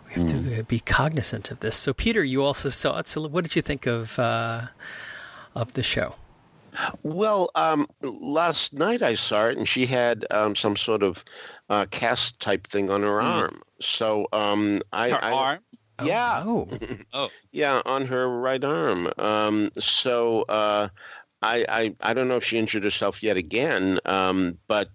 We 0.07 0.15
have 0.15 0.25
mm. 0.25 0.31
to 0.31 0.37
hmm. 0.57 0.63
be 0.63 0.81
cognizant 0.81 1.51
of 1.51 1.61
this. 1.61 1.77
So, 1.77 1.93
Peter, 1.93 2.25
you 2.25 2.43
also 2.43 2.71
saw 2.71 2.99
it. 2.99 3.09
So, 3.09 3.27
what 3.27 3.45
did 3.45 3.55
you 3.55 3.63
think 3.63 3.87
of 3.87 4.19
of 4.19 5.73
the 5.73 5.83
show? 5.83 6.15
Well, 7.03 7.51
um, 7.55 7.89
last 8.03 8.75
night 8.75 9.03
I 9.03 9.15
saw 9.15 9.47
it, 9.47 9.59
and 9.59 9.69
she 9.69 9.87
had 9.87 10.27
um, 10.31 10.55
some 10.55 10.77
sort 10.77 11.03
of 11.03 11.25
uh, 11.69 11.87
cast 11.91 12.41
type 12.41 12.67
thing 12.67 12.91
on 12.91 13.03
her 13.03 13.19
mm. 13.19 13.25
arm. 13.25 13.63
So 13.81 14.29
um, 14.33 14.81
I, 14.93 15.11
her 15.11 15.25
I, 15.25 15.33
arm. 15.33 15.59
Yeah. 16.05 16.45
Oh. 16.47 16.69
oh. 17.13 17.31
yeah, 17.53 17.83
on 17.85 18.07
her 18.07 18.29
right 18.29 18.63
arm. 18.63 19.11
Um, 19.19 19.71
so 19.79 20.43
uh, 20.43 20.89
I, 21.43 21.65
I, 21.69 21.95
I 22.01 22.15
don't 22.15 22.27
know 22.27 22.37
if 22.37 22.45
she 22.45 22.59
injured 22.59 22.83
herself 22.83 23.23
yet 23.23 23.37
again, 23.37 24.01
um, 24.05 24.59
but 24.67 24.89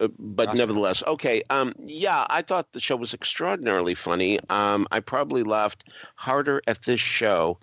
uh, 0.00 0.08
but 0.18 0.54
nevertheless, 0.54 1.02
okay. 1.06 1.42
Um, 1.50 1.74
yeah, 1.78 2.26
I 2.30 2.40
thought 2.42 2.72
the 2.72 2.80
show 2.80 2.96
was 2.96 3.12
extraordinarily 3.12 3.94
funny. 3.94 4.40
Um, 4.48 4.86
I 4.90 5.00
probably 5.00 5.42
laughed 5.42 5.84
harder 6.14 6.62
at 6.66 6.84
this 6.84 7.00
show 7.00 7.58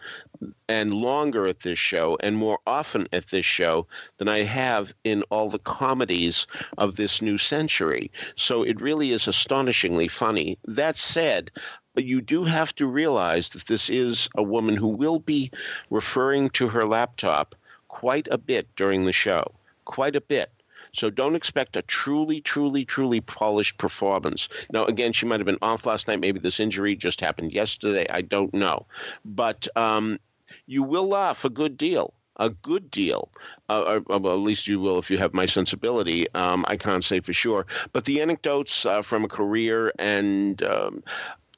and 0.68 0.94
longer 0.94 1.48
at 1.48 1.62
this 1.62 1.80
show 1.80 2.18
and 2.22 2.36
more 2.36 2.60
often 2.68 3.08
at 3.14 3.28
this 3.28 3.46
show 3.46 3.88
than 4.18 4.28
I 4.28 4.44
have 4.44 4.94
in 5.04 5.24
all 5.32 5.50
the 5.50 5.60
comedies 5.60 6.46
of 6.78 6.96
this 6.96 7.22
new 7.22 7.38
century. 7.38 8.12
So 8.36 8.62
it 8.62 8.80
really 8.80 9.12
is 9.12 9.28
astonishingly 9.28 10.08
funny. 10.08 10.58
That 10.66 10.96
said, 10.96 11.50
you 11.96 12.22
do 12.22 12.44
have 12.44 12.76
to 12.76 12.88
realize 12.88 13.50
that 13.50 13.66
this 13.68 13.90
is 13.90 14.30
a 14.36 14.44
woman 14.44 14.76
who 14.76 14.88
will 14.88 15.20
be 15.20 15.52
referring 15.90 16.50
to 16.52 16.68
her 16.68 16.86
laptop 16.86 17.56
quite 17.94 18.28
a 18.32 18.40
bit 18.40 18.68
during 18.76 19.06
the 19.06 19.14
show, 19.14 19.46
quite 19.86 20.16
a 20.16 20.22
bit. 20.22 20.50
So 20.94 21.12
don't 21.12 21.36
expect 21.36 21.78
a 21.78 21.84
truly, 21.84 22.42
truly, 22.42 22.86
truly 22.86 23.22
polished 23.22 23.78
performance. 23.78 24.50
Now, 24.72 24.86
again, 24.86 25.14
she 25.14 25.28
might 25.28 25.40
have 25.40 25.46
been 25.46 25.60
off 25.62 25.86
last 25.86 26.08
night. 26.08 26.20
Maybe 26.20 26.40
this 26.40 26.60
injury 26.60 26.96
just 26.96 27.22
happened 27.22 27.52
yesterday. 27.52 28.08
I 28.10 28.22
don't 28.22 28.54
know. 28.54 28.88
But 29.24 29.68
um, 29.76 30.20
you 30.66 30.82
will 30.82 31.08
laugh 31.08 31.46
a 31.46 31.52
good 31.52 31.78
deal. 31.78 32.16
A 32.38 32.50
good 32.50 32.90
deal. 32.90 33.30
Uh, 33.70 33.84
or, 33.84 34.14
uh, 34.16 34.20
well, 34.20 34.34
at 34.34 34.40
least 34.40 34.68
you 34.68 34.80
will 34.80 34.98
if 34.98 35.12
you 35.12 35.20
have 35.20 35.36
my 35.36 35.46
sensibility. 35.46 36.28
Um, 36.34 36.66
I 36.68 36.78
can't 36.78 37.04
say 37.04 37.20
for 37.20 37.34
sure. 37.34 37.68
But 37.92 38.06
the 38.06 38.22
anecdotes 38.22 38.88
uh, 38.88 39.04
from 39.04 39.24
a 39.24 39.28
career 39.28 39.94
and 40.00 40.62
um, 40.64 41.04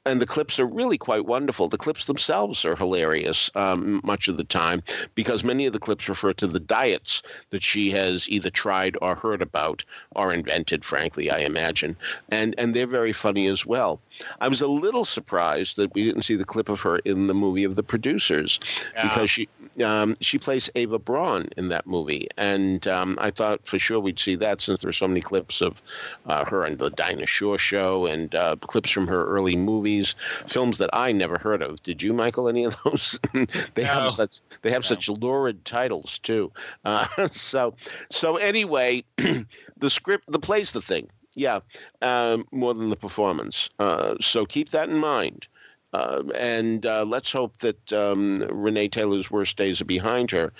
and 0.06 0.22
the 0.22 0.26
clips 0.26 0.58
are 0.60 0.66
really 0.66 0.96
quite 0.96 1.26
wonderful. 1.26 1.68
The 1.68 1.76
clips 1.76 2.06
themselves 2.06 2.64
are 2.64 2.76
hilarious 2.76 3.50
um, 3.56 4.00
much 4.04 4.28
of 4.28 4.36
the 4.36 4.44
time 4.44 4.82
because 5.14 5.42
many 5.42 5.66
of 5.66 5.72
the 5.72 5.80
clips 5.80 6.08
refer 6.08 6.32
to 6.34 6.46
the 6.46 6.60
diets 6.60 7.22
that 7.50 7.62
she 7.62 7.90
has 7.90 8.28
either 8.28 8.48
tried 8.48 8.96
or 9.02 9.16
heard 9.16 9.42
about 9.42 9.84
or 10.14 10.32
invented. 10.32 10.84
Frankly, 10.84 11.30
I 11.30 11.38
imagine, 11.38 11.96
and 12.30 12.54
and 12.56 12.74
they're 12.74 12.86
very 12.86 13.12
funny 13.12 13.48
as 13.48 13.66
well. 13.66 14.00
I 14.40 14.48
was 14.48 14.60
a 14.60 14.68
little 14.68 15.04
surprised 15.04 15.76
that 15.76 15.92
we 15.94 16.04
didn't 16.04 16.22
see 16.22 16.36
the 16.36 16.44
clip 16.44 16.68
of 16.68 16.80
her 16.82 16.98
in 17.00 17.26
the 17.26 17.34
movie 17.34 17.64
of 17.64 17.74
the 17.74 17.82
producers 17.82 18.60
yeah. 18.94 19.08
because 19.08 19.28
she 19.30 19.48
um, 19.84 20.16
she 20.20 20.38
plays 20.38 20.70
Ava 20.76 20.98
Braun 20.98 21.48
in 21.56 21.68
that 21.68 21.86
movie, 21.86 22.28
and 22.36 22.86
um, 22.86 23.18
I 23.20 23.32
thought 23.32 23.66
for 23.66 23.78
sure 23.78 23.98
we'd 23.98 24.20
see 24.20 24.36
that 24.36 24.60
since 24.60 24.80
there 24.80 24.88
are 24.88 24.92
so 24.92 25.08
many 25.08 25.20
clips 25.20 25.60
of 25.60 25.82
uh, 26.26 26.44
her 26.44 26.64
and 26.64 26.78
the 26.78 26.90
Dinah 26.90 27.26
Shore 27.26 27.58
show 27.58 28.06
and 28.06 28.34
uh, 28.34 28.54
clips 28.60 28.90
from 28.90 29.08
her 29.08 29.26
early 29.26 29.56
movies 29.56 29.95
movies, 29.96 30.14
films 30.46 30.78
that 30.78 30.90
I 30.92 31.12
never 31.12 31.38
heard 31.38 31.62
of. 31.62 31.82
Did 31.82 32.02
you, 32.02 32.12
Michael? 32.12 32.48
Any 32.48 32.64
of 32.64 32.76
those? 32.84 33.18
they 33.74 33.82
no. 33.82 33.84
have 33.84 34.10
such 34.10 34.40
they 34.62 34.70
have 34.70 34.82
no. 34.82 34.88
such 34.88 35.08
lurid 35.08 35.64
titles 35.64 36.18
too. 36.18 36.52
Uh, 36.84 37.06
so 37.30 37.74
so 38.10 38.36
anyway, 38.36 39.04
the 39.16 39.90
script, 39.90 40.24
the 40.28 40.38
play's 40.38 40.72
the 40.72 40.82
thing. 40.82 41.08
Yeah, 41.34 41.60
um, 42.00 42.46
more 42.50 42.72
than 42.72 42.88
the 42.88 42.96
performance. 42.96 43.68
Uh, 43.78 44.14
so 44.20 44.46
keep 44.46 44.70
that 44.70 44.88
in 44.88 44.98
mind. 44.98 45.48
Uh, 45.92 46.22
and 46.34 46.84
uh, 46.84 47.04
let's 47.04 47.32
hope 47.32 47.56
that 47.58 47.92
um, 47.92 48.40
Renee 48.50 48.88
Taylor's 48.88 49.30
worst 49.30 49.56
days 49.56 49.80
are 49.80 49.86
behind 49.86 50.30
her 50.30 50.52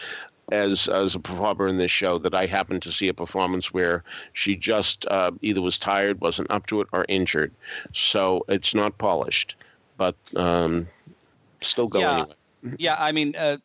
as 0.53 0.89
as 0.89 1.15
a 1.15 1.21
performer 1.21 1.67
in 1.67 1.79
this 1.79 1.91
show 1.91 2.19
that 2.19 2.35
I 2.35 2.47
happened 2.47 2.83
to 2.83 2.93
see 2.93 3.09
a 3.09 3.15
performance 3.15 3.73
where 3.73 4.05
she 4.33 4.57
just 4.57 5.07
uh, 5.09 5.33
either 5.43 5.61
was 5.61 5.79
tired, 5.79 6.21
wasn't 6.21 6.51
up 6.51 6.67
to 6.69 6.81
it, 6.81 6.89
or 6.93 7.05
injured. 7.09 7.53
So 7.93 8.45
it's 8.49 8.75
not 8.75 8.99
polished, 8.99 9.57
but 9.97 10.15
um, 10.37 10.89
still 11.61 11.89
go 11.89 12.01
yeah. 12.01 12.13
anyway. 12.13 12.77
yeah, 12.79 12.97
I 12.99 13.13
mean, 13.13 13.35
uh, 13.37 13.59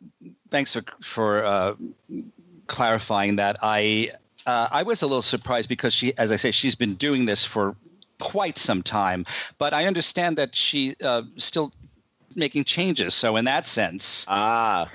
thanks 0.50 0.74
for 0.74 0.84
for 1.04 1.46
uh, 1.46 1.76
clarifying 2.68 3.36
that. 3.36 3.58
I 3.62 4.12
uh, 4.46 4.68
I 4.72 4.84
was 4.84 5.02
a 5.02 5.08
little 5.08 5.22
surprised 5.22 5.70
because 5.70 5.94
she, 5.94 6.18
as 6.18 6.32
I 6.32 6.36
say, 6.36 6.52
she's 6.52 6.76
been 6.76 6.96
doing 6.96 7.26
this 7.26 7.46
for 7.46 7.76
quite 8.20 8.58
some 8.58 8.84
time, 8.84 9.26
but 9.58 9.74
I 9.74 9.86
understand 9.86 10.38
that 10.38 10.56
she 10.56 10.96
uh, 11.04 11.24
still 11.38 11.74
making 12.36 12.64
changes. 12.66 13.14
So 13.14 13.36
in 13.36 13.46
that 13.46 13.68
sense, 13.68 14.26
ah, 14.28 14.90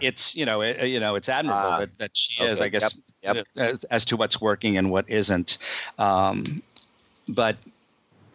it's 0.00 0.34
you 0.34 0.44
know 0.44 0.60
it, 0.60 0.86
you 0.88 1.00
know 1.00 1.14
it's 1.14 1.28
admirable 1.28 1.70
ah. 1.70 1.80
that, 1.80 1.98
that 1.98 2.10
she 2.14 2.42
okay. 2.42 2.52
is, 2.52 2.60
I 2.60 2.68
guess, 2.68 2.96
yep. 3.22 3.46
Yep. 3.54 3.84
as 3.90 4.04
to 4.06 4.16
what's 4.16 4.40
working 4.40 4.76
and 4.76 4.90
what 4.90 5.08
isn't. 5.08 5.58
Um, 5.98 6.62
but 7.28 7.56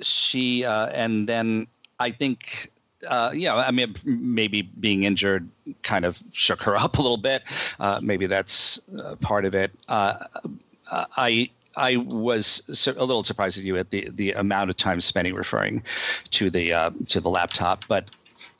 she 0.01 0.65
uh, 0.65 0.87
and 0.87 1.27
then 1.27 1.67
I 1.99 2.11
think 2.11 2.71
uh, 3.07 3.31
yeah, 3.33 3.55
I 3.55 3.71
mean, 3.71 3.95
maybe 4.03 4.61
being 4.61 5.03
injured 5.03 5.49
kind 5.83 6.05
of 6.05 6.17
shook 6.31 6.61
her 6.63 6.75
up 6.85 6.97
a 6.97 7.01
little 7.01 7.17
bit. 7.17 7.43
Uh, 7.79 7.99
maybe 8.01 8.27
that's 8.27 8.79
uh, 8.99 9.15
part 9.17 9.45
of 9.45 9.55
it. 9.55 9.71
Uh, 9.87 10.25
I 10.89 11.49
I 11.75 11.97
was 11.97 12.85
a 12.87 13.05
little 13.05 13.23
surprised 13.23 13.57
at 13.57 13.63
you 13.63 13.77
at 13.77 13.89
the, 13.89 14.09
the 14.13 14.31
amount 14.33 14.69
of 14.69 14.77
time 14.77 15.01
spending 15.01 15.33
referring 15.33 15.83
to 16.31 16.49
the 16.49 16.73
uh, 16.73 16.91
to 17.07 17.19
the 17.19 17.29
laptop, 17.29 17.83
but 17.87 18.05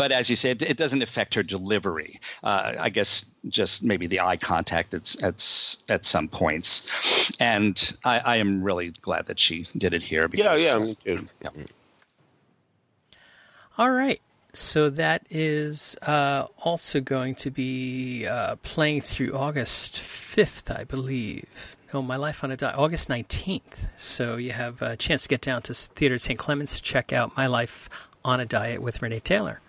but 0.03 0.11
as 0.11 0.29
you 0.29 0.35
said, 0.35 0.61
it 0.61 0.75
doesn't 0.75 1.01
affect 1.01 1.33
her 1.33 1.43
delivery. 1.43 2.19
Uh, 2.43 2.73
I 2.77 2.89
guess 2.89 3.23
just 3.47 3.83
maybe 3.83 4.05
the 4.05 4.19
eye 4.19 4.35
contact 4.35 4.93
at 4.93 5.15
at, 5.23 5.77
at 5.87 6.03
some 6.03 6.27
points, 6.27 6.85
and 7.39 7.95
I, 8.03 8.19
I, 8.19 8.35
am 8.35 8.61
really 8.61 8.89
glad 9.01 9.27
that 9.27 9.39
she 9.39 9.65
did 9.77 9.93
it 9.93 10.03
here. 10.03 10.27
Because, 10.27 10.61
yeah, 10.61 10.77
yeah, 10.77 10.85
me 10.85 10.97
too. 11.05 11.25
Yeah. 11.41 11.51
All 13.77 13.91
right. 13.91 14.19
So 14.51 14.89
that 14.89 15.25
is 15.29 15.95
uh, 16.01 16.47
also 16.57 16.99
going 16.99 17.35
to 17.35 17.49
be 17.49 18.27
uh, 18.27 18.57
playing 18.57 19.03
through 19.03 19.31
August 19.31 19.93
5th, 19.95 20.69
I 20.77 20.83
believe. 20.83 21.77
No, 21.93 22.01
My 22.01 22.17
Life 22.17 22.43
on 22.43 22.51
a 22.51 22.57
Diet, 22.57 22.75
August 22.77 23.07
19th. 23.07 23.87
So 23.97 24.35
you 24.35 24.51
have 24.51 24.81
a 24.81 24.97
chance 24.97 25.23
to 25.23 25.29
get 25.29 25.39
down 25.39 25.61
to 25.61 25.73
Theater 25.73 26.17
St. 26.17 26.37
Clements 26.37 26.75
to 26.75 26.81
check 26.81 27.13
out 27.13 27.37
My 27.37 27.47
Life 27.47 27.89
on 28.25 28.41
a 28.41 28.45
Diet 28.45 28.81
with 28.81 29.01
Renee 29.01 29.21
Taylor. 29.21 29.61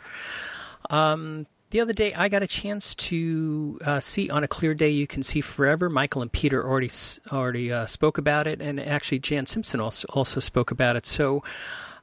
Um, 0.91 1.47
the 1.75 1.81
other 1.81 1.93
day, 1.93 2.15
I 2.15 2.29
got 2.29 2.45
a 2.45 2.47
chance 2.47 2.95
to 2.95 3.81
uh, 3.85 3.99
see 3.99 4.31
on 4.31 4.45
a 4.45 4.47
clear 4.47 4.75
day 4.75 4.91
you 4.91 5.09
can 5.09 5.25
see 5.25 5.41
forever. 5.41 5.91
Michael 5.91 6.23
and 6.23 6.31
Peter 6.31 6.65
already 6.65 6.93
already 7.33 7.73
uh, 7.73 7.87
spoke 7.87 8.17
about 8.17 8.47
it, 8.47 8.63
and 8.63 8.79
actually 8.79 9.19
Jan 9.19 9.47
Simpson 9.47 9.81
also 9.81 10.07
also 10.11 10.39
spoke 10.39 10.71
about 10.71 10.95
it. 10.95 11.05
So 11.05 11.43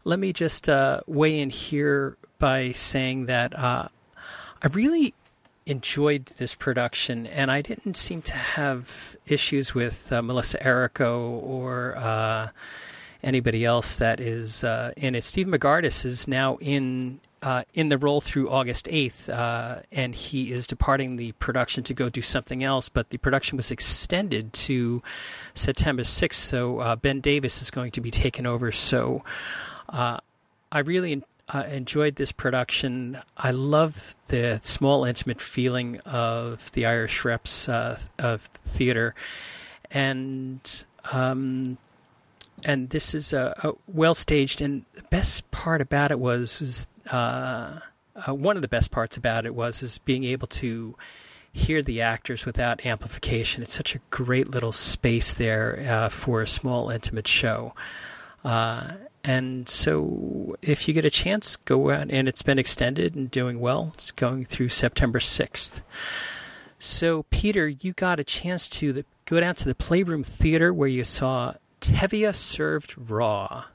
let 0.04 0.20
me 0.20 0.34
just 0.34 0.68
uh, 0.68 1.00
weigh 1.08 1.40
in 1.40 1.52
here 1.52 2.18
by 2.38 2.74
saying 2.74 3.28
that 3.28 3.58
uh, 3.58 3.88
I 4.62 4.68
really 4.68 5.14
enjoyed 5.66 6.26
this 6.38 6.54
production, 6.54 7.26
and 7.26 7.50
I 7.50 7.62
didn't 7.62 7.96
seem 7.96 8.22
to 8.24 8.34
have 8.34 9.16
issues 9.26 9.74
with 9.74 10.12
uh, 10.12 10.22
Melissa 10.22 10.58
Errico 10.58 11.42
or 11.42 11.96
uh, 11.96 12.50
anybody 13.24 13.64
else 13.64 13.96
that 13.96 14.20
is 14.20 14.66
in 14.98 15.16
it. 15.16 15.24
Steve 15.24 15.48
Bogardus 15.48 16.04
is 16.04 16.28
now 16.28 16.58
in. 16.58 17.22
Uh, 17.44 17.64
in 17.74 17.90
the 17.90 17.98
role 17.98 18.22
through 18.22 18.48
August 18.52 18.86
8th, 18.86 19.28
uh, 19.28 19.82
and 19.92 20.14
he 20.14 20.52
is 20.52 20.68
departing 20.68 21.16
the 21.16 21.32
production 21.34 21.84
to 21.84 21.92
go 21.92 22.08
do 22.08 22.22
something 22.22 22.64
else. 22.64 22.88
But 22.88 23.10
the 23.10 23.18
production 23.18 23.58
was 23.58 23.72
extended 23.72 24.54
to 24.54 25.02
September 25.56 26.04
6th, 26.04 26.34
so 26.34 26.96
Ben 27.02 27.20
Davis 27.20 27.64
is 27.64 27.72
going 27.72 27.90
to 27.92 28.02
be 28.02 28.12
taken 28.12 28.46
over. 28.46 28.72
So 28.72 29.24
I 30.72 30.80
really 30.80 31.24
uh, 31.54 31.64
enjoyed 31.64 32.16
this 32.16 32.32
production. 32.32 33.20
I 33.36 33.52
love 33.52 34.16
the 34.28 34.60
small, 34.64 35.04
intimate 35.04 35.42
feeling 35.42 36.00
of 36.02 36.72
the 36.72 36.86
Irish 36.86 37.26
Reps 37.26 37.68
uh, 37.68 38.00
of 38.18 38.42
theater, 38.66 39.14
and 39.90 40.86
um, 41.12 41.78
and 42.64 42.90
this 42.92 43.14
is 43.14 43.34
a, 43.34 43.74
well 43.88 44.14
staged. 44.14 44.62
And 44.62 44.86
the 44.94 45.04
best 45.04 45.50
part 45.52 45.82
about 45.82 46.12
it 46.12 46.20
was 46.20 46.60
was 46.62 46.88
uh, 47.12 47.80
uh, 48.16 48.34
one 48.34 48.56
of 48.56 48.62
the 48.62 48.68
best 48.68 48.92
parts 48.92 49.18
about 49.18 49.46
it 49.46 49.56
was 49.56 49.84
is 49.84 49.98
being 50.00 50.24
able 50.24 50.48
to 50.48 50.96
hear 51.54 51.82
the 51.82 52.02
actors 52.02 52.46
without 52.46 52.86
amplification. 52.86 53.62
It's 53.62 53.74
such 53.74 53.96
a 53.96 54.00
great 54.10 54.50
little 54.50 54.72
space 54.72 55.34
there 55.34 55.86
uh, 55.90 56.10
for 56.10 56.42
a 56.42 56.48
small, 56.48 56.90
intimate 56.90 57.28
show. 57.28 57.74
Uh, 58.44 58.94
and 59.24 59.70
so, 59.70 60.56
if 60.62 60.88
you 60.88 60.94
get 60.94 61.06
a 61.06 61.12
chance, 61.12 61.56
go 61.56 61.92
out, 61.92 62.10
and 62.10 62.28
it's 62.28 62.42
been 62.42 62.58
extended 62.58 63.14
and 63.16 63.30
doing 63.30 63.60
well. 63.60 63.92
It's 63.94 64.12
going 64.12 64.46
through 64.46 64.70
September 64.70 65.20
6th. 65.20 65.82
So, 66.80 67.24
Peter, 67.30 67.68
you 67.68 67.94
got 67.94 68.20
a 68.20 68.24
chance 68.24 68.68
to 68.70 68.92
the, 68.92 69.06
go 69.26 69.40
down 69.40 69.54
to 69.56 69.66
the 69.66 69.76
Playroom 69.76 70.24
Theater 70.24 70.74
where 70.74 70.88
you 70.88 71.04
saw 71.04 71.54
Tevye 71.82 72.34
served 72.34 72.96
raw. 72.98 73.66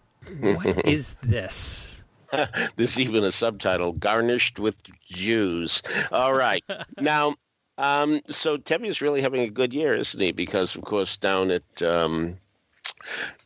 What 0.41 0.84
is 0.84 1.14
this? 1.22 1.96
There's 2.77 2.99
even 2.99 3.24
a 3.24 3.33
subtitle 3.33 3.93
garnished 3.93 4.59
with 4.59 4.77
Jews. 5.09 5.83
All 6.11 6.35
right. 6.35 6.62
now, 7.01 7.37
um, 7.79 8.20
so 8.31 8.57
Tevye 8.57 8.87
is 8.87 9.03
really 9.03 9.20
having 9.20 9.43
a 9.43 9.51
good 9.51 9.72
year, 9.72 9.95
isn't 9.95 10.20
he? 10.20 10.33
Because, 10.33 10.74
of 10.74 10.83
course, 10.83 11.16
down 11.16 11.51
at. 11.51 11.83
Um, 11.83 12.39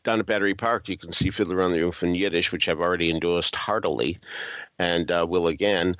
down 0.04 0.20
at 0.20 0.26
Battery 0.26 0.54
Park, 0.54 0.88
you 0.88 0.96
can 0.96 1.12
see 1.12 1.30
Fiddler 1.30 1.62
on 1.62 1.72
the 1.72 1.80
Roof 1.80 2.02
in 2.02 2.14
Yiddish, 2.14 2.50
which 2.50 2.68
I've 2.68 2.80
already 2.80 3.10
endorsed 3.10 3.54
heartily 3.54 4.18
and 4.78 5.10
uh, 5.10 5.26
will 5.28 5.48
again. 5.48 5.96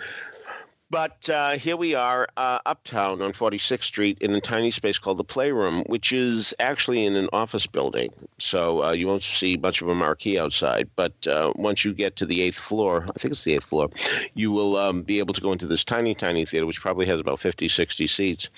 But 0.91 1.31
uh, 1.31 1.53
here 1.53 1.77
we 1.77 1.95
are 1.95 2.27
uh, 2.37 2.59
uptown 2.67 3.23
on 3.23 3.33
46th 3.33 3.85
Street 3.85 4.19
in 4.21 4.35
a 4.35 4.41
tiny 4.41 4.73
space 4.73 4.99
called 4.99 5.19
the 5.19 5.25
Playroom, 5.25 5.85
which 5.85 6.11
is 6.13 6.53
actually 6.59 7.07
in 7.07 7.15
an 7.15 7.29
office 7.33 7.69
building. 7.69 8.13
So 8.39 8.83
uh, 8.83 8.91
you 8.91 9.07
won't 9.07 9.23
see 9.23 9.57
much 9.57 9.83
of 9.83 9.89
a 9.89 9.95
marquee 9.95 10.37
outside. 10.37 10.91
But 10.97 11.29
uh, 11.29 11.53
once 11.55 11.85
you 11.85 11.95
get 11.95 12.17
to 12.17 12.27
the 12.27 12.43
eighth 12.43 12.59
floor, 12.59 13.07
I 13.09 13.19
think 13.21 13.31
it's 13.31 13.45
the 13.45 13.55
eighth 13.55 13.67
floor, 13.67 13.89
you 14.35 14.51
will 14.51 14.77
um, 14.77 15.03
be 15.03 15.21
able 15.21 15.35
to 15.35 15.41
go 15.41 15.53
into 15.53 15.69
this 15.69 15.85
tiny, 15.85 16.13
tiny 16.13 16.45
theater, 16.45 16.67
which 16.67 16.81
probably 16.81 17.07
has 17.07 17.21
about 17.21 17.39
50, 17.39 17.69
60 17.69 18.07
seats, 18.09 18.49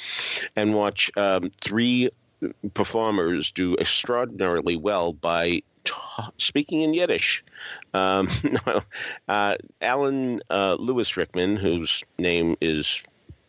and 0.56 0.74
watch 0.74 1.10
um, 1.18 1.50
three 1.60 2.08
performers 2.74 3.50
do 3.52 3.76
extraordinarily 3.76 4.76
well 4.76 5.12
by 5.12 5.62
speaking 6.38 6.82
in 6.82 6.94
Yiddish. 6.94 7.44
Um, 7.94 8.28
uh, 9.28 9.56
Allen 9.80 10.40
uh, 10.50 10.76
Lewis 10.78 11.16
Rickman, 11.16 11.56
whose 11.56 12.04
name 12.18 12.56
is 12.60 13.02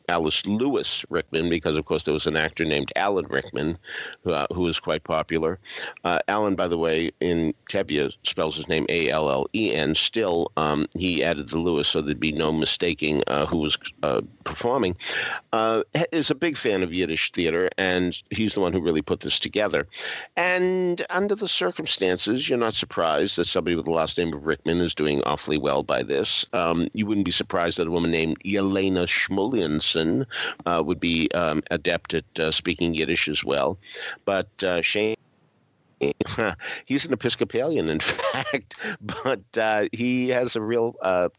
Allen 0.09 0.31
Lewis 0.45 1.05
Rickman, 1.09 1.49
because 1.49 1.77
of 1.77 1.85
course 1.85 2.03
there 2.03 2.13
was 2.13 2.27
an 2.27 2.35
actor 2.35 2.65
named 2.65 2.91
Alan 2.95 3.27
Rickman, 3.27 3.77
uh, 4.25 4.47
who 4.53 4.61
was 4.61 4.79
quite 4.79 5.03
popular. 5.03 5.59
Uh, 6.03 6.19
Allen, 6.27 6.55
by 6.55 6.67
the 6.67 6.77
way, 6.77 7.11
in 7.19 7.53
Tevye 7.69 8.13
spells 8.23 8.57
his 8.57 8.67
name 8.67 8.85
A 8.89 9.09
L 9.09 9.29
L 9.29 9.47
E 9.53 9.73
N. 9.73 9.95
Still, 9.95 10.51
um, 10.57 10.87
he 10.95 11.23
added 11.23 11.49
the 11.49 11.57
Lewis 11.57 11.87
so 11.87 12.01
there'd 12.01 12.19
be 12.19 12.31
no 12.31 12.51
mistaking 12.51 13.23
uh, 13.27 13.45
who 13.45 13.57
was 13.57 13.77
uh, 14.03 14.21
performing. 14.43 14.97
Uh, 15.51 15.83
is 16.11 16.31
a 16.31 16.35
big 16.35 16.57
fan 16.57 16.83
of 16.83 16.93
Yiddish 16.93 17.31
theater, 17.31 17.69
and 17.77 18.21
he's 18.29 18.53
the 18.53 18.61
one 18.61 18.73
who 18.73 18.81
really 18.81 19.01
put 19.01 19.21
this 19.21 19.39
together. 19.39 19.87
And 20.35 21.05
under 21.09 21.35
the 21.35 21.47
circumstances, 21.47 22.49
you're 22.49 22.57
not 22.57 22.73
surprised 22.73 23.35
that 23.37 23.45
somebody 23.45 23.75
with 23.75 23.85
the 23.85 23.91
last 23.91 24.17
name 24.17 24.33
of 24.33 24.47
Rickman 24.47 24.79
is 24.81 24.95
doing 24.95 25.21
awfully 25.23 25.57
well 25.57 25.83
by 25.83 26.03
this. 26.03 26.45
Um, 26.53 26.89
you 26.93 27.05
wouldn't 27.05 27.25
be 27.25 27.31
surprised 27.31 27.77
that 27.77 27.87
a 27.87 27.91
woman 27.91 28.11
named 28.11 28.39
Yelena 28.43 29.05
Shmulenson 29.07 29.92
uh, 29.95 30.83
would 30.85 30.99
be 30.99 31.29
um, 31.31 31.63
adept 31.71 32.13
at 32.13 32.39
uh, 32.39 32.51
speaking 32.51 32.93
Yiddish 32.93 33.27
as 33.27 33.43
well. 33.43 33.77
But 34.25 34.63
uh, 34.63 34.81
Shane 34.81 35.15
he's 36.85 37.05
an 37.05 37.13
Episcopalian, 37.13 37.89
in 37.89 37.99
fact, 38.01 38.75
but 39.01 39.57
uh, 39.57 39.87
he 39.91 40.29
has 40.29 40.55
a 40.55 40.61
real 40.61 40.95
uh, 41.01 41.29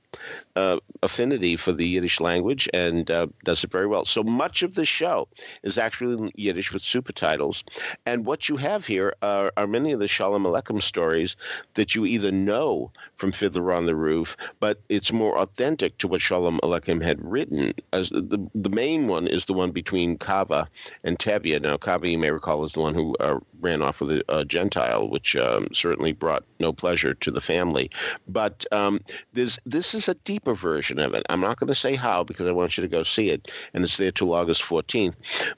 uh, 0.56 0.78
affinity 1.02 1.56
for 1.56 1.72
the 1.72 1.86
Yiddish 1.86 2.20
language 2.20 2.68
and 2.72 3.10
uh, 3.10 3.26
does 3.44 3.64
it 3.64 3.70
very 3.70 3.86
well. 3.86 4.04
So 4.04 4.22
much 4.22 4.62
of 4.62 4.74
the 4.74 4.84
show 4.84 5.28
is 5.62 5.78
actually 5.78 6.14
in 6.14 6.32
Yiddish 6.36 6.72
with 6.72 6.82
super 6.82 7.12
titles. 7.12 7.64
And 8.06 8.24
what 8.24 8.48
you 8.48 8.56
have 8.56 8.86
here 8.86 9.14
are, 9.22 9.52
are 9.56 9.66
many 9.66 9.92
of 9.92 10.00
the 10.00 10.08
Shalom 10.08 10.44
Aleichem 10.44 10.82
stories 10.82 11.36
that 11.74 11.94
you 11.94 12.06
either 12.06 12.30
know 12.30 12.90
from 13.16 13.32
Fiddler 13.32 13.72
on 13.72 13.86
the 13.86 13.96
Roof, 13.96 14.36
but 14.60 14.80
it's 14.88 15.12
more 15.12 15.38
authentic 15.38 15.98
to 15.98 16.08
what 16.08 16.20
Shalom 16.20 16.60
Aleichem 16.62 17.02
had 17.02 17.22
written. 17.24 17.74
As 17.92 18.10
the, 18.10 18.48
the 18.54 18.70
main 18.70 19.08
one 19.08 19.26
is 19.26 19.46
the 19.46 19.52
one 19.52 19.72
between 19.72 20.18
Chava 20.18 20.66
and 21.02 21.18
Tevye. 21.18 21.60
Now, 21.60 21.76
Chava, 21.76 22.10
you 22.10 22.18
may 22.18 22.30
recall, 22.30 22.64
is 22.64 22.72
the 22.72 22.80
one 22.80 22.94
who 22.94 23.14
uh, 23.16 23.40
ran 23.60 23.82
off 23.82 24.00
with 24.00 24.22
a, 24.28 24.44
Gentile, 24.44 25.08
which 25.08 25.34
um, 25.36 25.66
certainly 25.72 26.12
brought 26.12 26.44
no 26.60 26.72
pleasure 26.72 27.14
to 27.14 27.30
the 27.30 27.40
family. 27.40 27.90
But 28.28 28.66
um, 28.72 29.00
this 29.32 29.58
is 29.94 30.08
a 30.08 30.14
version 30.52 30.98
of 30.98 31.14
it. 31.14 31.24
I'm 31.30 31.40
not 31.40 31.58
going 31.58 31.68
to 31.68 31.74
say 31.74 31.94
how 31.94 32.24
because 32.24 32.46
I 32.46 32.52
want 32.52 32.76
you 32.76 32.82
to 32.82 32.88
go 32.88 33.02
see 33.02 33.30
it, 33.30 33.50
and 33.72 33.82
it's 33.84 33.96
there 33.96 34.10
till 34.10 34.34
August 34.34 34.62
14th. 34.62 35.14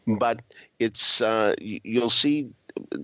But 0.06 0.42
it's 0.78 1.20
uh, 1.20 1.54
you'll 1.58 2.10
see 2.10 2.50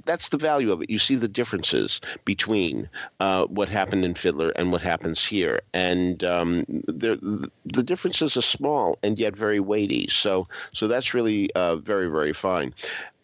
that's 0.04 0.28
the 0.28 0.38
value 0.38 0.70
of 0.72 0.82
it. 0.82 0.90
You 0.90 0.98
see 0.98 1.14
the 1.14 1.28
differences 1.28 2.00
between 2.24 2.88
uh, 3.20 3.46
what 3.46 3.68
happened 3.68 4.04
in 4.04 4.14
Fiddler 4.14 4.50
and 4.50 4.70
what 4.70 4.82
happens 4.82 5.24
here, 5.24 5.60
and 5.72 6.22
um, 6.24 6.64
the 6.86 7.82
differences 7.82 8.36
are 8.36 8.42
small 8.42 8.98
and 9.02 9.18
yet 9.18 9.34
very 9.36 9.60
weighty. 9.60 10.08
So, 10.08 10.46
so 10.72 10.88
that's 10.88 11.14
really 11.14 11.52
uh, 11.54 11.76
very, 11.76 12.08
very 12.08 12.32
fine. 12.32 12.74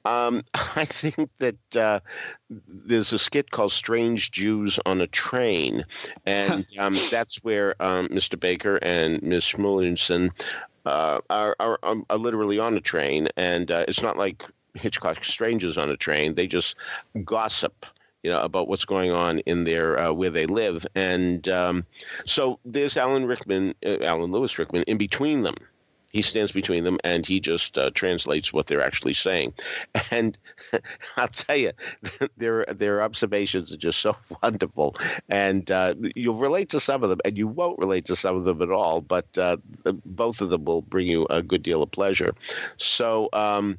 Um, 0.05 0.45
I 0.55 0.85
think 0.85 1.31
that 1.39 1.77
uh, 1.77 2.01
there's 2.49 3.13
a 3.13 3.19
skit 3.19 3.51
called 3.51 3.73
"Strange 3.73 4.31
Jews 4.31 4.79
on 4.87 5.01
a 5.01 5.07
Train," 5.07 5.85
and 6.27 6.67
um, 6.79 6.99
that's 7.11 7.43
where 7.45 7.75
um, 7.81 8.09
Mr. 8.09 8.39
Baker 8.39 8.77
and 8.83 9.23
Ms. 9.23 9.45
Shmulenson 9.45 10.31
uh, 10.87 11.21
are, 11.31 11.57
are, 11.61 11.79
um, 11.83 12.07
are, 12.11 12.19
literally 12.19 12.59
on 12.59 12.77
a 12.77 12.81
train, 12.81 13.29
and 13.37 13.71
uh, 13.71 13.85
it's 13.89 14.03
not 14.03 14.17
like 14.17 14.43
Hitchcock 14.75 15.25
strangers 15.25 15.77
on 15.77 15.91
a 15.91 15.97
train. 15.97 16.35
They 16.35 16.47
just 16.47 16.77
gossip 17.25 17.87
you 18.23 18.31
know, 18.31 18.41
about 18.41 18.69
what's 18.69 18.85
going 18.85 19.13
on 19.13 19.39
in 19.41 19.65
their 19.65 19.99
uh, 19.99 20.13
where 20.13 20.31
they 20.31 20.47
live. 20.47 20.87
And 20.95 21.49
um, 21.49 21.87
so 22.27 22.59
there's 22.65 22.97
Allen 22.97 23.27
Rickman, 23.27 23.75
uh, 23.85 23.99
Allen 24.03 24.33
Lewis 24.33 24.59
Rickman, 24.59 24.83
in 24.85 24.99
between 24.99 25.43
them. 25.43 25.55
He 26.09 26.23
stands 26.23 26.53
between 26.53 26.85
them 26.85 26.99
and 27.05 27.27
he 27.27 27.41
just 27.41 27.77
uh, 27.77 27.91
translates 27.91 28.53
what 28.53 28.67
they're 28.67 28.85
actually 28.85 29.15
saying. 29.15 29.55
And 30.11 30.39
I'll 31.17 31.29
tell 31.29 31.57
you, 31.57 31.73
their 32.39 32.65
their 32.67 33.03
observations 33.03 33.73
are 33.73 33.77
just 33.77 34.01
so 34.01 34.17
wonderful. 34.43 34.97
And 35.29 35.71
uh, 35.71 35.95
you'll 36.15 36.37
relate 36.39 36.71
to 36.71 36.81
some 36.81 37.03
of 37.03 37.11
them, 37.11 37.21
and 37.25 37.37
you 37.37 37.47
won't 37.47 37.79
relate 37.79 38.07
to 38.07 38.17
some 38.17 38.37
of 38.37 38.45
them 38.45 38.63
at 38.63 38.71
all. 38.71 39.01
But 39.03 39.37
uh, 39.37 39.59
both 40.07 40.41
of 40.41 40.51
them 40.51 40.65
will 40.65 40.83
bring 40.83 41.07
you 41.07 41.27
a 41.29 41.43
good 41.43 41.63
deal 41.63 41.83
of 41.83 41.91
pleasure. 41.91 42.35
So 42.79 43.29
um, 43.33 43.79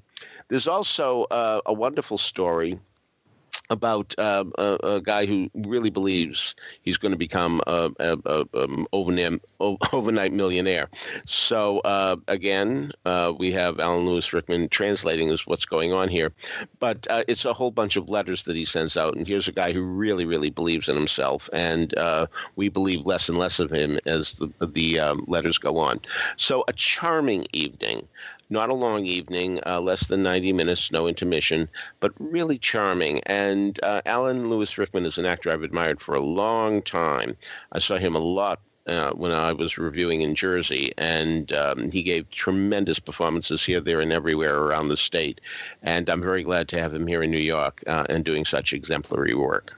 there's 0.49 0.67
also 0.67 1.23
uh, 1.31 1.61
a 1.65 1.73
wonderful 1.73 2.17
story 2.17 2.79
about 3.69 4.15
uh, 4.17 4.45
a, 4.57 4.77
a, 4.83 5.01
guy 5.01 5.25
who 5.25 5.49
really 5.53 5.89
believes 5.89 6.55
he's 6.81 6.97
going 6.97 7.11
to 7.11 7.17
become 7.17 7.61
a, 7.67 7.91
a, 7.99 8.17
a 8.25 8.63
um, 8.63 8.87
overnight, 8.93 9.41
overnight 9.93 10.33
millionaire. 10.33 10.89
So 11.25 11.79
uh, 11.79 12.17
again, 12.27 12.91
uh, 13.05 13.33
we 13.37 13.51
have 13.51 13.79
Allen 13.79 14.05
Lewis 14.05 14.33
Rickman 14.33 14.69
translating 14.69 15.29
is 15.29 15.45
what's 15.45 15.65
going 15.65 15.93
on 15.93 16.09
here, 16.09 16.31
but 16.79 17.07
uh, 17.09 17.23
it's 17.27 17.45
a 17.45 17.53
whole 17.53 17.71
bunch 17.71 17.95
of 17.95 18.09
letters 18.09 18.43
that 18.45 18.55
he 18.55 18.65
sends 18.65 18.97
out. 18.97 19.15
And 19.15 19.27
here's 19.27 19.47
a 19.47 19.53
guy 19.53 19.71
who 19.71 19.81
really, 19.81 20.25
really 20.25 20.49
believes 20.49 20.89
in 20.89 20.95
himself, 20.95 21.49
and 21.53 21.97
uh, 21.97 22.27
we 22.55 22.69
believe 22.69 23.05
less 23.05 23.29
and 23.29 23.37
less 23.37 23.59
of 23.59 23.71
him 23.71 23.99
as 24.05 24.33
the 24.35 24.49
the 24.59 24.99
um, 24.99 25.23
letters 25.27 25.57
go 25.57 25.77
on. 25.77 25.99
So 26.37 26.63
a 26.67 26.73
charming 26.73 27.47
evening. 27.53 28.07
Not 28.51 28.69
a 28.69 28.73
long 28.73 29.05
evening, 29.05 29.59
uh, 29.65 29.79
less 29.79 30.07
than 30.07 30.23
90 30.23 30.53
minutes, 30.53 30.91
no 30.91 31.07
intermission, 31.07 31.69
but 31.99 32.11
really 32.17 32.57
charming. 32.57 33.21
And 33.25 33.79
uh, 33.83 34.01
Allen 34.07 34.49
Lewis 34.49 34.77
Rickman 34.77 35.05
is 35.05 35.19
an 35.19 35.25
actor 35.25 35.51
I've 35.51 35.61
admired 35.61 36.01
for 36.01 36.15
a 36.15 36.21
long 36.21 36.81
time. 36.81 37.37
I 37.71 37.79
saw 37.79 37.97
him 37.97 38.15
a 38.15 38.19
lot 38.19 38.59
uh, 38.87 39.11
when 39.11 39.31
I 39.31 39.53
was 39.53 39.77
reviewing 39.77 40.21
in 40.21 40.33
Jersey, 40.33 40.93
and 40.97 41.53
um, 41.53 41.91
he 41.91 42.01
gave 42.01 42.29
tremendous 42.31 42.97
performances 42.97 43.63
here, 43.63 43.79
there, 43.79 44.01
and 44.01 44.11
everywhere 44.11 44.57
around 44.57 44.89
the 44.89 44.97
state. 44.97 45.39
And 45.83 46.09
I'm 46.09 46.21
very 46.21 46.43
glad 46.43 46.67
to 46.69 46.79
have 46.79 46.93
him 46.93 47.05
here 47.05 47.21
in 47.21 47.29
New 47.29 47.37
York 47.37 47.83
uh, 47.85 48.05
and 48.09 48.25
doing 48.25 48.45
such 48.45 48.73
exemplary 48.73 49.35
work. 49.35 49.75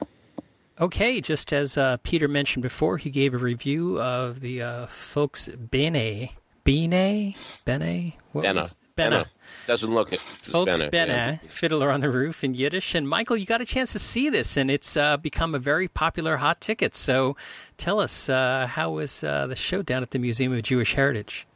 Okay, 0.80 1.20
just 1.20 1.52
as 1.52 1.76
uh, 1.76 1.98
Peter 2.02 2.26
mentioned 2.26 2.62
before, 2.62 2.96
he 2.96 3.10
gave 3.10 3.34
a 3.34 3.38
review 3.38 4.00
of 4.00 4.40
the 4.40 4.62
uh, 4.62 4.86
folks 4.86 5.48
Bene 5.48 6.30
Bene? 6.64 7.34
Bene? 7.64 8.16
What 8.32 8.44
Benna. 8.44 8.74
Benna. 8.96 9.26
Doesn't 9.66 9.92
look 9.92 10.12
it. 10.12 10.20
Folks 10.42 10.82
Benna, 10.82 10.90
Benna 10.90 11.08
yeah. 11.08 11.38
Fiddler 11.48 11.90
on 11.90 12.00
the 12.00 12.10
Roof 12.10 12.42
in 12.42 12.54
Yiddish. 12.54 12.94
And 12.94 13.08
Michael, 13.08 13.36
you 13.36 13.46
got 13.46 13.60
a 13.60 13.64
chance 13.64 13.92
to 13.92 13.98
see 13.98 14.28
this, 14.28 14.56
and 14.56 14.70
it's 14.70 14.96
uh, 14.96 15.16
become 15.16 15.54
a 15.54 15.58
very 15.58 15.88
popular 15.88 16.38
hot 16.38 16.60
ticket. 16.60 16.94
So 16.94 17.36
tell 17.76 18.00
us, 18.00 18.28
uh, 18.28 18.66
how 18.68 18.90
was 18.90 19.22
uh, 19.22 19.46
the 19.46 19.56
show 19.56 19.82
down 19.82 20.02
at 20.02 20.10
the 20.10 20.18
Museum 20.18 20.52
of 20.52 20.62
Jewish 20.62 20.94
Heritage? 20.94 21.46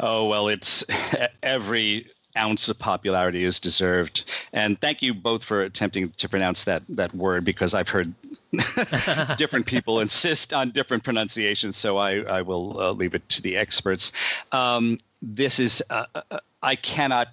Oh, 0.00 0.26
well, 0.26 0.48
it's 0.48 0.84
every 1.42 2.10
ounce 2.36 2.68
of 2.68 2.78
popularity 2.78 3.44
is 3.44 3.60
deserved. 3.60 4.24
And 4.52 4.80
thank 4.80 5.02
you 5.02 5.14
both 5.14 5.44
for 5.44 5.62
attempting 5.62 6.10
to 6.10 6.28
pronounce 6.28 6.64
that 6.64 6.82
that 6.90 7.14
word 7.14 7.44
because 7.44 7.74
I've 7.74 7.88
heard 7.88 8.12
different 9.36 9.66
people 9.66 10.00
insist 10.00 10.52
on 10.52 10.70
different 10.70 11.04
pronunciations. 11.04 11.76
So 11.76 11.96
I 11.96 12.20
I 12.20 12.42
will 12.42 12.80
uh, 12.80 12.92
leave 12.92 13.14
it 13.14 13.26
to 13.30 13.42
the 13.42 13.56
experts. 13.56 14.12
Um, 14.52 14.98
this 15.22 15.58
is 15.58 15.82
uh, 15.90 16.04
uh 16.14 16.38
I 16.62 16.76
cannot 16.76 17.28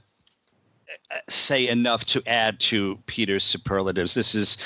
uh, 1.12 1.18
say 1.28 1.68
enough 1.68 2.06
to 2.06 2.24
add 2.26 2.60
to 2.62 2.98
Peter's 3.06 3.44
superlatives. 3.44 4.14
This 4.14 4.34
is 4.34 4.58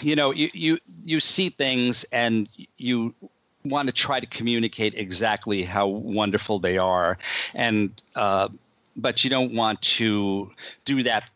you 0.00 0.16
know 0.16 0.32
you 0.32 0.50
you 0.52 0.78
you 1.04 1.20
see 1.20 1.50
things 1.50 2.04
and 2.12 2.48
you 2.78 3.14
want 3.64 3.86
to 3.86 3.92
try 3.92 4.20
to 4.20 4.26
communicate 4.26 4.94
exactly 4.94 5.64
how 5.64 5.86
wonderful 5.86 6.58
they 6.58 6.76
are 6.76 7.16
and 7.54 8.02
uh, 8.14 8.48
but 8.96 9.24
you 9.24 9.30
don't 9.30 9.54
want 9.54 9.80
to 9.80 10.50
do 10.84 11.02
that 11.02 11.30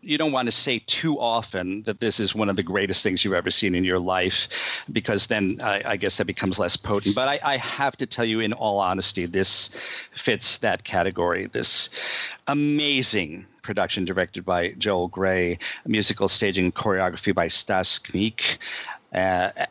you 0.00 0.18
don't 0.18 0.32
want 0.32 0.46
to 0.46 0.52
say 0.52 0.78
too 0.86 1.18
often 1.18 1.82
that 1.82 2.00
this 2.00 2.20
is 2.20 2.34
one 2.34 2.48
of 2.48 2.56
the 2.56 2.62
greatest 2.62 3.02
things 3.02 3.24
you've 3.24 3.34
ever 3.34 3.50
seen 3.50 3.74
in 3.74 3.84
your 3.84 3.98
life, 3.98 4.48
because 4.92 5.26
then 5.26 5.58
I, 5.62 5.82
I 5.92 5.96
guess 5.96 6.16
that 6.18 6.26
becomes 6.26 6.58
less 6.58 6.76
potent. 6.76 7.14
But 7.14 7.28
I, 7.28 7.40
I, 7.42 7.56
have 7.56 7.96
to 7.98 8.06
tell 8.06 8.24
you, 8.24 8.40
in 8.40 8.52
all 8.52 8.78
honesty, 8.78 9.26
this 9.26 9.70
fits 10.14 10.58
that 10.58 10.84
category. 10.84 11.46
This 11.46 11.90
amazing 12.46 13.46
production 13.62 14.04
directed 14.04 14.44
by 14.44 14.70
Joel 14.78 15.08
Grey, 15.08 15.58
musical 15.86 16.28
staging 16.28 16.72
choreography 16.72 17.34
by 17.34 17.48
Stas 17.48 17.98
Kmiec. 17.98 18.58
Uh, 19.12 19.66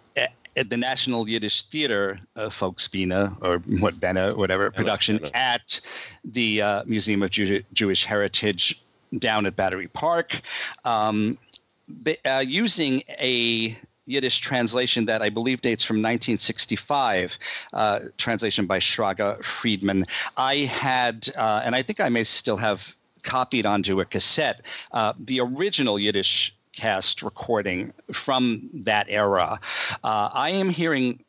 at 0.58 0.72
the 0.72 0.78
National 0.78 1.30
Yiddish 1.30 1.64
Theater 1.64 2.20
uh, 2.36 2.50
Folksbiene, 2.50 3.38
or 3.42 3.60
what 3.80 4.00
Bena, 4.00 4.36
whatever 4.36 4.72
production 4.72 5.24
at 5.36 5.80
the 6.26 6.62
uh, 6.62 6.84
Museum 6.86 7.22
of 7.22 7.30
Jew- 7.30 7.64
Jewish 7.74 8.04
Heritage 8.04 8.82
down 9.20 9.46
at 9.46 9.56
Battery 9.56 9.88
Park, 9.88 10.42
um, 10.86 11.38
uh, 12.26 12.44
using 12.46 13.04
a 13.10 13.78
Yiddish 14.06 14.40
translation 14.40 15.06
that 15.06 15.22
I 15.22 15.30
believe 15.30 15.62
dates 15.62 15.84
from 15.84 15.98
1965, 15.98 17.38
uh, 17.74 18.00
translation 18.18 18.66
by 18.66 18.80
Shraga 18.80 19.44
Friedman. 19.44 20.06
I 20.38 20.58
had, 20.60 21.30
uh, 21.36 21.62
and 21.64 21.76
I 21.76 21.84
think 21.84 22.00
I 22.00 22.10
may 22.10 22.24
still 22.24 22.58
have 22.58 22.96
copied 23.24 23.66
onto 23.66 24.00
a 24.00 24.06
cassette, 24.06 24.62
uh, 24.94 25.14
the 25.20 25.42
original 25.42 26.00
Yiddish 26.00 26.56
cast 26.72 27.22
recording 27.22 27.92
from 28.14 28.70
that 28.74 29.08
era. 29.10 29.60
Uh, 30.04 30.30
I 30.32 30.52
am 30.52 30.70
hearing 30.70 31.24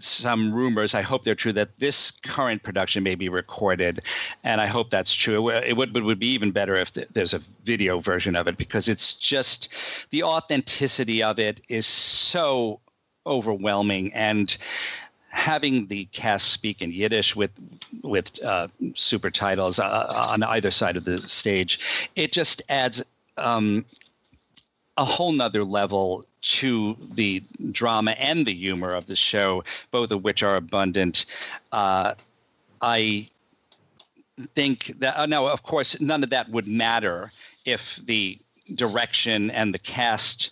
some 0.00 0.52
rumors. 0.52 0.94
I 0.94 1.02
hope 1.02 1.24
they're 1.24 1.34
true 1.34 1.52
that 1.54 1.78
this 1.78 2.10
current 2.10 2.62
production 2.62 3.02
may 3.02 3.14
be 3.14 3.28
recorded, 3.28 4.00
and 4.42 4.60
I 4.60 4.66
hope 4.66 4.90
that's 4.90 5.14
true. 5.14 5.50
It 5.50 5.76
would, 5.76 5.96
it 5.96 6.02
would 6.02 6.18
be 6.18 6.28
even 6.28 6.50
better 6.50 6.76
if 6.76 6.92
there's 7.12 7.34
a 7.34 7.40
video 7.64 8.00
version 8.00 8.36
of 8.36 8.46
it 8.48 8.56
because 8.56 8.88
it's 8.88 9.14
just 9.14 9.68
the 10.10 10.22
authenticity 10.22 11.22
of 11.22 11.38
it 11.38 11.60
is 11.68 11.86
so 11.86 12.80
overwhelming 13.26 14.12
and 14.12 14.56
having 15.34 15.88
the 15.88 16.04
cast 16.06 16.52
speak 16.52 16.80
in 16.80 16.92
Yiddish 16.92 17.34
with 17.34 17.50
with 18.02 18.42
uh, 18.44 18.68
super 18.94 19.30
titles 19.30 19.78
uh, 19.78 20.06
on 20.30 20.42
either 20.44 20.70
side 20.70 20.96
of 20.96 21.04
the 21.04 21.28
stage, 21.28 21.80
it 22.14 22.32
just 22.32 22.62
adds 22.68 23.02
um, 23.36 23.84
a 24.96 25.04
whole 25.04 25.32
nother 25.32 25.64
level 25.64 26.24
to 26.40 26.96
the 27.14 27.42
drama 27.72 28.12
and 28.12 28.46
the 28.46 28.54
humor 28.54 28.92
of 28.92 29.06
the 29.06 29.16
show, 29.16 29.64
both 29.90 30.10
of 30.10 30.22
which 30.22 30.42
are 30.42 30.56
abundant. 30.56 31.26
Uh, 31.72 32.14
I 32.80 33.28
think 34.54 34.94
that 34.98 35.18
uh, 35.18 35.26
now, 35.26 35.46
of 35.46 35.62
course, 35.62 36.00
none 36.00 36.22
of 36.22 36.30
that 36.30 36.48
would 36.50 36.68
matter 36.68 37.32
if 37.64 38.00
the 38.04 38.38
direction 38.74 39.50
and 39.50 39.74
the 39.74 39.78
cast 39.78 40.50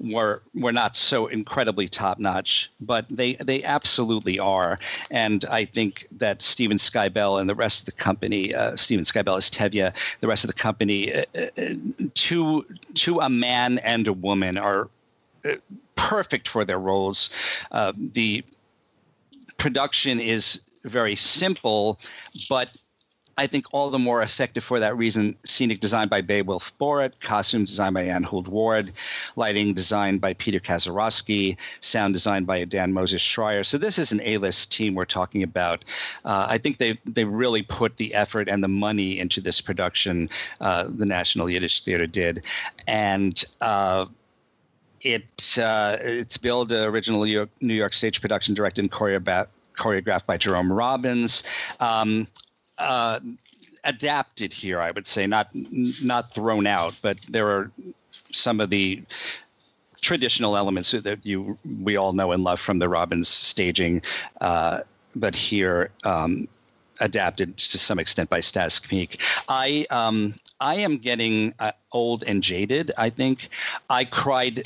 were 0.00 0.42
were 0.54 0.72
not 0.72 0.96
so 0.96 1.26
incredibly 1.26 1.88
top 1.88 2.18
notch, 2.18 2.70
but 2.80 3.06
they 3.10 3.34
they 3.34 3.62
absolutely 3.64 4.38
are. 4.38 4.78
And 5.10 5.44
I 5.46 5.64
think 5.64 6.06
that 6.18 6.42
Steven 6.42 6.76
Skybell 6.76 7.40
and 7.40 7.48
the 7.48 7.54
rest 7.54 7.80
of 7.80 7.86
the 7.86 7.92
company, 7.92 8.54
uh, 8.54 8.76
Steven 8.76 9.04
Skybell 9.04 9.38
is 9.38 9.50
Tevye, 9.50 9.92
the 10.20 10.28
rest 10.28 10.44
of 10.44 10.48
the 10.48 10.54
company, 10.54 11.12
uh, 11.12 11.24
uh, 11.36 11.74
to 12.14 12.64
to 12.94 13.20
a 13.20 13.28
man 13.28 13.78
and 13.78 14.06
a 14.06 14.12
woman 14.12 14.56
are 14.56 14.88
uh, 15.44 15.54
perfect 15.96 16.48
for 16.48 16.64
their 16.64 16.78
roles. 16.78 17.30
Uh, 17.72 17.92
the 18.14 18.44
production 19.56 20.20
is 20.20 20.60
very 20.84 21.16
simple, 21.16 21.98
but 22.48 22.70
I 23.38 23.46
think 23.46 23.66
all 23.70 23.88
the 23.90 24.00
more 24.00 24.22
effective 24.22 24.64
for 24.64 24.80
that 24.80 24.96
reason. 24.96 25.36
Scenic 25.44 25.80
design 25.80 26.08
by 26.08 26.20
Beowulf 26.20 26.72
Boritt, 26.78 27.20
costumes 27.20 27.70
designed 27.70 27.94
by 27.94 28.02
Ann 28.02 28.24
Hould 28.24 28.48
Ward, 28.48 28.92
lighting 29.36 29.74
designed 29.74 30.20
by 30.20 30.34
Peter 30.34 30.58
Kaczorowski, 30.58 31.56
sound 31.80 32.14
designed 32.14 32.48
by 32.48 32.64
Dan 32.64 32.92
Moses 32.92 33.22
Schreier. 33.22 33.64
So 33.64 33.78
this 33.78 33.96
is 33.96 34.10
an 34.10 34.20
A-list 34.24 34.72
team 34.72 34.96
we're 34.96 35.04
talking 35.04 35.44
about. 35.44 35.84
Uh, 36.24 36.46
I 36.48 36.58
think 36.58 36.78
they 36.78 36.98
they 37.06 37.24
really 37.24 37.62
put 37.62 37.96
the 37.96 38.12
effort 38.12 38.48
and 38.48 38.62
the 38.62 38.68
money 38.68 39.20
into 39.20 39.40
this 39.40 39.60
production. 39.60 40.28
Uh, 40.60 40.88
the 40.88 41.06
National 41.06 41.48
Yiddish 41.48 41.82
Theater 41.82 42.06
did, 42.06 42.44
and. 42.86 43.44
Uh, 43.60 44.06
it 45.02 45.56
uh, 45.58 45.96
it's 46.00 46.36
billed 46.36 46.72
uh, 46.72 46.88
original 46.88 47.24
New 47.24 47.30
York, 47.30 47.50
New 47.60 47.74
York 47.74 47.94
stage 47.94 48.20
production 48.20 48.52
directed 48.52 48.80
and 48.80 48.90
choreographed 48.90 49.46
choreographed 49.76 50.26
by 50.26 50.36
Jerome 50.36 50.72
Robbins. 50.72 51.44
Um, 51.78 52.26
uh, 52.78 53.20
adapted 53.84 54.52
here, 54.52 54.80
I 54.80 54.90
would 54.90 55.06
say, 55.06 55.26
not 55.26 55.48
not 55.54 56.34
thrown 56.34 56.66
out, 56.66 56.96
but 57.02 57.18
there 57.28 57.48
are 57.48 57.70
some 58.32 58.60
of 58.60 58.70
the 58.70 59.02
traditional 60.00 60.56
elements 60.56 60.92
that 60.92 61.18
you 61.24 61.58
we 61.82 61.96
all 61.96 62.12
know 62.12 62.32
and 62.32 62.44
love 62.44 62.60
from 62.60 62.78
the 62.78 62.88
Robbins 62.88 63.28
staging, 63.28 64.02
uh, 64.40 64.80
but 65.16 65.34
here 65.34 65.90
um, 66.04 66.48
adapted 67.00 67.56
to 67.56 67.78
some 67.78 67.98
extent 67.98 68.30
by 68.30 68.40
Stas 68.40 68.78
Kmiec. 68.80 69.20
I 69.48 69.86
um, 69.90 70.34
I 70.60 70.76
am 70.76 70.98
getting 70.98 71.54
uh, 71.58 71.72
old 71.92 72.24
and 72.24 72.42
jaded. 72.42 72.92
I 72.96 73.10
think 73.10 73.48
I 73.90 74.04
cried 74.04 74.64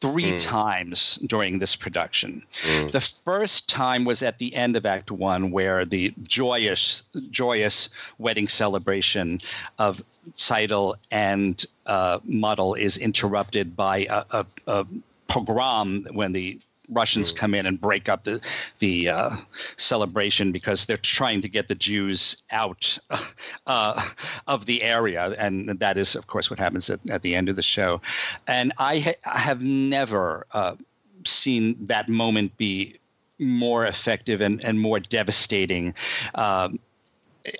three 0.00 0.32
mm. 0.32 0.40
times 0.40 1.18
during 1.26 1.58
this 1.58 1.74
production. 1.74 2.42
Mm. 2.62 2.92
The 2.92 3.00
first 3.00 3.68
time 3.68 4.04
was 4.04 4.22
at 4.22 4.38
the 4.38 4.54
end 4.54 4.76
of 4.76 4.86
Act 4.86 5.10
One, 5.10 5.50
where 5.50 5.84
the 5.84 6.14
joyous, 6.22 7.02
joyous 7.30 7.88
wedding 8.18 8.48
celebration 8.48 9.40
of 9.78 10.02
Tzeitel 10.34 10.94
and 11.10 11.64
uh, 11.86 12.20
Motel 12.24 12.74
is 12.74 12.96
interrupted 12.96 13.76
by 13.76 14.06
a, 14.08 14.24
a, 14.30 14.46
a 14.66 14.86
pogrom 15.28 16.06
when 16.12 16.32
the 16.32 16.60
Russians 16.88 17.32
come 17.32 17.54
in 17.54 17.66
and 17.66 17.80
break 17.80 18.08
up 18.08 18.24
the 18.24 18.40
the 18.78 19.08
uh, 19.08 19.36
celebration 19.76 20.52
because 20.52 20.86
they're 20.86 20.96
trying 20.96 21.40
to 21.42 21.48
get 21.48 21.68
the 21.68 21.74
Jews 21.74 22.42
out 22.50 22.98
uh, 23.66 24.08
of 24.46 24.66
the 24.66 24.82
area, 24.82 25.34
and 25.38 25.78
that 25.78 25.98
is, 25.98 26.14
of 26.14 26.26
course, 26.26 26.50
what 26.50 26.58
happens 26.58 26.90
at, 26.90 27.00
at 27.10 27.22
the 27.22 27.34
end 27.34 27.48
of 27.48 27.56
the 27.56 27.62
show. 27.62 28.00
And 28.46 28.72
I, 28.78 28.98
ha- 28.98 29.20
I 29.24 29.38
have 29.38 29.60
never 29.60 30.46
uh, 30.52 30.76
seen 31.24 31.76
that 31.86 32.08
moment 32.08 32.56
be 32.56 32.98
more 33.38 33.86
effective 33.86 34.40
and, 34.40 34.62
and 34.64 34.80
more 34.80 35.00
devastating. 35.00 35.94
Um, 36.34 36.78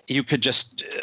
you 0.07 0.23
could 0.25 0.43
just 0.43 0.85
uh, 0.85 1.01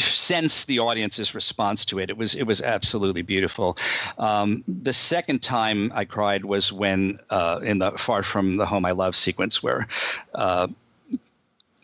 sense 0.00 0.64
the 0.64 0.78
audience's 0.78 1.34
response 1.34 1.84
to 1.86 1.98
it. 1.98 2.10
It 2.10 2.16
was 2.16 2.34
it 2.34 2.44
was 2.44 2.60
absolutely 2.60 3.22
beautiful. 3.22 3.76
Um, 4.18 4.64
the 4.66 4.92
second 4.92 5.42
time 5.42 5.92
I 5.94 6.04
cried 6.04 6.44
was 6.44 6.72
when 6.72 7.18
uh, 7.30 7.60
in 7.62 7.78
the 7.78 7.92
Far 7.92 8.22
From 8.22 8.56
the 8.56 8.66
Home 8.66 8.84
I 8.84 8.92
Love 8.92 9.14
sequence 9.14 9.62
where. 9.62 9.86
Uh, 10.34 10.68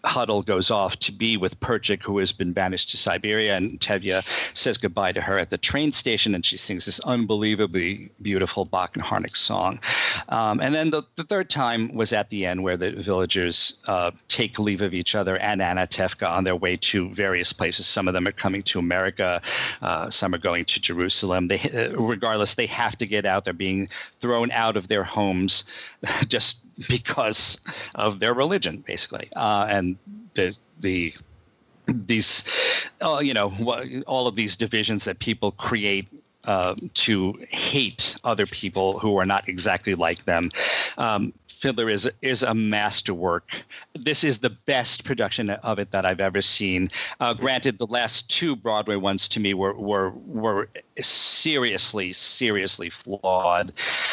Hodel 0.06 0.44
goes 0.44 0.70
off 0.70 0.96
to 1.00 1.12
be 1.12 1.36
with 1.36 1.58
Perchik, 1.60 2.02
who 2.02 2.18
has 2.18 2.32
been 2.32 2.52
banished 2.52 2.90
to 2.90 2.96
Siberia, 2.96 3.56
and 3.56 3.80
Tevye 3.80 4.22
says 4.54 4.78
goodbye 4.78 5.12
to 5.12 5.20
her 5.20 5.38
at 5.38 5.50
the 5.50 5.58
train 5.58 5.92
station, 5.92 6.34
and 6.34 6.44
she 6.44 6.56
sings 6.56 6.84
this 6.84 7.00
unbelievably 7.00 8.10
beautiful 8.22 8.64
Bock 8.64 8.96
and 8.96 9.04
Harnick 9.04 9.36
song. 9.36 9.80
Um, 10.28 10.60
and 10.60 10.74
then 10.74 10.90
the, 10.90 11.02
the, 11.16 11.24
third 11.24 11.50
time 11.50 11.92
was 11.92 12.12
at 12.12 12.30
the 12.30 12.46
end, 12.46 12.62
where 12.62 12.76
the 12.76 12.92
villagers 12.92 13.74
uh, 13.86 14.12
take 14.28 14.58
leave 14.58 14.80
of 14.80 14.94
each 14.94 15.14
other 15.14 15.36
and 15.38 15.60
Anatevka 15.60 16.28
on 16.28 16.44
their 16.44 16.54
way 16.54 16.76
to 16.76 17.12
various 17.12 17.52
places. 17.52 17.86
Some 17.86 18.06
of 18.06 18.14
them 18.14 18.26
are 18.28 18.32
coming 18.32 18.62
to 18.64 18.78
America, 18.78 19.42
uh, 19.82 20.08
some 20.08 20.34
are 20.34 20.38
going 20.38 20.64
to 20.66 20.80
Jerusalem. 20.80 21.48
They, 21.48 21.60
uh, 21.60 22.00
regardless, 22.00 22.54
they 22.54 22.66
have 22.66 22.96
to 22.98 23.06
get 23.06 23.26
out. 23.26 23.44
They're 23.44 23.52
being 23.52 23.88
thrown 24.20 24.50
out 24.52 24.76
of 24.76 24.88
their 24.88 25.04
homes 25.04 25.64
just 26.28 26.65
because 26.88 27.58
of 27.94 28.20
their 28.20 28.34
religion, 28.34 28.82
basically. 28.86 29.30
Uh, 29.34 29.66
and 29.68 29.96
the 30.34 30.56
the 30.80 31.14
these, 31.86 32.44
uh, 33.00 33.18
you 33.18 33.32
know, 33.32 34.02
all 34.06 34.26
of 34.26 34.34
these 34.34 34.56
divisions 34.56 35.04
that 35.04 35.18
people 35.20 35.52
create 35.52 36.08
uh, 36.44 36.74
to 36.94 37.38
hate 37.50 38.16
other 38.24 38.46
people 38.46 38.98
who 38.98 39.16
are 39.18 39.26
not 39.26 39.48
exactly 39.48 39.94
like 39.94 40.24
them. 40.24 40.50
Um, 40.98 41.32
Fiddler 41.66 41.90
is 41.90 42.08
is 42.22 42.44
a 42.44 42.54
masterwork. 42.54 43.50
This 43.96 44.22
is 44.22 44.38
the 44.38 44.50
best 44.50 45.04
production 45.04 45.50
of 45.50 45.80
it 45.80 45.90
that 45.90 46.06
I've 46.06 46.20
ever 46.20 46.40
seen. 46.40 46.88
Uh, 47.18 47.34
granted, 47.34 47.78
the 47.78 47.88
last 47.88 48.30
two 48.30 48.54
Broadway 48.54 48.94
ones 48.94 49.26
to 49.30 49.40
me 49.40 49.52
were 49.52 49.74
were 49.74 50.10
were 50.28 50.68
seriously 51.00 52.12
seriously 52.12 52.88
flawed. 52.88 53.72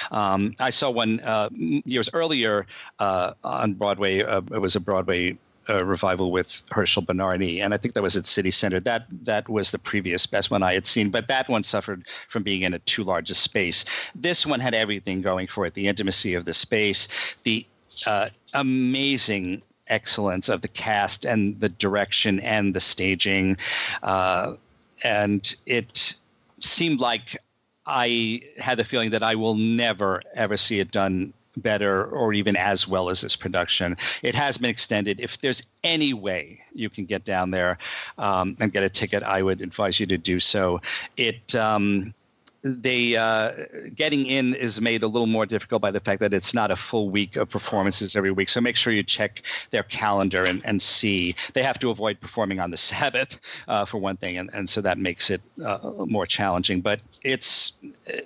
Um, 0.09 0.55
I 0.59 0.71
saw 0.71 0.89
one 0.89 1.19
uh, 1.19 1.49
years 1.53 2.09
earlier 2.13 2.65
uh, 2.97 3.33
on 3.43 3.75
Broadway. 3.75 4.23
Uh, 4.23 4.41
it 4.51 4.59
was 4.59 4.75
a 4.75 4.79
Broadway 4.79 5.37
a 5.67 5.83
revival 5.83 6.31
with 6.31 6.61
Herschel 6.71 7.01
Bernardi, 7.01 7.61
and 7.61 7.73
I 7.73 7.77
think 7.77 7.93
that 7.93 8.03
was 8.03 8.17
at 8.17 8.25
City 8.25 8.51
Center. 8.51 8.79
That 8.79 9.05
that 9.23 9.47
was 9.47 9.71
the 9.71 9.79
previous 9.79 10.25
best 10.25 10.51
one 10.51 10.63
I 10.63 10.73
had 10.73 10.85
seen, 10.85 11.09
but 11.09 11.27
that 11.27 11.49
one 11.49 11.63
suffered 11.63 12.05
from 12.29 12.43
being 12.43 12.63
in 12.63 12.73
a 12.73 12.79
too 12.79 13.03
large 13.03 13.31
a 13.31 13.35
space. 13.35 13.85
This 14.15 14.45
one 14.45 14.59
had 14.59 14.73
everything 14.73 15.21
going 15.21 15.47
for 15.47 15.65
it: 15.65 15.73
the 15.73 15.87
intimacy 15.87 16.33
of 16.33 16.45
the 16.45 16.53
space, 16.53 17.07
the 17.43 17.65
uh, 18.05 18.29
amazing 18.53 19.61
excellence 19.87 20.49
of 20.49 20.61
the 20.61 20.67
cast, 20.67 21.25
and 21.25 21.59
the 21.59 21.69
direction 21.69 22.39
and 22.39 22.73
the 22.73 22.79
staging, 22.79 23.57
uh, 24.01 24.55
and 25.03 25.55
it 25.65 26.15
seemed 26.59 26.99
like 26.99 27.37
I 27.85 28.41
had 28.57 28.79
the 28.79 28.83
feeling 28.83 29.11
that 29.11 29.23
I 29.23 29.35
will 29.35 29.55
never 29.55 30.21
ever 30.35 30.57
see 30.57 30.79
it 30.79 30.91
done 30.91 31.33
better 31.57 32.05
or 32.05 32.33
even 32.33 32.55
as 32.55 32.87
well 32.87 33.09
as 33.09 33.21
this 33.21 33.35
production. 33.35 33.95
It 34.21 34.35
has 34.35 34.57
been 34.57 34.69
extended. 34.69 35.19
If 35.19 35.39
there's 35.41 35.63
any 35.83 36.13
way 36.13 36.61
you 36.73 36.89
can 36.89 37.05
get 37.05 37.23
down 37.23 37.51
there 37.51 37.77
um, 38.17 38.57
and 38.59 38.71
get 38.71 38.83
a 38.83 38.89
ticket, 38.89 39.23
I 39.23 39.41
would 39.41 39.61
advise 39.61 39.99
you 39.99 40.05
to 40.07 40.17
do 40.17 40.39
so. 40.39 40.81
It 41.17 41.55
um, 41.55 42.13
they 42.63 43.15
uh, 43.15 43.51
getting 43.93 44.25
in 44.25 44.55
is 44.55 44.79
made 44.79 45.03
a 45.03 45.07
little 45.07 45.27
more 45.27 45.45
difficult 45.45 45.81
by 45.81 45.91
the 45.91 45.99
fact 45.99 46.21
that 46.21 46.33
it's 46.33 46.53
not 46.53 46.71
a 46.71 46.75
full 46.75 47.09
week 47.09 47.35
of 47.35 47.49
performances 47.49 48.15
every 48.15 48.31
week. 48.31 48.49
So 48.49 48.61
make 48.61 48.77
sure 48.77 48.93
you 48.93 49.03
check 49.03 49.41
their 49.71 49.83
calendar 49.83 50.45
and, 50.45 50.65
and 50.65 50.81
see. 50.81 51.35
They 51.53 51.61
have 51.61 51.77
to 51.79 51.89
avoid 51.89 52.21
performing 52.21 52.59
on 52.59 52.71
the 52.71 52.77
Sabbath 52.93 53.39
uh, 53.67 53.85
for 53.85 53.97
one 53.97 54.15
thing, 54.17 54.37
and, 54.37 54.49
and 54.53 54.69
so 54.69 54.81
that 54.81 54.97
makes 54.97 55.29
it 55.29 55.41
uh, 55.63 55.79
more 56.05 56.25
challenging. 56.25 56.79
But 56.79 57.01
it's 57.21 57.73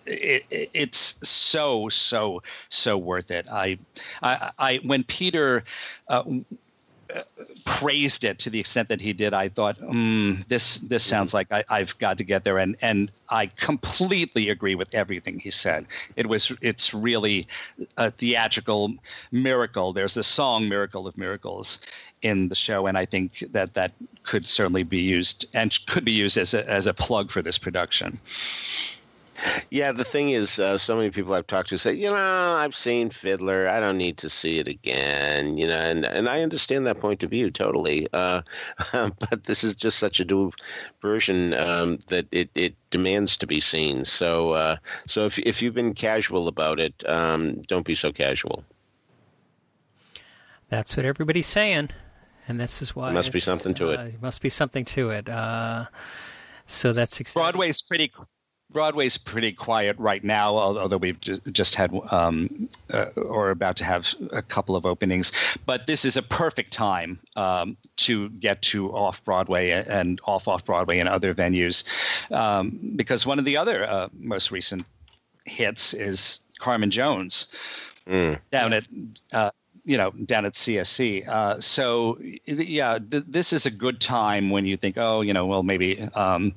it, 0.05 0.45
it's 0.73 1.15
so 1.23 1.89
so 1.89 2.43
so 2.69 2.97
worth 2.97 3.31
it. 3.31 3.47
I 3.49 3.79
I, 4.21 4.51
I 4.59 4.75
when 4.83 5.03
Peter 5.03 5.63
uh, 6.09 6.23
praised 7.65 8.23
it 8.23 8.39
to 8.39 8.49
the 8.49 8.59
extent 8.59 8.89
that 8.89 9.01
he 9.01 9.13
did, 9.13 9.33
I 9.33 9.49
thought, 9.49 9.79
mm, 9.79 10.47
this 10.47 10.79
this 10.79 11.03
sounds 11.03 11.33
like 11.33 11.51
I, 11.51 11.63
have 11.69 11.97
got 11.99 12.17
to 12.17 12.23
get 12.23 12.43
there, 12.43 12.57
and 12.57 12.75
and 12.81 13.11
I 13.29 13.47
completely 13.47 14.49
agree 14.49 14.75
with 14.75 14.93
everything 14.93 15.39
he 15.39 15.51
said. 15.51 15.85
It 16.15 16.27
was 16.27 16.51
it's 16.61 16.93
really 16.93 17.47
a 17.97 18.11
theatrical 18.11 18.95
miracle. 19.31 19.93
There's 19.93 20.13
the 20.13 20.23
song 20.23 20.67
"Miracle 20.67 21.07
of 21.07 21.17
Miracles" 21.17 21.79
in 22.21 22.49
the 22.49 22.55
show, 22.55 22.87
and 22.87 22.97
I 22.97 23.05
think 23.05 23.43
that 23.51 23.73
that 23.75 23.91
could 24.23 24.45
certainly 24.45 24.83
be 24.83 24.99
used 24.99 25.45
and 25.53 25.77
could 25.87 26.05
be 26.05 26.11
used 26.11 26.37
as 26.37 26.53
a 26.53 26.67
as 26.69 26.87
a 26.87 26.93
plug 26.93 27.31
for 27.31 27.41
this 27.41 27.57
production. 27.57 28.19
Yeah, 29.69 29.91
the 29.91 30.03
thing 30.03 30.31
is, 30.31 30.59
uh, 30.59 30.77
so 30.77 30.95
many 30.95 31.11
people 31.11 31.33
I've 31.33 31.47
talked 31.47 31.69
to 31.69 31.77
say, 31.77 31.93
you 31.93 32.09
know, 32.09 32.15
I've 32.15 32.75
seen 32.75 33.09
Fiddler. 33.09 33.67
I 33.67 33.79
don't 33.79 33.97
need 33.97 34.17
to 34.17 34.29
see 34.29 34.59
it 34.59 34.67
again. 34.67 35.57
You 35.57 35.67
know, 35.67 35.79
and 35.79 36.05
and 36.05 36.27
I 36.27 36.41
understand 36.41 36.87
that 36.87 36.99
point 36.99 37.23
of 37.23 37.29
view 37.29 37.51
totally. 37.51 38.07
Uh, 38.13 38.41
but 38.93 39.43
this 39.43 39.63
is 39.63 39.75
just 39.75 39.99
such 39.99 40.19
a 40.19 40.25
new 40.25 40.51
version 41.01 41.53
um, 41.53 41.99
that 42.07 42.27
it, 42.31 42.49
it 42.55 42.75
demands 42.89 43.37
to 43.37 43.47
be 43.47 43.59
seen. 43.59 44.05
So 44.05 44.51
uh, 44.51 44.77
so 45.05 45.25
if 45.25 45.37
if 45.39 45.61
you've 45.61 45.75
been 45.75 45.93
casual 45.93 46.47
about 46.47 46.79
it, 46.79 47.03
um, 47.07 47.61
don't 47.63 47.85
be 47.85 47.95
so 47.95 48.11
casual. 48.11 48.63
That's 50.69 50.97
what 50.97 51.05
everybody's 51.05 51.47
saying, 51.47 51.91
and 52.47 52.59
this 52.59 52.81
is 52.81 52.95
why 52.95 53.05
there 53.05 53.13
must 53.13 53.31
be 53.31 53.39
something 53.39 53.73
to 53.75 53.89
it. 53.89 53.99
Uh, 53.99 54.07
must 54.21 54.41
be 54.41 54.49
something 54.49 54.83
to 54.85 55.11
it. 55.11 55.29
Uh, 55.29 55.85
so 56.65 56.91
that's 56.91 57.19
exciting. 57.19 57.43
Broadway's 57.43 57.81
pretty 57.81 58.11
Broadway's 58.77 59.17
pretty 59.17 59.53
quiet 59.53 59.97
right 59.97 60.23
now, 60.23 60.55
although 60.55 60.97
we've 60.97 61.19
just 61.19 61.73
had 61.73 61.91
um, 62.11 62.69
uh, 62.93 63.05
or 63.15 63.49
about 63.49 63.75
to 63.77 63.83
have 63.83 64.13
a 64.31 64.43
couple 64.43 64.75
of 64.75 64.85
openings. 64.85 65.31
But 65.65 65.87
this 65.87 66.05
is 66.05 66.15
a 66.15 66.21
perfect 66.21 66.73
time 66.73 67.17
um, 67.35 67.75
to 68.05 68.29
get 68.29 68.61
to 68.73 68.93
off 68.93 69.19
Broadway 69.25 69.71
and 69.71 70.21
off 70.25 70.47
off 70.47 70.63
Broadway 70.63 70.99
and 70.99 71.09
other 71.09 71.33
venues, 71.33 71.83
um, 72.31 72.93
because 72.95 73.25
one 73.25 73.39
of 73.39 73.45
the 73.45 73.57
other 73.57 73.89
uh, 73.89 74.09
most 74.13 74.51
recent 74.51 74.85
hits 75.45 75.95
is 75.95 76.41
Carmen 76.59 76.91
Jones 76.91 77.47
mm. 78.07 78.39
down 78.51 78.73
at 78.73 78.83
uh, 79.31 79.49
you 79.87 79.97
know 79.97 80.11
down 80.11 80.45
at 80.45 80.53
CSC. 80.53 81.27
Uh, 81.27 81.59
so 81.59 82.19
yeah, 82.45 82.99
th- 82.99 83.23
this 83.27 83.53
is 83.53 83.65
a 83.65 83.71
good 83.71 83.99
time 83.99 84.51
when 84.51 84.67
you 84.67 84.77
think, 84.77 84.97
oh, 84.99 85.21
you 85.21 85.33
know, 85.33 85.47
well 85.47 85.63
maybe 85.63 85.99
um, 86.13 86.53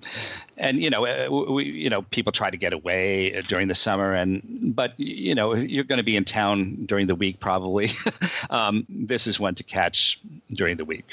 and 0.61 0.83
you 0.83 0.91
know, 0.91 1.07
uh, 1.07 1.29
we, 1.31 1.65
you 1.65 1.91
know, 1.91 2.03
people 2.03 2.33
try 2.33 2.51
to 2.51 2.57
get 2.57 2.73
away 2.73 3.41
during 3.49 3.69
the 3.69 3.75
summer, 3.75 4.13
and 4.13 4.43
but 4.77 4.99
you 5.01 5.35
know, 5.35 5.55
you're 5.55 5.85
going 5.85 5.99
to 5.99 6.05
be 6.05 6.17
in 6.17 6.25
town 6.25 6.85
during 6.87 7.07
the 7.07 7.15
week 7.15 7.41
probably. 7.41 7.91
um, 8.51 8.87
this 8.89 9.27
is 9.27 9.41
one 9.41 9.55
to 9.55 9.65
catch 9.65 10.21
during 10.53 10.77
the 10.77 10.85
week. 10.85 11.07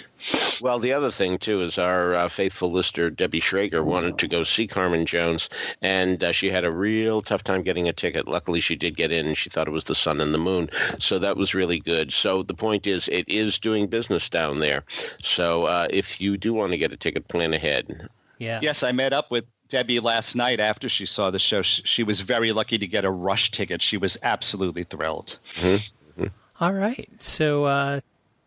Well, 0.59 0.79
the 0.79 0.91
other 0.91 1.11
thing 1.11 1.37
too 1.37 1.61
is 1.61 1.77
our 1.77 2.13
uh, 2.13 2.27
faithful 2.27 2.71
listener 2.71 3.09
Debbie 3.09 3.39
Schrager 3.39 3.83
wanted 3.83 4.17
to 4.19 4.27
go 4.27 4.43
see 4.43 4.67
Carmen 4.67 5.05
Jones, 5.05 5.49
and 5.81 6.21
uh, 6.23 6.33
she 6.33 6.49
had 6.49 6.65
a 6.65 6.71
real 6.71 7.21
tough 7.21 7.43
time 7.43 7.63
getting 7.63 7.87
a 7.87 7.93
ticket. 7.93 8.27
Luckily, 8.27 8.59
she 8.59 8.75
did 8.75 8.97
get 8.97 9.13
in, 9.13 9.27
and 9.27 9.37
she 9.37 9.49
thought 9.49 9.67
it 9.67 9.71
was 9.71 9.85
the 9.85 9.95
sun 9.95 10.19
and 10.19 10.33
the 10.33 10.37
moon, 10.37 10.69
so 10.99 11.19
that 11.19 11.37
was 11.37 11.55
really 11.55 11.79
good. 11.79 12.11
So 12.11 12.43
the 12.43 12.53
point 12.53 12.85
is, 12.85 13.07
it 13.07 13.27
is 13.29 13.59
doing 13.59 13.87
business 13.87 14.29
down 14.29 14.59
there. 14.59 14.83
So 15.21 15.63
uh, 15.63 15.87
if 15.89 16.19
you 16.19 16.35
do 16.35 16.53
want 16.53 16.73
to 16.73 16.77
get 16.77 16.91
a 16.91 16.97
ticket, 16.97 17.29
plan 17.29 17.53
ahead. 17.53 18.09
Yeah. 18.37 18.59
Yes, 18.61 18.83
I 18.83 18.91
met 18.91 19.13
up 19.13 19.31
with 19.31 19.45
Debbie 19.69 19.99
last 19.99 20.35
night 20.35 20.59
after 20.59 20.87
she 20.89 21.05
saw 21.05 21.29
the 21.31 21.39
show. 21.39 21.61
She 21.61 22.03
was 22.03 22.21
very 22.21 22.51
lucky 22.51 22.77
to 22.77 22.87
get 22.87 23.03
a 23.05 23.11
rush 23.11 23.51
ticket. 23.51 23.81
She 23.81 23.97
was 23.97 24.17
absolutely 24.23 24.83
thrilled. 24.85 25.37
Mm-hmm. 25.55 26.21
mm-hmm. 26.21 26.63
All 26.63 26.73
right. 26.73 27.09
So, 27.19 27.65
uh, 27.65 27.99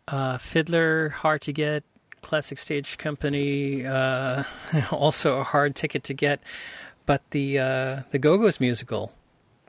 uh, 0.07 0.37
Fiddler, 0.37 1.09
hard 1.09 1.41
to 1.43 1.53
get. 1.53 1.83
Classic 2.21 2.57
Stage 2.57 2.97
Company, 2.99 3.83
uh, 3.85 4.43
also 4.91 5.37
a 5.39 5.43
hard 5.43 5.75
ticket 5.75 6.03
to 6.05 6.13
get. 6.13 6.39
But 7.07 7.23
the 7.31 7.57
uh, 7.59 8.01
the 8.11 8.19
Go 8.19 8.37
Go's 8.37 8.59
musical, 8.59 9.11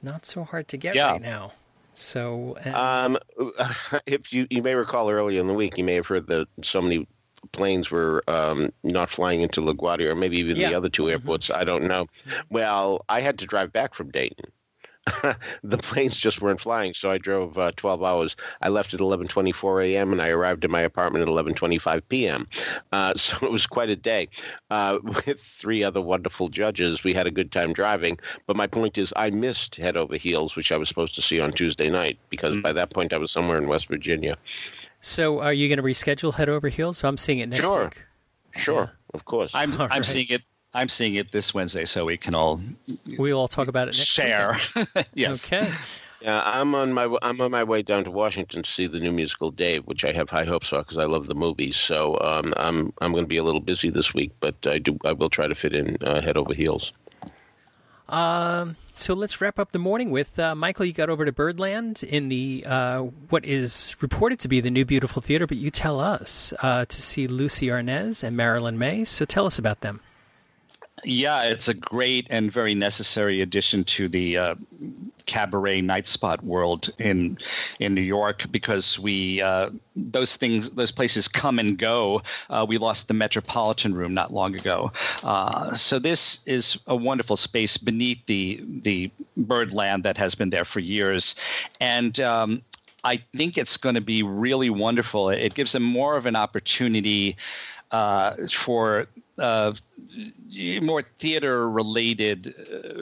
not 0.03 0.27
so 0.27 0.45
hard 0.45 0.69
to 0.69 0.77
get 0.77 0.95
Yeah. 0.95 1.13
right 1.13 1.23
now. 1.23 1.53
So 1.95 2.57
and- 2.63 2.75
Um, 2.75 3.19
if 4.07 4.33
you 4.33 4.47
you 4.51 4.63
may 4.63 4.75
recall 4.75 5.11
earlier 5.11 5.41
in 5.41 5.47
the 5.47 5.55
week, 5.55 5.79
you 5.79 5.85
may 5.85 5.95
have 5.95 6.07
heard 6.07 6.27
that 6.27 6.47
so 6.63 6.83
many 6.83 7.07
planes 7.51 7.91
were 7.91 8.23
um, 8.29 8.71
not 8.85 9.11
flying 9.11 9.41
into 9.41 9.61
LaGuardia, 9.61 10.11
or 10.11 10.15
maybe 10.15 10.39
even 10.39 10.57
Yeah. 10.57 10.69
the 10.69 10.75
other 10.75 10.89
two 10.89 11.11
airports. 11.11 11.51
I 11.51 11.65
don't 11.65 11.85
know. 11.85 12.07
Well, 12.51 13.05
I 13.09 13.21
had 13.21 13.39
to 13.41 13.47
drive 13.47 13.73
back 13.73 13.95
from 13.95 14.11
Dayton. 14.11 14.47
the 15.65 15.79
planes 15.79 16.17
just 16.17 16.41
weren't 16.41 16.61
flying, 16.61 16.95
so 16.95 17.11
I 17.11 17.19
drove 17.19 17.59
uh, 17.59 17.73
12 17.75 18.05
hours. 18.05 18.37
I 18.61 18.69
left 18.69 18.95
at 18.95 19.01
11:24 19.01 19.85
a.m. 19.89 20.13
and 20.13 20.23
I 20.23 20.29
arrived 20.29 20.65
at 20.65 20.71
my 20.71 20.81
apartment 20.81 21.23
at 21.23 21.29
11:25 21.29 22.03
p.m. 22.09 22.47
Uh, 22.93 23.13
so 23.17 23.37
it 23.43 23.51
was 23.51 23.67
quite 23.67 23.91
a 23.91 23.97
day. 23.97 24.29
Uh, 24.71 24.99
with 25.27 25.41
three 25.41 25.83
other 25.83 26.01
wonderful 26.01 26.49
judges, 26.49 27.03
we 27.03 27.13
had 27.13 27.27
a 27.27 27.33
good 27.33 27.51
time 27.51 27.73
driving. 27.73 28.19
But 28.47 28.57
my 28.57 28.69
point 28.69 28.97
is, 28.97 29.13
I 29.17 29.31
missed 29.31 29.75
Head 29.75 29.97
Over 29.97 30.17
Heels, 30.17 30.55
which 30.55 30.71
I 30.71 30.77
was 30.77 30.89
supposed 30.89 31.17
to 31.17 31.23
see 31.23 31.41
on 31.41 31.53
Tuesday 31.53 31.89
night 31.89 32.19
because 32.29 32.57
by 32.63 32.73
that 32.73 32.91
point 32.91 33.13
I 33.13 33.19
was 33.19 33.33
somewhere 33.33 33.59
in 33.59 33.67
West 33.67 33.89
Virginia. 33.89 34.37
So 35.03 35.41
are 35.41 35.53
you 35.53 35.69
going 35.69 35.77
to 35.77 35.83
reschedule 35.83 36.33
Head 36.33 36.49
Over 36.49 36.69
Heels? 36.69 36.97
So 36.99 37.09
I'm 37.09 37.19
seeing 37.19 37.41
it 37.41 37.49
next 37.51 37.61
Sure. 37.61 37.85
week. 37.85 38.03
Sure, 38.57 38.91
of 39.13 39.25
course. 39.27 39.51
I'm 39.55 39.73
All 39.75 39.83
I'm 39.83 39.89
right. 39.91 40.05
seeing 40.07 40.29
it. 40.31 40.43
I'm 40.75 40.89
seeing 40.89 41.17
it 41.17 41.33
this 41.33 41.53
Wednesday, 41.53 41.85
so 41.85 42.07
we 42.07 42.17
can 42.17 42.35
all 42.35 42.59
We'll 43.19 43.37
all 43.39 43.49
talk 43.49 43.69
about 43.69 43.89
it 43.89 43.97
next 43.99 44.07
share. 44.09 44.59
weekend. 44.75 45.07
yes. 45.15 45.45
Okay. 45.47 45.71
Yeah, 46.25 46.41
I'm 46.47 46.73
on 46.77 46.93
my 46.93 47.13
I'm 47.21 47.41
on 47.41 47.51
my 47.51 47.65
way 47.65 47.83
down 47.83 48.05
to 48.05 48.11
Washington 48.13 48.63
to 48.63 48.71
see 48.71 48.87
the 48.87 49.01
new 49.01 49.11
musical 49.11 49.51
Dave, 49.51 49.83
which 49.87 50.05
I 50.05 50.13
have 50.13 50.31
high 50.31 50.45
hopes 50.45 50.69
for 50.69 50.79
because 50.79 50.97
I 50.97 51.05
love 51.05 51.27
the 51.27 51.35
movies. 51.35 51.75
So 51.75 52.17
um, 52.21 52.55
I'm 52.59 52.93
I'm 53.01 53.11
going 53.11 53.25
to 53.25 53.29
be 53.29 53.39
a 53.39 53.43
little 53.43 53.61
busy 53.61 53.91
this 53.91 54.15
week, 54.15 54.31
but 54.39 54.55
I 54.65 54.79
do 54.79 54.97
I 55.05 55.15
will 55.15 55.29
try 55.31 55.49
to 55.49 55.55
fit 55.57 55.75
in 55.75 55.97
uh, 56.01 56.21
head 56.23 56.37
over 56.37 56.55
heels. 56.55 56.93
Um, 58.13 58.77
so 58.93 59.15
let's 59.15 59.41
wrap 59.41 59.59
up 59.59 59.73
the 59.73 59.79
morning 59.79 60.11
with 60.11 60.39
uh, 60.39 60.55
Michael. 60.55 60.85
You 60.85 60.93
got 60.93 61.09
over 61.09 61.25
to 61.25 61.33
Birdland 61.33 62.03
in 62.05 62.29
the 62.29 62.63
uh, 62.67 62.99
what 63.31 63.45
is 63.47 63.97
reported 64.01 64.39
to 64.41 64.49
be 64.49 64.61
the 64.61 64.71
new 64.71 64.85
beautiful 64.85 65.23
theater, 65.23 65.47
but 65.47 65.57
you 65.57 65.71
tell 65.71 65.99
us 65.99 66.53
uh, 66.63 66.85
to 66.85 67.03
see 67.03 67.27
Lucie 67.27 67.69
Arnaz 67.69 68.23
and 68.23 68.37
Marilyn 68.37 68.79
Maye. 68.79 69.05
So 69.05 69.25
tell 69.25 69.47
us 69.47 69.59
about 69.59 69.81
them. 69.81 70.01
Yeah, 71.05 71.45
it's 71.45 71.69
a 71.69 71.75
great 71.75 72.27
and 72.29 72.53
very 72.53 72.75
necessary 72.75 73.41
addition 73.41 73.83
to 73.85 74.09
the 74.09 74.37
uh, 74.37 74.55
cabaret 75.27 75.81
night 75.81 76.07
spot 76.07 76.45
world 76.45 76.91
in 76.99 77.39
in 77.79 77.95
New 77.95 78.03
York 78.03 78.47
because 78.51 78.99
we 78.99 79.41
uh, 79.41 79.71
those 79.97 80.37
things 80.37 80.71
those 80.71 80.93
places 80.93 81.29
come 81.29 81.59
and 81.59 81.79
go. 81.79 82.23
Uh, 82.51 82.65
we 82.69 82.79
lost 82.79 83.09
the 83.09 83.15
Metropolitan 83.15 83.95
Room 83.95 84.15
not 84.15 84.33
long 84.33 84.55
ago, 84.55 84.93
uh, 85.23 85.75
so 85.75 85.99
this 85.99 86.41
is 86.47 86.79
a 86.87 86.97
wonderful 86.97 87.37
space 87.37 87.77
beneath 87.77 88.19
the 88.27 88.63
the 88.83 89.11
Birdland 89.37 90.05
that 90.05 90.17
has 90.17 90.35
been 90.35 90.51
there 90.51 90.65
for 90.65 90.81
years, 90.81 91.35
and. 91.81 92.19
Um, 92.21 92.63
I 93.05 93.21
think 93.37 93.59
it's 93.59 93.77
going 93.77 93.97
to 93.97 94.01
be 94.01 94.23
really 94.23 94.71
wonderful. 94.71 95.29
It 95.31 95.55
gives 95.55 95.73
them 95.73 95.83
more 95.83 96.17
of 96.17 96.25
an 96.25 96.37
opportunity 96.37 97.37
uh, 97.91 98.35
for 98.49 99.09
uh, 99.39 99.73
more 100.83 101.05
theater 101.19 101.71
related 101.71 102.55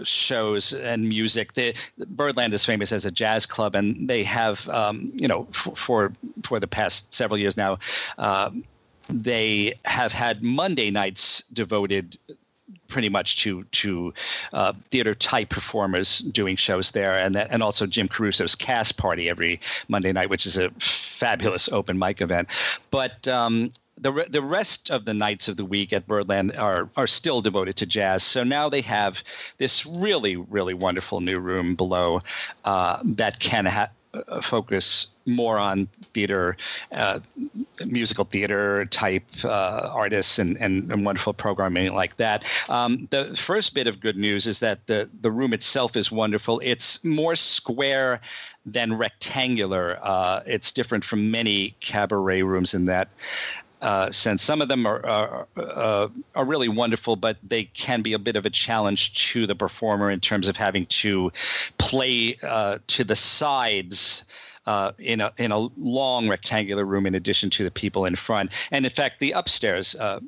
shows 0.05 0.72
and 0.72 1.09
music. 1.09 1.55
The, 1.55 1.74
Birdland 1.99 2.55
is 2.55 2.64
famous 2.64 2.93
as 2.93 3.05
a 3.05 3.11
jazz 3.11 3.47
club, 3.47 3.74
and 3.74 4.09
they 4.09 4.22
have, 4.24 4.68
um, 4.68 5.11
you 5.14 5.28
know, 5.28 5.47
for 5.53 6.12
for 6.45 6.61
the 6.61 6.66
past 6.68 7.12
several 7.14 7.39
years 7.39 7.57
now, 7.57 7.78
uh, 8.18 8.51
they 9.09 9.78
have 9.85 10.12
had 10.12 10.43
Monday 10.43 10.91
nights 10.91 11.43
devoted 11.53 12.16
pretty 12.89 13.09
much 13.09 13.43
to 13.43 13.64
to 13.64 14.12
uh, 14.53 14.72
theater 14.91 15.14
type 15.14 15.49
performers 15.49 16.18
doing 16.18 16.57
shows 16.57 16.91
there, 16.93 17.18
and 17.18 17.35
that, 17.35 17.49
and 17.51 17.62
also 17.62 17.87
Jim 17.87 18.09
Caruso's 18.09 18.55
Cast 18.55 18.97
Party 18.97 19.28
every 19.28 19.61
Monday 19.89 20.12
night, 20.12 20.31
which 20.31 20.47
is 20.47 20.59
a 20.59 20.70
fabulous 20.78 21.68
open 21.70 21.99
mic 21.99 22.20
event. 22.20 22.49
But 22.91 23.26
um, 23.26 23.72
the 24.01 24.26
the 24.30 24.42
rest 24.42 24.90
of 24.90 25.05
the 25.05 25.14
nights 25.14 25.48
of 25.48 25.57
the 25.57 25.64
week 25.64 25.92
at 25.92 26.07
Birdland 26.07 26.57
are 26.57 26.88
are 26.96 27.07
still 27.07 27.40
devoted 27.40 27.76
to 27.76 27.86
jazz. 27.86 28.22
So 28.22 28.44
now 28.44 28.68
they 28.68 28.80
have 28.82 29.22
this 29.59 29.86
really 29.86 30.36
really 30.36 30.74
wonderful 30.74 31.20
new 31.20 31.38
room 31.38 31.74
below 31.74 32.20
uh, 32.64 33.01
that 33.05 33.38
can 33.40 33.66
ha- 33.66 33.90
uh, 34.12 34.40
focus 34.40 35.07
more 35.24 35.57
on 35.57 35.86
theater, 36.14 36.57
uh, 36.90 37.20
musical 37.86 38.24
theater 38.24 38.84
type 38.86 39.22
uh, 39.44 39.88
artists 39.92 40.40
and, 40.40 40.57
and, 40.57 40.90
and 40.90 41.05
wonderful 41.05 41.32
programming 41.32 41.94
like 41.94 42.16
that. 42.16 42.44
Um, 42.68 43.07
the 43.11 43.36
first 43.36 43.72
bit 43.72 43.86
of 43.86 44.01
good 44.01 44.16
news 44.16 44.48
is 44.48 44.59
that 44.59 44.84
the, 44.88 45.09
the 45.20 45.30
room 45.30 45.53
itself 45.53 45.96
is 45.96 46.11
wonderful. 46.11 46.61
It's 46.64 47.05
more 47.05 47.36
square 47.36 48.20
than 48.66 48.94
rectangular. 48.94 50.01
Uh, 50.03 50.42
it's 50.44 50.72
different 50.72 51.05
from 51.05 51.30
many 51.30 51.76
cabaret 51.80 52.42
rooms 52.42 52.74
in 52.74 52.86
that 52.86 53.09
uh, 53.81 54.11
sense. 54.11 54.43
Some 54.43 54.61
of 54.61 54.68
them 54.68 54.87
are 54.87 55.05
are, 55.07 55.47
uh, 55.57 56.09
are 56.35 56.45
really 56.45 56.68
wonderful, 56.68 57.16
but 57.16 57.37
they 57.43 57.64
can 57.64 58.03
be 58.03 58.12
a 58.12 58.18
bit 58.18 58.37
of 58.37 58.47
a 58.47 58.51
challenge 58.51 59.31
to 59.33 59.47
the 59.47 59.55
performer 59.55 60.11
in 60.11 60.20
terms 60.20 60.49
of 60.49 60.57
having 60.57 60.87
to 60.87 61.33
play 61.78 62.39
uh, 62.43 62.78
to 62.89 63.05
the 63.05 63.16
sides. 63.16 64.24
Uh, 64.66 64.93
in 64.99 65.22
a 65.22 65.33
in 65.39 65.51
a 65.53 65.59
long 65.78 66.28
rectangular 66.28 66.85
room, 66.85 67.07
in 67.07 67.14
addition 67.14 67.49
to 67.49 67.64
the 67.64 67.70
people 67.70 68.05
in 68.05 68.14
front, 68.14 68.53
and 68.70 68.85
in 68.85 68.93
fact, 68.93 69.18
the 69.18 69.33
upstairs 69.33 69.95
uh, 69.95 70.20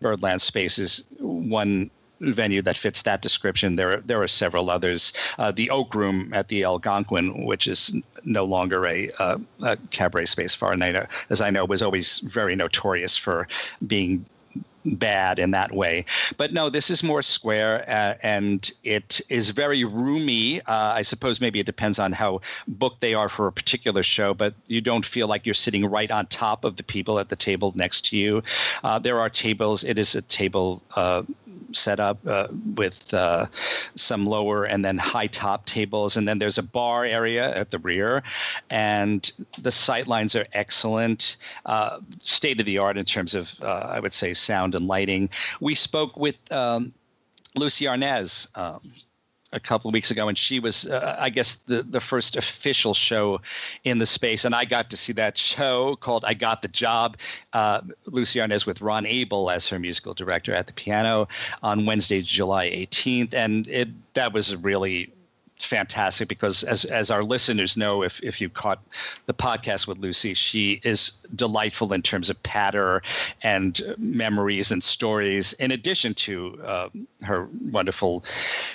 Birdland 0.00 0.40
space 0.40 0.78
is 0.78 1.02
one 1.18 1.90
venue 2.20 2.62
that 2.62 2.76
fits 2.76 3.02
that 3.02 3.22
description. 3.22 3.76
There 3.76 3.94
are, 3.94 4.00
there 4.00 4.22
are 4.22 4.28
several 4.28 4.70
others. 4.70 5.12
Uh, 5.38 5.52
the 5.52 5.70
Oak 5.70 5.94
Room 5.94 6.32
at 6.34 6.48
the 6.48 6.64
Algonquin, 6.64 7.44
which 7.44 7.66
is 7.66 7.94
no 8.24 8.44
longer 8.44 8.86
a, 8.86 9.10
uh, 9.18 9.38
a 9.62 9.76
cabaret 9.90 10.26
space, 10.26 10.56
I 10.62 10.74
know, 10.74 11.06
as 11.30 11.40
I 11.40 11.50
know, 11.50 11.64
was 11.64 11.82
always 11.82 12.18
very 12.20 12.54
notorious 12.56 13.16
for 13.16 13.48
being 13.86 14.26
bad 14.84 15.38
in 15.38 15.50
that 15.50 15.72
way. 15.72 16.04
But 16.36 16.52
no, 16.52 16.70
this 16.70 16.90
is 16.90 17.02
more 17.02 17.22
square 17.22 17.84
uh, 17.88 18.14
and 18.22 18.70
it 18.84 19.20
is 19.28 19.50
very 19.50 19.84
roomy. 19.84 20.60
Uh, 20.62 20.92
I 20.94 21.02
suppose 21.02 21.40
maybe 21.40 21.60
it 21.60 21.66
depends 21.66 21.98
on 21.98 22.12
how 22.12 22.40
booked 22.66 23.00
they 23.00 23.14
are 23.14 23.28
for 23.28 23.46
a 23.46 23.52
particular 23.52 24.02
show, 24.02 24.34
but 24.34 24.54
you 24.66 24.80
don't 24.80 25.04
feel 25.04 25.26
like 25.26 25.44
you're 25.46 25.54
sitting 25.54 25.84
right 25.86 26.10
on 26.10 26.26
top 26.26 26.64
of 26.64 26.76
the 26.76 26.82
people 26.82 27.18
at 27.18 27.28
the 27.28 27.36
table 27.36 27.72
next 27.74 28.06
to 28.06 28.16
you. 28.16 28.42
Uh, 28.82 28.98
there 28.98 29.20
are 29.20 29.28
tables. 29.28 29.84
It 29.84 29.98
is 29.98 30.14
a 30.14 30.22
table 30.22 30.82
set 31.72 32.00
up 32.00 32.18
uh, 32.26 32.48
with 32.74 33.12
uh, 33.12 33.46
some 33.94 34.26
lower 34.26 34.64
and 34.64 34.84
then 34.84 34.98
high 34.98 35.26
top 35.26 35.66
tables. 35.66 36.16
And 36.16 36.26
then 36.26 36.38
there's 36.38 36.58
a 36.58 36.62
bar 36.62 37.04
area 37.04 37.54
at 37.54 37.70
the 37.70 37.78
rear. 37.78 38.22
And 38.70 39.30
the 39.58 39.72
sight 39.72 40.06
lines 40.06 40.34
are 40.36 40.46
excellent, 40.52 41.36
uh, 41.66 42.00
state 42.22 42.60
of 42.60 42.66
the 42.66 42.78
art 42.78 42.96
in 42.96 43.04
terms 43.04 43.34
of, 43.34 43.48
uh, 43.62 43.66
I 43.66 44.00
would 44.00 44.14
say, 44.14 44.34
sound 44.34 44.74
and 44.74 44.86
lighting. 44.86 45.30
We 45.60 45.74
spoke 45.74 46.16
with 46.16 46.36
um, 46.52 46.92
Lucie 47.54 47.86
Arnaz. 47.86 48.46
Um, 48.54 48.80
a 49.52 49.60
couple 49.60 49.88
of 49.88 49.94
weeks 49.94 50.10
ago, 50.10 50.28
and 50.28 50.36
she 50.36 50.60
was, 50.60 50.86
uh, 50.86 51.16
I 51.18 51.30
guess, 51.30 51.54
the, 51.66 51.82
the 51.82 52.00
first 52.00 52.36
official 52.36 52.94
show 52.94 53.40
in 53.84 53.98
the 53.98 54.06
space. 54.06 54.44
And 54.44 54.54
I 54.54 54.64
got 54.64 54.90
to 54.90 54.96
see 54.96 55.12
that 55.14 55.38
show 55.38 55.96
called 55.96 56.24
I 56.24 56.34
Got 56.34 56.62
the 56.62 56.68
Job. 56.68 57.16
Uh, 57.52 57.80
Lucie 58.06 58.40
Arnaz 58.40 58.66
with 58.66 58.80
Ron 58.80 59.06
Abel 59.06 59.50
as 59.50 59.66
her 59.68 59.78
musical 59.78 60.14
director 60.14 60.52
at 60.52 60.66
the 60.66 60.72
piano 60.72 61.28
on 61.62 61.86
Wednesday, 61.86 62.20
July 62.22 62.68
18th. 62.70 63.32
And 63.32 63.66
it 63.68 63.88
that 64.14 64.32
was 64.32 64.54
really 64.56 65.12
fantastic 65.60 66.28
because 66.28 66.64
as 66.64 66.84
as 66.84 67.10
our 67.10 67.24
listeners 67.24 67.76
know 67.76 68.02
if 68.02 68.20
if 68.22 68.40
you 68.40 68.48
caught 68.48 68.80
the 69.26 69.34
podcast 69.34 69.86
with 69.86 69.98
Lucie 69.98 70.34
she 70.34 70.80
is 70.84 71.12
delightful 71.34 71.92
in 71.92 72.02
terms 72.02 72.30
of 72.30 72.40
patter 72.42 73.02
and 73.42 73.82
memories 73.98 74.70
and 74.70 74.82
stories 74.82 75.52
in 75.54 75.70
addition 75.70 76.14
to 76.14 76.60
uh, 76.64 76.88
her 77.22 77.48
wonderful 77.70 78.24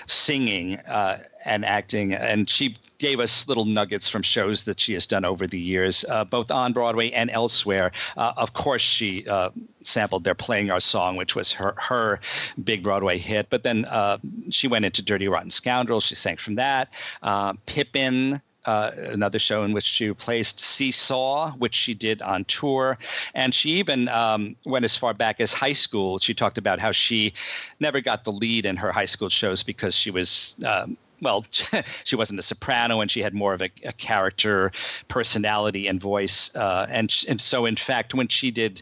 singing. 0.08 0.78
Uh, 0.80 1.20
and 1.44 1.66
acting 1.66 2.14
and 2.14 2.50
she 2.50 2.76
gave 3.00 3.20
us 3.20 3.48
little 3.48 3.66
nuggets 3.66 4.08
from 4.08 4.22
shows 4.22 4.64
that 4.64 4.80
she 4.80 4.94
has 4.94 5.06
done 5.06 5.26
over 5.26 5.46
the 5.48 5.60
years 5.60 6.06
uh, 6.10 6.24
both 6.24 6.52
on 6.52 6.74
Broadway 6.74 7.12
and 7.12 7.30
elsewhere 7.32 7.92
uh, 8.18 8.34
of 8.38 8.54
course 8.54 8.82
she 8.82 9.28
uh, 9.28 9.50
sampled 9.84 10.24
"They're 10.24 10.36
Playing 10.36 10.72
Our 10.72 10.80
Song," 10.80 11.16
which 11.16 11.36
was 11.36 11.52
her 11.54 11.76
her 11.78 12.20
big 12.64 12.84
Broadway 12.84 13.18
hit. 13.18 13.48
But 13.50 13.64
then 13.64 13.86
uh, 13.86 14.18
she 14.50 14.68
went 14.68 14.86
into 14.86 15.02
"Dirty 15.02 15.28
Rotten 15.28 15.52
Scoundrels." 15.52 16.06
She 16.06 16.16
sang 16.16 16.38
from 16.38 16.56
that. 16.56 16.90
Uh, 17.22 17.54
Pippin. 17.66 18.42
Uh, 18.66 18.92
another 19.12 19.40
show 19.40 19.66
in 19.66 19.74
which 19.74 19.84
she 19.84 20.08
replaced 20.08 20.58
Seesaw, 20.62 21.52
which 21.58 21.76
she 21.76 21.94
did 21.94 22.22
on 22.22 22.46
tour. 22.46 22.98
And 23.34 23.54
she 23.54 23.72
even 23.72 24.08
um, 24.08 24.56
went 24.66 24.86
as 24.86 24.96
far 24.96 25.14
back 25.14 25.42
as 25.42 25.52
high 25.52 25.74
school. 25.74 26.18
She 26.20 26.34
talked 26.34 26.58
about 26.58 26.80
how 26.80 26.94
she 26.94 27.34
never 27.82 28.00
got 28.00 28.24
the 28.24 28.32
lead 28.32 28.66
in 28.66 28.78
her 28.78 28.94
high 28.94 29.04
school 29.04 29.28
shows 29.28 29.64
because 29.64 29.94
she 29.94 30.12
was. 30.12 30.56
Um, 30.66 30.96
well, 31.24 31.46
she 32.04 32.16
wasn't 32.16 32.40
a 32.40 32.44
soprano, 32.44 33.02
and 33.02 33.10
she 33.10 33.22
had 33.22 33.34
more 33.34 33.54
of 33.54 33.62
a, 33.62 33.70
a 33.84 33.94
character, 33.94 34.72
personality, 35.08 35.88
and 35.88 36.02
voice. 36.02 36.54
Uh, 36.56 36.86
and 36.90 37.16
and 37.28 37.42
so, 37.42 37.66
in 37.66 37.76
fact, 37.76 38.14
when 38.14 38.28
she 38.28 38.52
did 38.52 38.82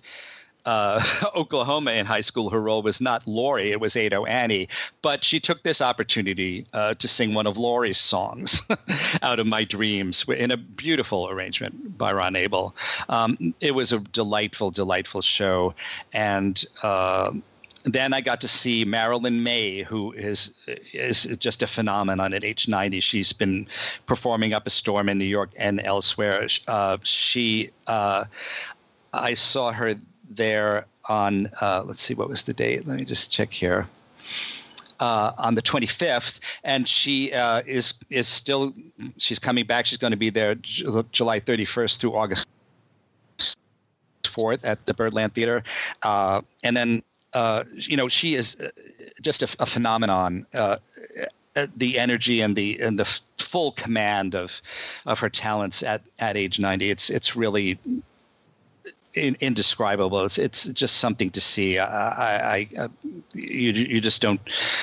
uh, 0.66 1.04
Oklahoma 1.36 1.92
in 1.92 2.06
high 2.06 2.22
school, 2.22 2.50
her 2.50 2.62
role 2.62 2.82
was 2.82 3.02
not 3.02 3.28
Laurey, 3.28 3.72
it 3.72 3.80
was 3.80 3.96
Ado 3.96 4.26
Annie. 4.26 4.68
But 5.02 5.24
she 5.24 5.40
took 5.40 5.64
this 5.64 5.82
opportunity 5.82 6.66
uh, 6.74 6.94
to 6.96 7.08
sing 7.08 7.34
one 7.34 7.48
of 7.48 7.58
Laurey's 7.58 7.98
songs, 7.98 8.62
Out 9.22 9.40
of 9.40 9.48
My 9.48 9.64
Dreams, 9.64 10.26
in 10.28 10.52
a 10.52 10.58
beautiful 10.58 11.30
arrangement 11.30 11.98
by 11.98 12.14
Ron 12.14 12.36
Abel. 12.36 12.76
Um, 13.10 13.54
it 13.60 13.72
was 13.72 13.92
a 13.92 14.00
delightful, 14.00 14.72
delightful 14.72 15.22
show. 15.22 15.74
And 16.14 16.64
uh, 16.84 17.32
then 17.84 18.14
I 18.14 18.22
got 18.22 18.42
to 18.42 18.48
see 18.48 18.86
Marilyn 18.86 19.44
Maye, 19.44 19.84
who 19.84 20.12
is 20.14 20.52
is 20.94 21.24
just 21.40 21.64
a 21.64 21.68
phenomenon 21.68 22.34
at 22.34 22.44
age 22.44 22.68
90. 22.68 23.00
She's 23.00 23.34
been 23.34 23.68
performing 24.06 24.54
up 24.54 24.68
a 24.68 24.70
storm 24.70 25.10
in 25.10 25.18
New 25.18 25.26
York 25.26 25.50
and 25.56 25.82
elsewhere. 25.84 26.48
Uh, 26.68 26.98
she, 27.04 27.72
uh, 27.88 28.26
I 29.14 29.34
saw 29.34 29.72
her 29.72 29.96
there 30.30 30.86
on 31.06 31.50
uh, 31.62 31.84
let's 31.86 32.02
see 32.02 32.14
what 32.14 32.30
was 32.30 32.44
the 32.44 32.54
date 32.54 32.88
let 32.88 32.98
me 32.98 33.04
just 33.04 33.32
check 33.32 33.52
here 33.52 33.88
uh, 35.02 35.34
on 35.38 35.56
the 35.56 35.62
25th, 35.62 36.40
and 36.64 36.88
she 36.88 37.34
uh, 37.34 37.62
is 37.66 37.96
is 38.10 38.28
still 38.28 38.74
she's 39.18 39.40
coming 39.40 39.66
back. 39.66 39.86
She's 39.86 39.98
going 39.98 40.12
to 40.12 40.18
be 40.18 40.30
there 40.30 40.56
J- 40.56 40.86
July 41.12 41.40
31st 41.40 41.98
through 41.98 42.16
August 42.16 42.48
4th 44.24 44.60
at 44.64 44.86
the 44.86 44.94
Birdland 44.94 45.34
Theater, 45.34 45.64
uh, 46.04 46.42
and 46.64 46.78
then 46.78 47.02
uh, 47.34 47.64
you 47.74 47.98
know 47.98 48.08
she 48.08 48.36
is 48.36 48.56
uh, 48.56 48.70
just 49.22 49.42
a, 49.44 49.48
a 49.60 49.66
phenomenon. 49.66 50.46
the 51.76 52.00
energy 52.00 52.40
and 52.40 52.56
the 52.56 52.80
and 52.80 52.98
the 52.98 53.20
full 53.38 53.74
command 53.74 54.36
of 54.36 54.62
of 55.06 55.20
her 55.20 55.30
talents 55.30 55.84
at 55.84 56.02
at 56.18 56.38
age 56.38 56.60
90 56.60 56.90
it's 56.90 57.10
it's 57.10 57.36
really 57.36 57.78
in, 59.14 59.36
indescribable. 59.40 60.26
It's 60.26 60.38
it's 60.38 60.66
just 60.66 60.98
something 60.98 61.30
to 61.32 61.42
see. 61.42 61.78
I, 61.78 62.10
I, 62.10 62.56
I 62.56 62.70
uh, 62.78 62.88
you 63.34 63.72
you 63.72 64.02
just 64.02 64.22
don't 64.22 64.42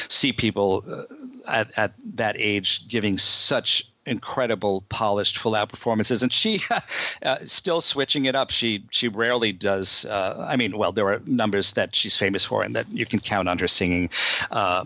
see 0.08 0.32
people 0.32 0.84
uh, 0.88 1.04
at 1.46 1.70
at 1.76 1.92
that 2.14 2.36
age 2.38 2.88
giving 2.88 3.18
such 3.18 3.88
incredible 4.08 4.84
polished 4.88 5.38
full 5.38 5.54
out 5.54 5.68
performances. 5.68 6.22
And 6.22 6.32
she 6.32 6.62
uh, 7.22 7.38
still 7.44 7.80
switching 7.80 8.26
it 8.26 8.34
up 8.34 8.50
she 8.50 8.84
she 8.90 9.08
rarely 9.08 9.52
does 9.52 10.04
uh, 10.06 10.46
i 10.48 10.56
mean 10.56 10.78
well 10.78 10.92
there 10.92 11.08
are 11.08 11.20
numbers 11.26 11.72
that 11.72 11.94
she's 11.94 12.16
famous 12.16 12.44
for 12.44 12.62
and 12.62 12.74
that 12.74 12.88
you 12.90 13.06
can 13.06 13.20
count 13.20 13.48
on 13.48 13.58
her 13.58 13.68
singing 13.68 14.10
uh, 14.50 14.84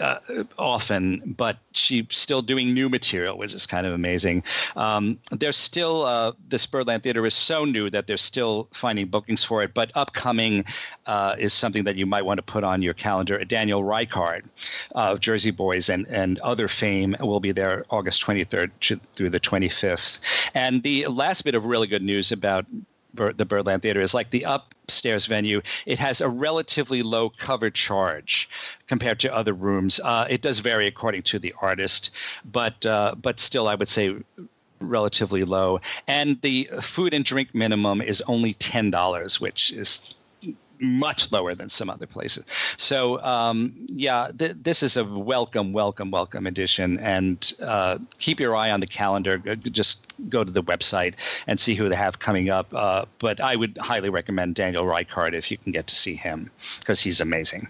uh, 0.00 0.18
often, 0.58 1.34
but 1.36 1.58
she's 1.72 2.06
still 2.10 2.42
doing 2.42 2.74
new 2.74 2.88
material, 2.88 3.38
which 3.38 3.54
is 3.54 3.66
kind 3.66 3.86
of 3.86 3.92
amazing. 3.92 4.42
Um, 4.76 5.18
there's 5.30 5.56
still 5.56 6.04
uh, 6.04 6.32
this 6.48 6.66
Birdland 6.66 7.02
Theater 7.02 7.24
is 7.26 7.34
so 7.34 7.64
new 7.64 7.90
that 7.90 8.06
they're 8.06 8.16
still 8.16 8.68
finding 8.72 9.06
bookings 9.06 9.44
for 9.44 9.62
it. 9.62 9.72
But 9.74 9.92
upcoming 9.94 10.64
uh, 11.06 11.36
is 11.38 11.52
something 11.52 11.84
that 11.84 11.96
you 11.96 12.06
might 12.06 12.22
want 12.22 12.38
to 12.38 12.42
put 12.42 12.64
on 12.64 12.82
your 12.82 12.94
calendar. 12.94 13.42
Daniel 13.44 13.82
Reichard 13.82 14.42
of 14.92 15.20
Jersey 15.20 15.50
Boys 15.50 15.88
and 15.88 16.06
and 16.08 16.38
other 16.40 16.68
fame 16.68 17.16
will 17.20 17.40
be 17.40 17.52
there 17.52 17.84
August 17.90 18.22
23rd 18.24 19.00
through 19.14 19.30
the 19.30 19.40
25th. 19.40 20.18
And 20.54 20.82
the 20.82 21.06
last 21.06 21.42
bit 21.42 21.54
of 21.54 21.64
really 21.64 21.86
good 21.86 22.02
news 22.02 22.32
about 22.32 22.66
the 23.14 23.44
Birdland 23.44 23.82
Theater 23.82 24.00
is 24.00 24.14
like 24.14 24.30
the 24.30 24.42
upstairs 24.42 25.26
venue. 25.26 25.60
It 25.86 25.98
has 25.98 26.20
a 26.20 26.28
relatively 26.28 27.02
low 27.02 27.30
cover 27.30 27.70
charge 27.70 28.48
compared 28.86 29.20
to 29.20 29.34
other 29.34 29.52
rooms. 29.52 30.00
Uh, 30.02 30.26
it 30.28 30.42
does 30.42 30.58
vary 30.58 30.86
according 30.86 31.22
to 31.24 31.38
the 31.38 31.54
artist, 31.60 32.10
but 32.44 32.84
uh, 32.86 33.14
but 33.20 33.40
still, 33.40 33.68
I 33.68 33.74
would 33.74 33.88
say 33.88 34.16
relatively 34.80 35.44
low. 35.44 35.80
And 36.06 36.40
the 36.42 36.68
food 36.80 37.14
and 37.14 37.24
drink 37.24 37.54
minimum 37.54 38.00
is 38.00 38.22
only 38.26 38.54
ten 38.54 38.90
dollars, 38.90 39.40
which 39.40 39.72
is 39.72 40.14
much 40.80 41.30
lower 41.32 41.54
than 41.54 41.68
some 41.68 41.88
other 41.88 42.06
places. 42.06 42.44
So 42.76 43.22
um, 43.22 43.74
yeah, 43.86 44.30
th- 44.36 44.56
this 44.62 44.82
is 44.82 44.96
a 44.96 45.04
welcome, 45.04 45.72
welcome, 45.72 46.10
welcome 46.10 46.46
edition. 46.46 46.98
And 46.98 47.52
uh, 47.60 47.98
keep 48.18 48.40
your 48.40 48.56
eye 48.56 48.70
on 48.70 48.80
the 48.80 48.86
calendar. 48.86 49.38
Just 49.38 50.06
go 50.28 50.44
to 50.44 50.50
the 50.50 50.62
website 50.62 51.14
and 51.46 51.58
see 51.58 51.74
who 51.74 51.88
they 51.88 51.96
have 51.96 52.18
coming 52.18 52.50
up. 52.50 52.72
Uh, 52.74 53.04
but 53.18 53.40
I 53.40 53.56
would 53.56 53.78
highly 53.78 54.10
recommend 54.10 54.54
Daniel 54.54 54.84
Reichard 54.84 55.34
if 55.34 55.50
you 55.50 55.58
can 55.58 55.72
get 55.72 55.86
to 55.88 55.94
see 55.94 56.14
him 56.14 56.50
because 56.80 57.00
he's 57.00 57.20
amazing. 57.20 57.68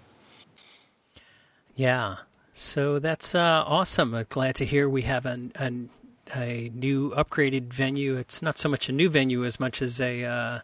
Yeah. 1.74 2.16
So 2.52 2.98
that's 2.98 3.34
uh, 3.34 3.64
awesome. 3.66 4.14
I'm 4.14 4.26
glad 4.28 4.54
to 4.56 4.64
hear 4.64 4.88
we 4.88 5.02
have 5.02 5.26
an, 5.26 5.52
an, 5.56 5.90
a 6.34 6.70
new 6.72 7.10
upgraded 7.10 7.72
venue. 7.72 8.16
It's 8.16 8.40
not 8.40 8.58
so 8.58 8.68
much 8.68 8.88
a 8.88 8.92
new 8.92 9.10
venue 9.10 9.44
as 9.44 9.58
much 9.58 9.82
as 9.82 10.00
a 10.00 10.62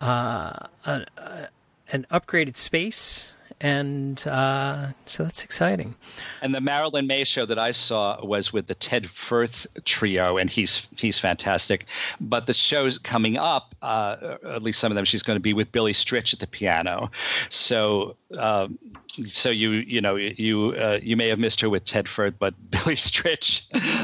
uh, 0.00 0.66
uh, 0.84 1.00
a, 1.16 1.48
an 1.92 2.06
upgraded 2.10 2.56
space. 2.56 3.28
And 3.60 4.26
uh, 4.26 4.88
so 5.06 5.22
that's 5.22 5.44
exciting. 5.44 5.94
And 6.40 6.52
the 6.52 6.60
Marilyn 6.60 7.06
Maye 7.06 7.22
show 7.22 7.46
that 7.46 7.60
I 7.60 7.70
saw 7.70 8.24
was 8.24 8.52
with 8.52 8.66
the 8.66 8.74
Ted 8.74 9.08
Firth 9.08 9.68
trio, 9.84 10.36
and 10.36 10.50
he's 10.50 10.84
he's 10.98 11.20
fantastic. 11.20 11.86
But 12.20 12.46
the 12.46 12.54
shows 12.54 12.98
coming 12.98 13.36
up, 13.36 13.76
uh, 13.80 14.36
at 14.44 14.64
least 14.64 14.80
some 14.80 14.90
of 14.90 14.96
them, 14.96 15.04
she's 15.04 15.22
going 15.22 15.36
to 15.36 15.40
be 15.40 15.52
with 15.52 15.70
Billy 15.70 15.92
Stritch 15.92 16.32
at 16.32 16.40
the 16.40 16.48
piano. 16.48 17.12
So 17.50 18.16
uh, 18.36 18.66
so 19.26 19.50
you 19.50 19.70
you 19.70 20.00
know 20.00 20.16
you 20.16 20.74
uh, 20.76 20.98
you 21.02 21.16
may 21.16 21.28
have 21.28 21.38
missed 21.38 21.60
her 21.60 21.70
with 21.70 21.84
Ted 21.84 22.08
Firth, 22.08 22.34
but 22.38 22.54
Billy 22.70 22.96
Stritch, 22.96 23.62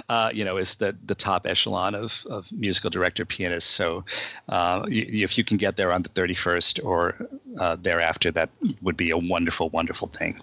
uh, 0.09 0.31
you 0.33 0.45
know, 0.45 0.57
is 0.57 0.77
the 0.77 0.97
the 1.07 1.15
top 1.15 1.47
echelon 1.47 1.95
of 1.95 2.27
of 2.31 2.51
musical 2.53 2.91
director 2.91 3.25
pianist. 3.25 3.71
So 3.71 4.05
uh, 4.49 4.85
you, 4.89 5.25
if 5.25 5.39
you 5.39 5.45
can 5.45 5.57
get 5.57 5.77
there 5.77 5.93
on 5.93 6.03
the 6.03 6.09
31st 6.11 6.85
or 6.85 7.17
uh, 7.59 7.77
thereafter, 7.81 8.31
that 8.33 8.51
would 8.83 8.97
be 8.97 9.11
a 9.11 9.19
wonderful 9.19 9.71
wonderful 9.71 10.09
thing. 10.09 10.41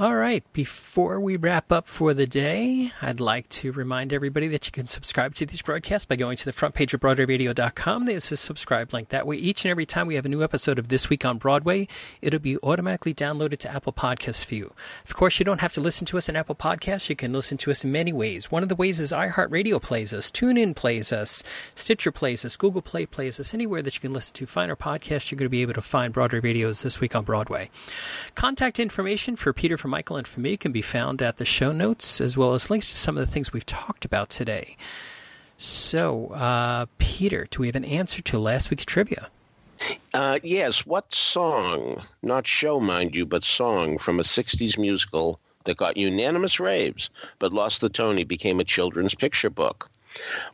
All 0.00 0.14
right. 0.14 0.44
Before 0.52 1.18
we 1.18 1.36
wrap 1.36 1.72
up 1.72 1.88
for 1.88 2.14
the 2.14 2.24
day, 2.24 2.92
I'd 3.02 3.18
like 3.18 3.48
to 3.48 3.72
remind 3.72 4.12
everybody 4.12 4.46
that 4.46 4.64
you 4.64 4.70
can 4.70 4.86
subscribe 4.86 5.34
to 5.34 5.44
these 5.44 5.60
broadcasts 5.60 6.06
by 6.06 6.14
going 6.14 6.36
to 6.36 6.44
the 6.44 6.52
front 6.52 6.76
page 6.76 6.94
of 6.94 7.00
BroadwayRadio.com. 7.00 8.06
There's 8.06 8.30
a 8.30 8.36
subscribe 8.36 8.92
link. 8.92 9.08
That 9.08 9.26
way, 9.26 9.38
each 9.38 9.64
and 9.64 9.72
every 9.72 9.86
time 9.86 10.06
we 10.06 10.14
have 10.14 10.24
a 10.24 10.28
new 10.28 10.44
episode 10.44 10.78
of 10.78 10.86
This 10.86 11.10
Week 11.10 11.24
on 11.24 11.38
Broadway, 11.38 11.88
it'll 12.22 12.38
be 12.38 12.58
automatically 12.58 13.12
downloaded 13.12 13.58
to 13.58 13.74
Apple 13.74 13.92
Podcasts 13.92 14.44
for 14.44 14.54
you. 14.54 14.72
Of 15.04 15.16
course, 15.16 15.40
you 15.40 15.44
don't 15.44 15.62
have 15.62 15.72
to 15.72 15.80
listen 15.80 16.06
to 16.06 16.16
us 16.16 16.28
in 16.28 16.36
Apple 16.36 16.54
Podcasts. 16.54 17.08
You 17.08 17.16
can 17.16 17.32
listen 17.32 17.58
to 17.58 17.72
us 17.72 17.82
in 17.82 17.90
many 17.90 18.12
ways. 18.12 18.52
One 18.52 18.62
of 18.62 18.68
the 18.68 18.76
ways 18.76 19.00
is 19.00 19.10
iHeartRadio 19.10 19.82
plays 19.82 20.14
us, 20.14 20.30
TuneIn 20.30 20.76
plays 20.76 21.12
us, 21.12 21.42
Stitcher 21.74 22.12
plays 22.12 22.44
us, 22.44 22.56
Google 22.56 22.82
Play 22.82 23.04
plays 23.04 23.40
us. 23.40 23.52
Anywhere 23.52 23.82
that 23.82 23.96
you 23.96 24.00
can 24.00 24.12
listen 24.12 24.34
to 24.34 24.46
find 24.46 24.70
our 24.70 24.76
podcast, 24.76 25.32
you're 25.32 25.38
going 25.38 25.46
to 25.46 25.48
be 25.48 25.62
able 25.62 25.74
to 25.74 25.82
find 25.82 26.14
Broadway 26.14 26.38
Radio's 26.38 26.82
This 26.82 27.00
Week 27.00 27.16
on 27.16 27.24
Broadway. 27.24 27.68
Contact 28.36 28.78
information 28.78 29.34
for 29.34 29.52
Peter 29.52 29.76
for 29.88 29.90
Michael 29.90 30.16
and 30.18 30.28
for 30.28 30.40
me 30.40 30.58
can 30.58 30.70
be 30.70 30.82
found 30.82 31.22
at 31.22 31.38
the 31.38 31.46
show 31.46 31.72
notes, 31.72 32.20
as 32.20 32.36
well 32.36 32.52
as 32.52 32.68
links 32.68 32.90
to 32.90 32.96
some 32.96 33.16
of 33.16 33.26
the 33.26 33.32
things 33.32 33.52
we've 33.54 33.64
talked 33.64 34.04
about 34.04 34.28
today. 34.28 34.76
So, 35.56 36.26
uh, 36.28 36.86
Peter, 36.98 37.48
do 37.50 37.60
we 37.60 37.68
have 37.68 37.76
an 37.76 37.86
answer 37.86 38.20
to 38.20 38.38
last 38.38 38.68
week's 38.68 38.84
trivia? 38.84 39.28
Uh, 40.12 40.38
yes. 40.42 40.84
What 40.84 41.14
song, 41.14 42.02
not 42.22 42.46
show, 42.46 42.78
mind 42.78 43.14
you, 43.14 43.24
but 43.24 43.42
song 43.42 43.96
from 43.96 44.20
a 44.20 44.22
60s 44.22 44.76
musical 44.78 45.40
that 45.64 45.78
got 45.78 45.96
unanimous 45.96 46.60
raves 46.60 47.08
but 47.38 47.52
lost 47.52 47.80
the 47.80 47.88
Tony 47.88 48.24
became 48.24 48.60
a 48.60 48.64
children's 48.64 49.14
picture 49.14 49.50
book? 49.50 49.90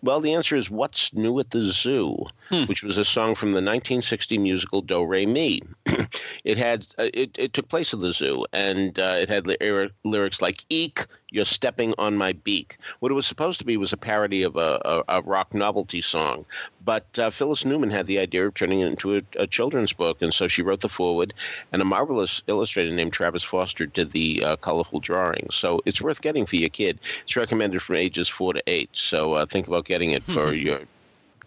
Well, 0.02 0.20
the 0.20 0.34
answer 0.34 0.56
is 0.56 0.70
What's 0.70 1.12
New 1.14 1.38
at 1.40 1.50
the 1.50 1.64
Zoo, 1.64 2.26
hmm. 2.48 2.64
which 2.64 2.82
was 2.82 2.98
a 2.98 3.04
song 3.04 3.34
from 3.34 3.50
the 3.50 3.56
1960 3.56 4.38
musical 4.38 4.82
Do 4.82 5.04
Re 5.04 5.26
Mi. 5.26 5.62
it 6.44 6.58
had 6.58 6.86
uh, 6.98 7.08
it, 7.14 7.36
it 7.38 7.52
took 7.52 7.68
place 7.68 7.94
at 7.94 8.00
the 8.00 8.12
zoo, 8.12 8.46
and 8.52 8.98
uh, 8.98 9.16
it 9.18 9.28
had 9.28 9.46
ly- 9.46 9.90
lyrics 10.04 10.42
like 10.42 10.64
"Eek, 10.68 11.06
you're 11.34 11.44
stepping 11.44 11.94
on 11.98 12.16
my 12.16 12.32
beak." 12.32 12.78
What 13.00 13.12
it 13.12 13.14
was 13.14 13.26
supposed 13.26 13.58
to 13.58 13.66
be 13.66 13.76
was 13.76 13.92
a 13.92 13.96
parody 13.96 14.42
of 14.42 14.56
a, 14.56 14.80
a, 14.84 15.18
a 15.18 15.22
rock 15.22 15.52
novelty 15.52 16.00
song, 16.00 16.46
but 16.84 17.18
uh, 17.18 17.30
Phyllis 17.30 17.64
Newman 17.64 17.90
had 17.90 18.06
the 18.06 18.18
idea 18.18 18.46
of 18.46 18.54
turning 18.54 18.80
it 18.80 18.86
into 18.86 19.16
a, 19.16 19.22
a, 19.36 19.46
children's 19.46 19.92
book, 19.92 20.20
and 20.22 20.32
so 20.32 20.48
she 20.48 20.62
wrote 20.62 20.80
the 20.80 20.88
foreword, 20.88 21.32
and 21.72 21.80
a 21.80 21.84
marvelous 21.84 22.42
illustrator 22.46 22.92
named 22.92 23.12
Travis 23.12 23.42
Foster 23.42 23.86
did 23.86 24.12
the 24.12 24.44
uh, 24.44 24.56
colorful 24.56 25.00
drawings. 25.00 25.54
So 25.54 25.80
it's 25.84 26.02
worth 26.02 26.20
getting 26.22 26.46
for 26.46 26.56
your 26.56 26.68
kid. 26.68 27.00
It's 27.22 27.36
recommended 27.36 27.82
from 27.82 27.96
ages 27.96 28.28
four 28.28 28.52
to 28.52 28.62
eight. 28.66 28.90
So 28.92 29.32
uh, 29.32 29.46
think 29.46 29.66
about 29.66 29.84
getting 29.84 30.12
it 30.12 30.24
for 30.24 30.52
your 30.52 30.80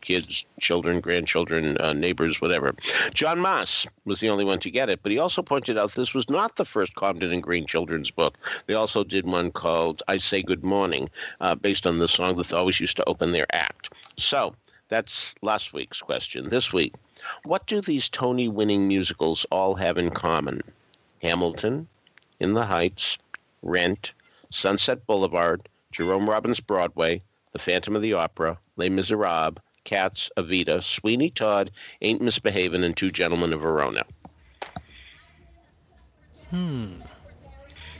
kids, 0.07 0.45
children, 0.61 1.01
grandchildren, 1.01 1.77
uh, 1.81 1.91
neighbors, 1.91 2.39
whatever. 2.39 2.73
John 3.13 3.41
Moss 3.41 3.85
was 4.05 4.21
the 4.21 4.29
only 4.29 4.45
one 4.45 4.59
to 4.59 4.71
get 4.71 4.89
it, 4.89 5.01
but 5.03 5.11
he 5.11 5.19
also 5.19 5.41
pointed 5.41 5.77
out 5.77 5.91
this 5.91 6.13
was 6.13 6.29
not 6.29 6.55
the 6.55 6.63
first 6.63 6.95
Comden 6.95 7.33
and 7.33 7.43
Green 7.43 7.67
children's 7.67 8.09
book. 8.09 8.37
They 8.67 8.73
also 8.73 9.03
did 9.03 9.25
one 9.25 9.51
called 9.51 10.01
I 10.07 10.15
Say 10.15 10.41
Good 10.41 10.63
Morning, 10.63 11.09
uh, 11.41 11.55
based 11.55 11.85
on 11.85 11.99
the 11.99 12.07
song 12.07 12.37
that 12.37 12.47
they 12.47 12.55
always 12.55 12.79
used 12.79 12.95
to 12.97 13.09
open 13.09 13.33
their 13.33 13.53
act. 13.53 13.91
So 14.15 14.55
that's 14.87 15.35
last 15.41 15.73
week's 15.73 16.01
question. 16.01 16.47
This 16.47 16.71
week, 16.71 16.93
what 17.43 17.67
do 17.67 17.81
these 17.81 18.07
Tony 18.07 18.47
winning 18.47 18.87
musicals 18.87 19.45
all 19.51 19.75
have 19.75 19.97
in 19.97 20.09
common? 20.11 20.61
Hamilton, 21.21 21.89
In 22.39 22.53
the 22.53 22.65
Heights, 22.65 23.17
Rent, 23.61 24.13
Sunset 24.51 25.05
Boulevard, 25.05 25.67
Jerome 25.91 26.29
Robbins 26.29 26.61
Broadway, 26.61 27.21
The 27.51 27.59
Phantom 27.59 27.97
of 27.97 28.01
the 28.01 28.13
Opera, 28.13 28.57
Les 28.77 28.87
Miserables, 28.87 29.57
Cats, 29.87 30.29
Evita, 30.35 30.83
Sweeney 30.83 31.29
Todd, 31.29 31.71
Ain't 32.01 32.21
Misbehavin', 32.21 32.83
and 32.83 32.95
Two 32.95 33.09
Gentlemen 33.09 33.53
of 33.53 33.61
Verona. 33.61 34.03
Hmm. 36.51 36.87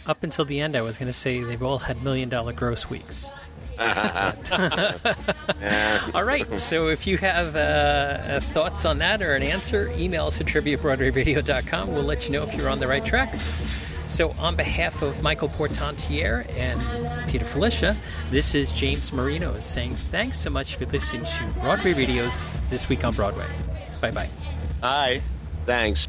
Up 0.06 0.22
until 0.22 0.44
the 0.44 0.60
end, 0.60 0.76
I 0.76 0.82
was 0.82 0.98
going 0.98 1.08
to 1.08 1.18
say 1.18 1.42
they've 1.42 1.64
all 1.64 1.80
had 1.80 2.04
million 2.04 2.28
dollar 2.28 2.52
gross 2.52 2.90
weeks. 2.90 3.28
All 3.80 4.34
right. 6.24 6.60
So 6.60 6.88
if 6.88 7.08
you 7.08 7.18
have 7.20 7.56
uh, 7.56 7.60
uh, 7.60 8.40
thoughts 8.40 8.86
on 8.86 8.98
that 8.98 9.22
or 9.22 9.36
an 9.36 9.44
answer, 9.44 9.94
email 9.96 10.28
us 10.28 10.42
at 10.42 10.48
trivia 10.48 10.78
at. 10.78 11.94
We'll 11.94 12.04
let 12.04 12.26
you 12.26 12.32
know 12.32 12.44
if 12.44 12.54
you're 12.56 12.70
on 12.70 12.80
the 12.80 12.88
right 12.88 13.06
track. 13.06 13.40
So, 14.08 14.32
on 14.40 14.56
behalf 14.56 15.02
of 15.02 15.22
Michael 15.22 15.50
Portantiere 15.50 16.46
and 16.56 16.80
Peter 17.30 17.46
Filichia, 17.46 17.96
this 18.32 18.56
is 18.56 18.72
James 18.72 19.12
Marino 19.12 19.60
saying 19.60 19.96
thanks 19.96 20.40
so 20.40 20.50
much 20.50 20.76
for 20.76 20.86
listening 20.86 21.26
to 21.26 21.62
Broadway 21.62 21.94
Radio's 21.94 22.56
This 22.70 22.88
Week 22.90 23.04
on 23.04 23.14
Broadway. 23.14 23.46
Bye 24.02 24.12
bye. 24.12 24.30
Bye. 24.82 25.22
Thanks. 25.66 26.08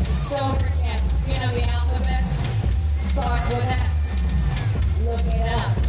So 0.00 0.36
Stoner 0.36 0.72
Camp. 0.80 1.02
You 1.28 1.34
know 1.40 1.52
the 1.52 1.68
alphabet 1.68 2.32
starts 3.02 3.52
with 3.52 3.64
S. 3.64 4.32
Look 5.04 5.20
it 5.26 5.48
up. 5.52 5.79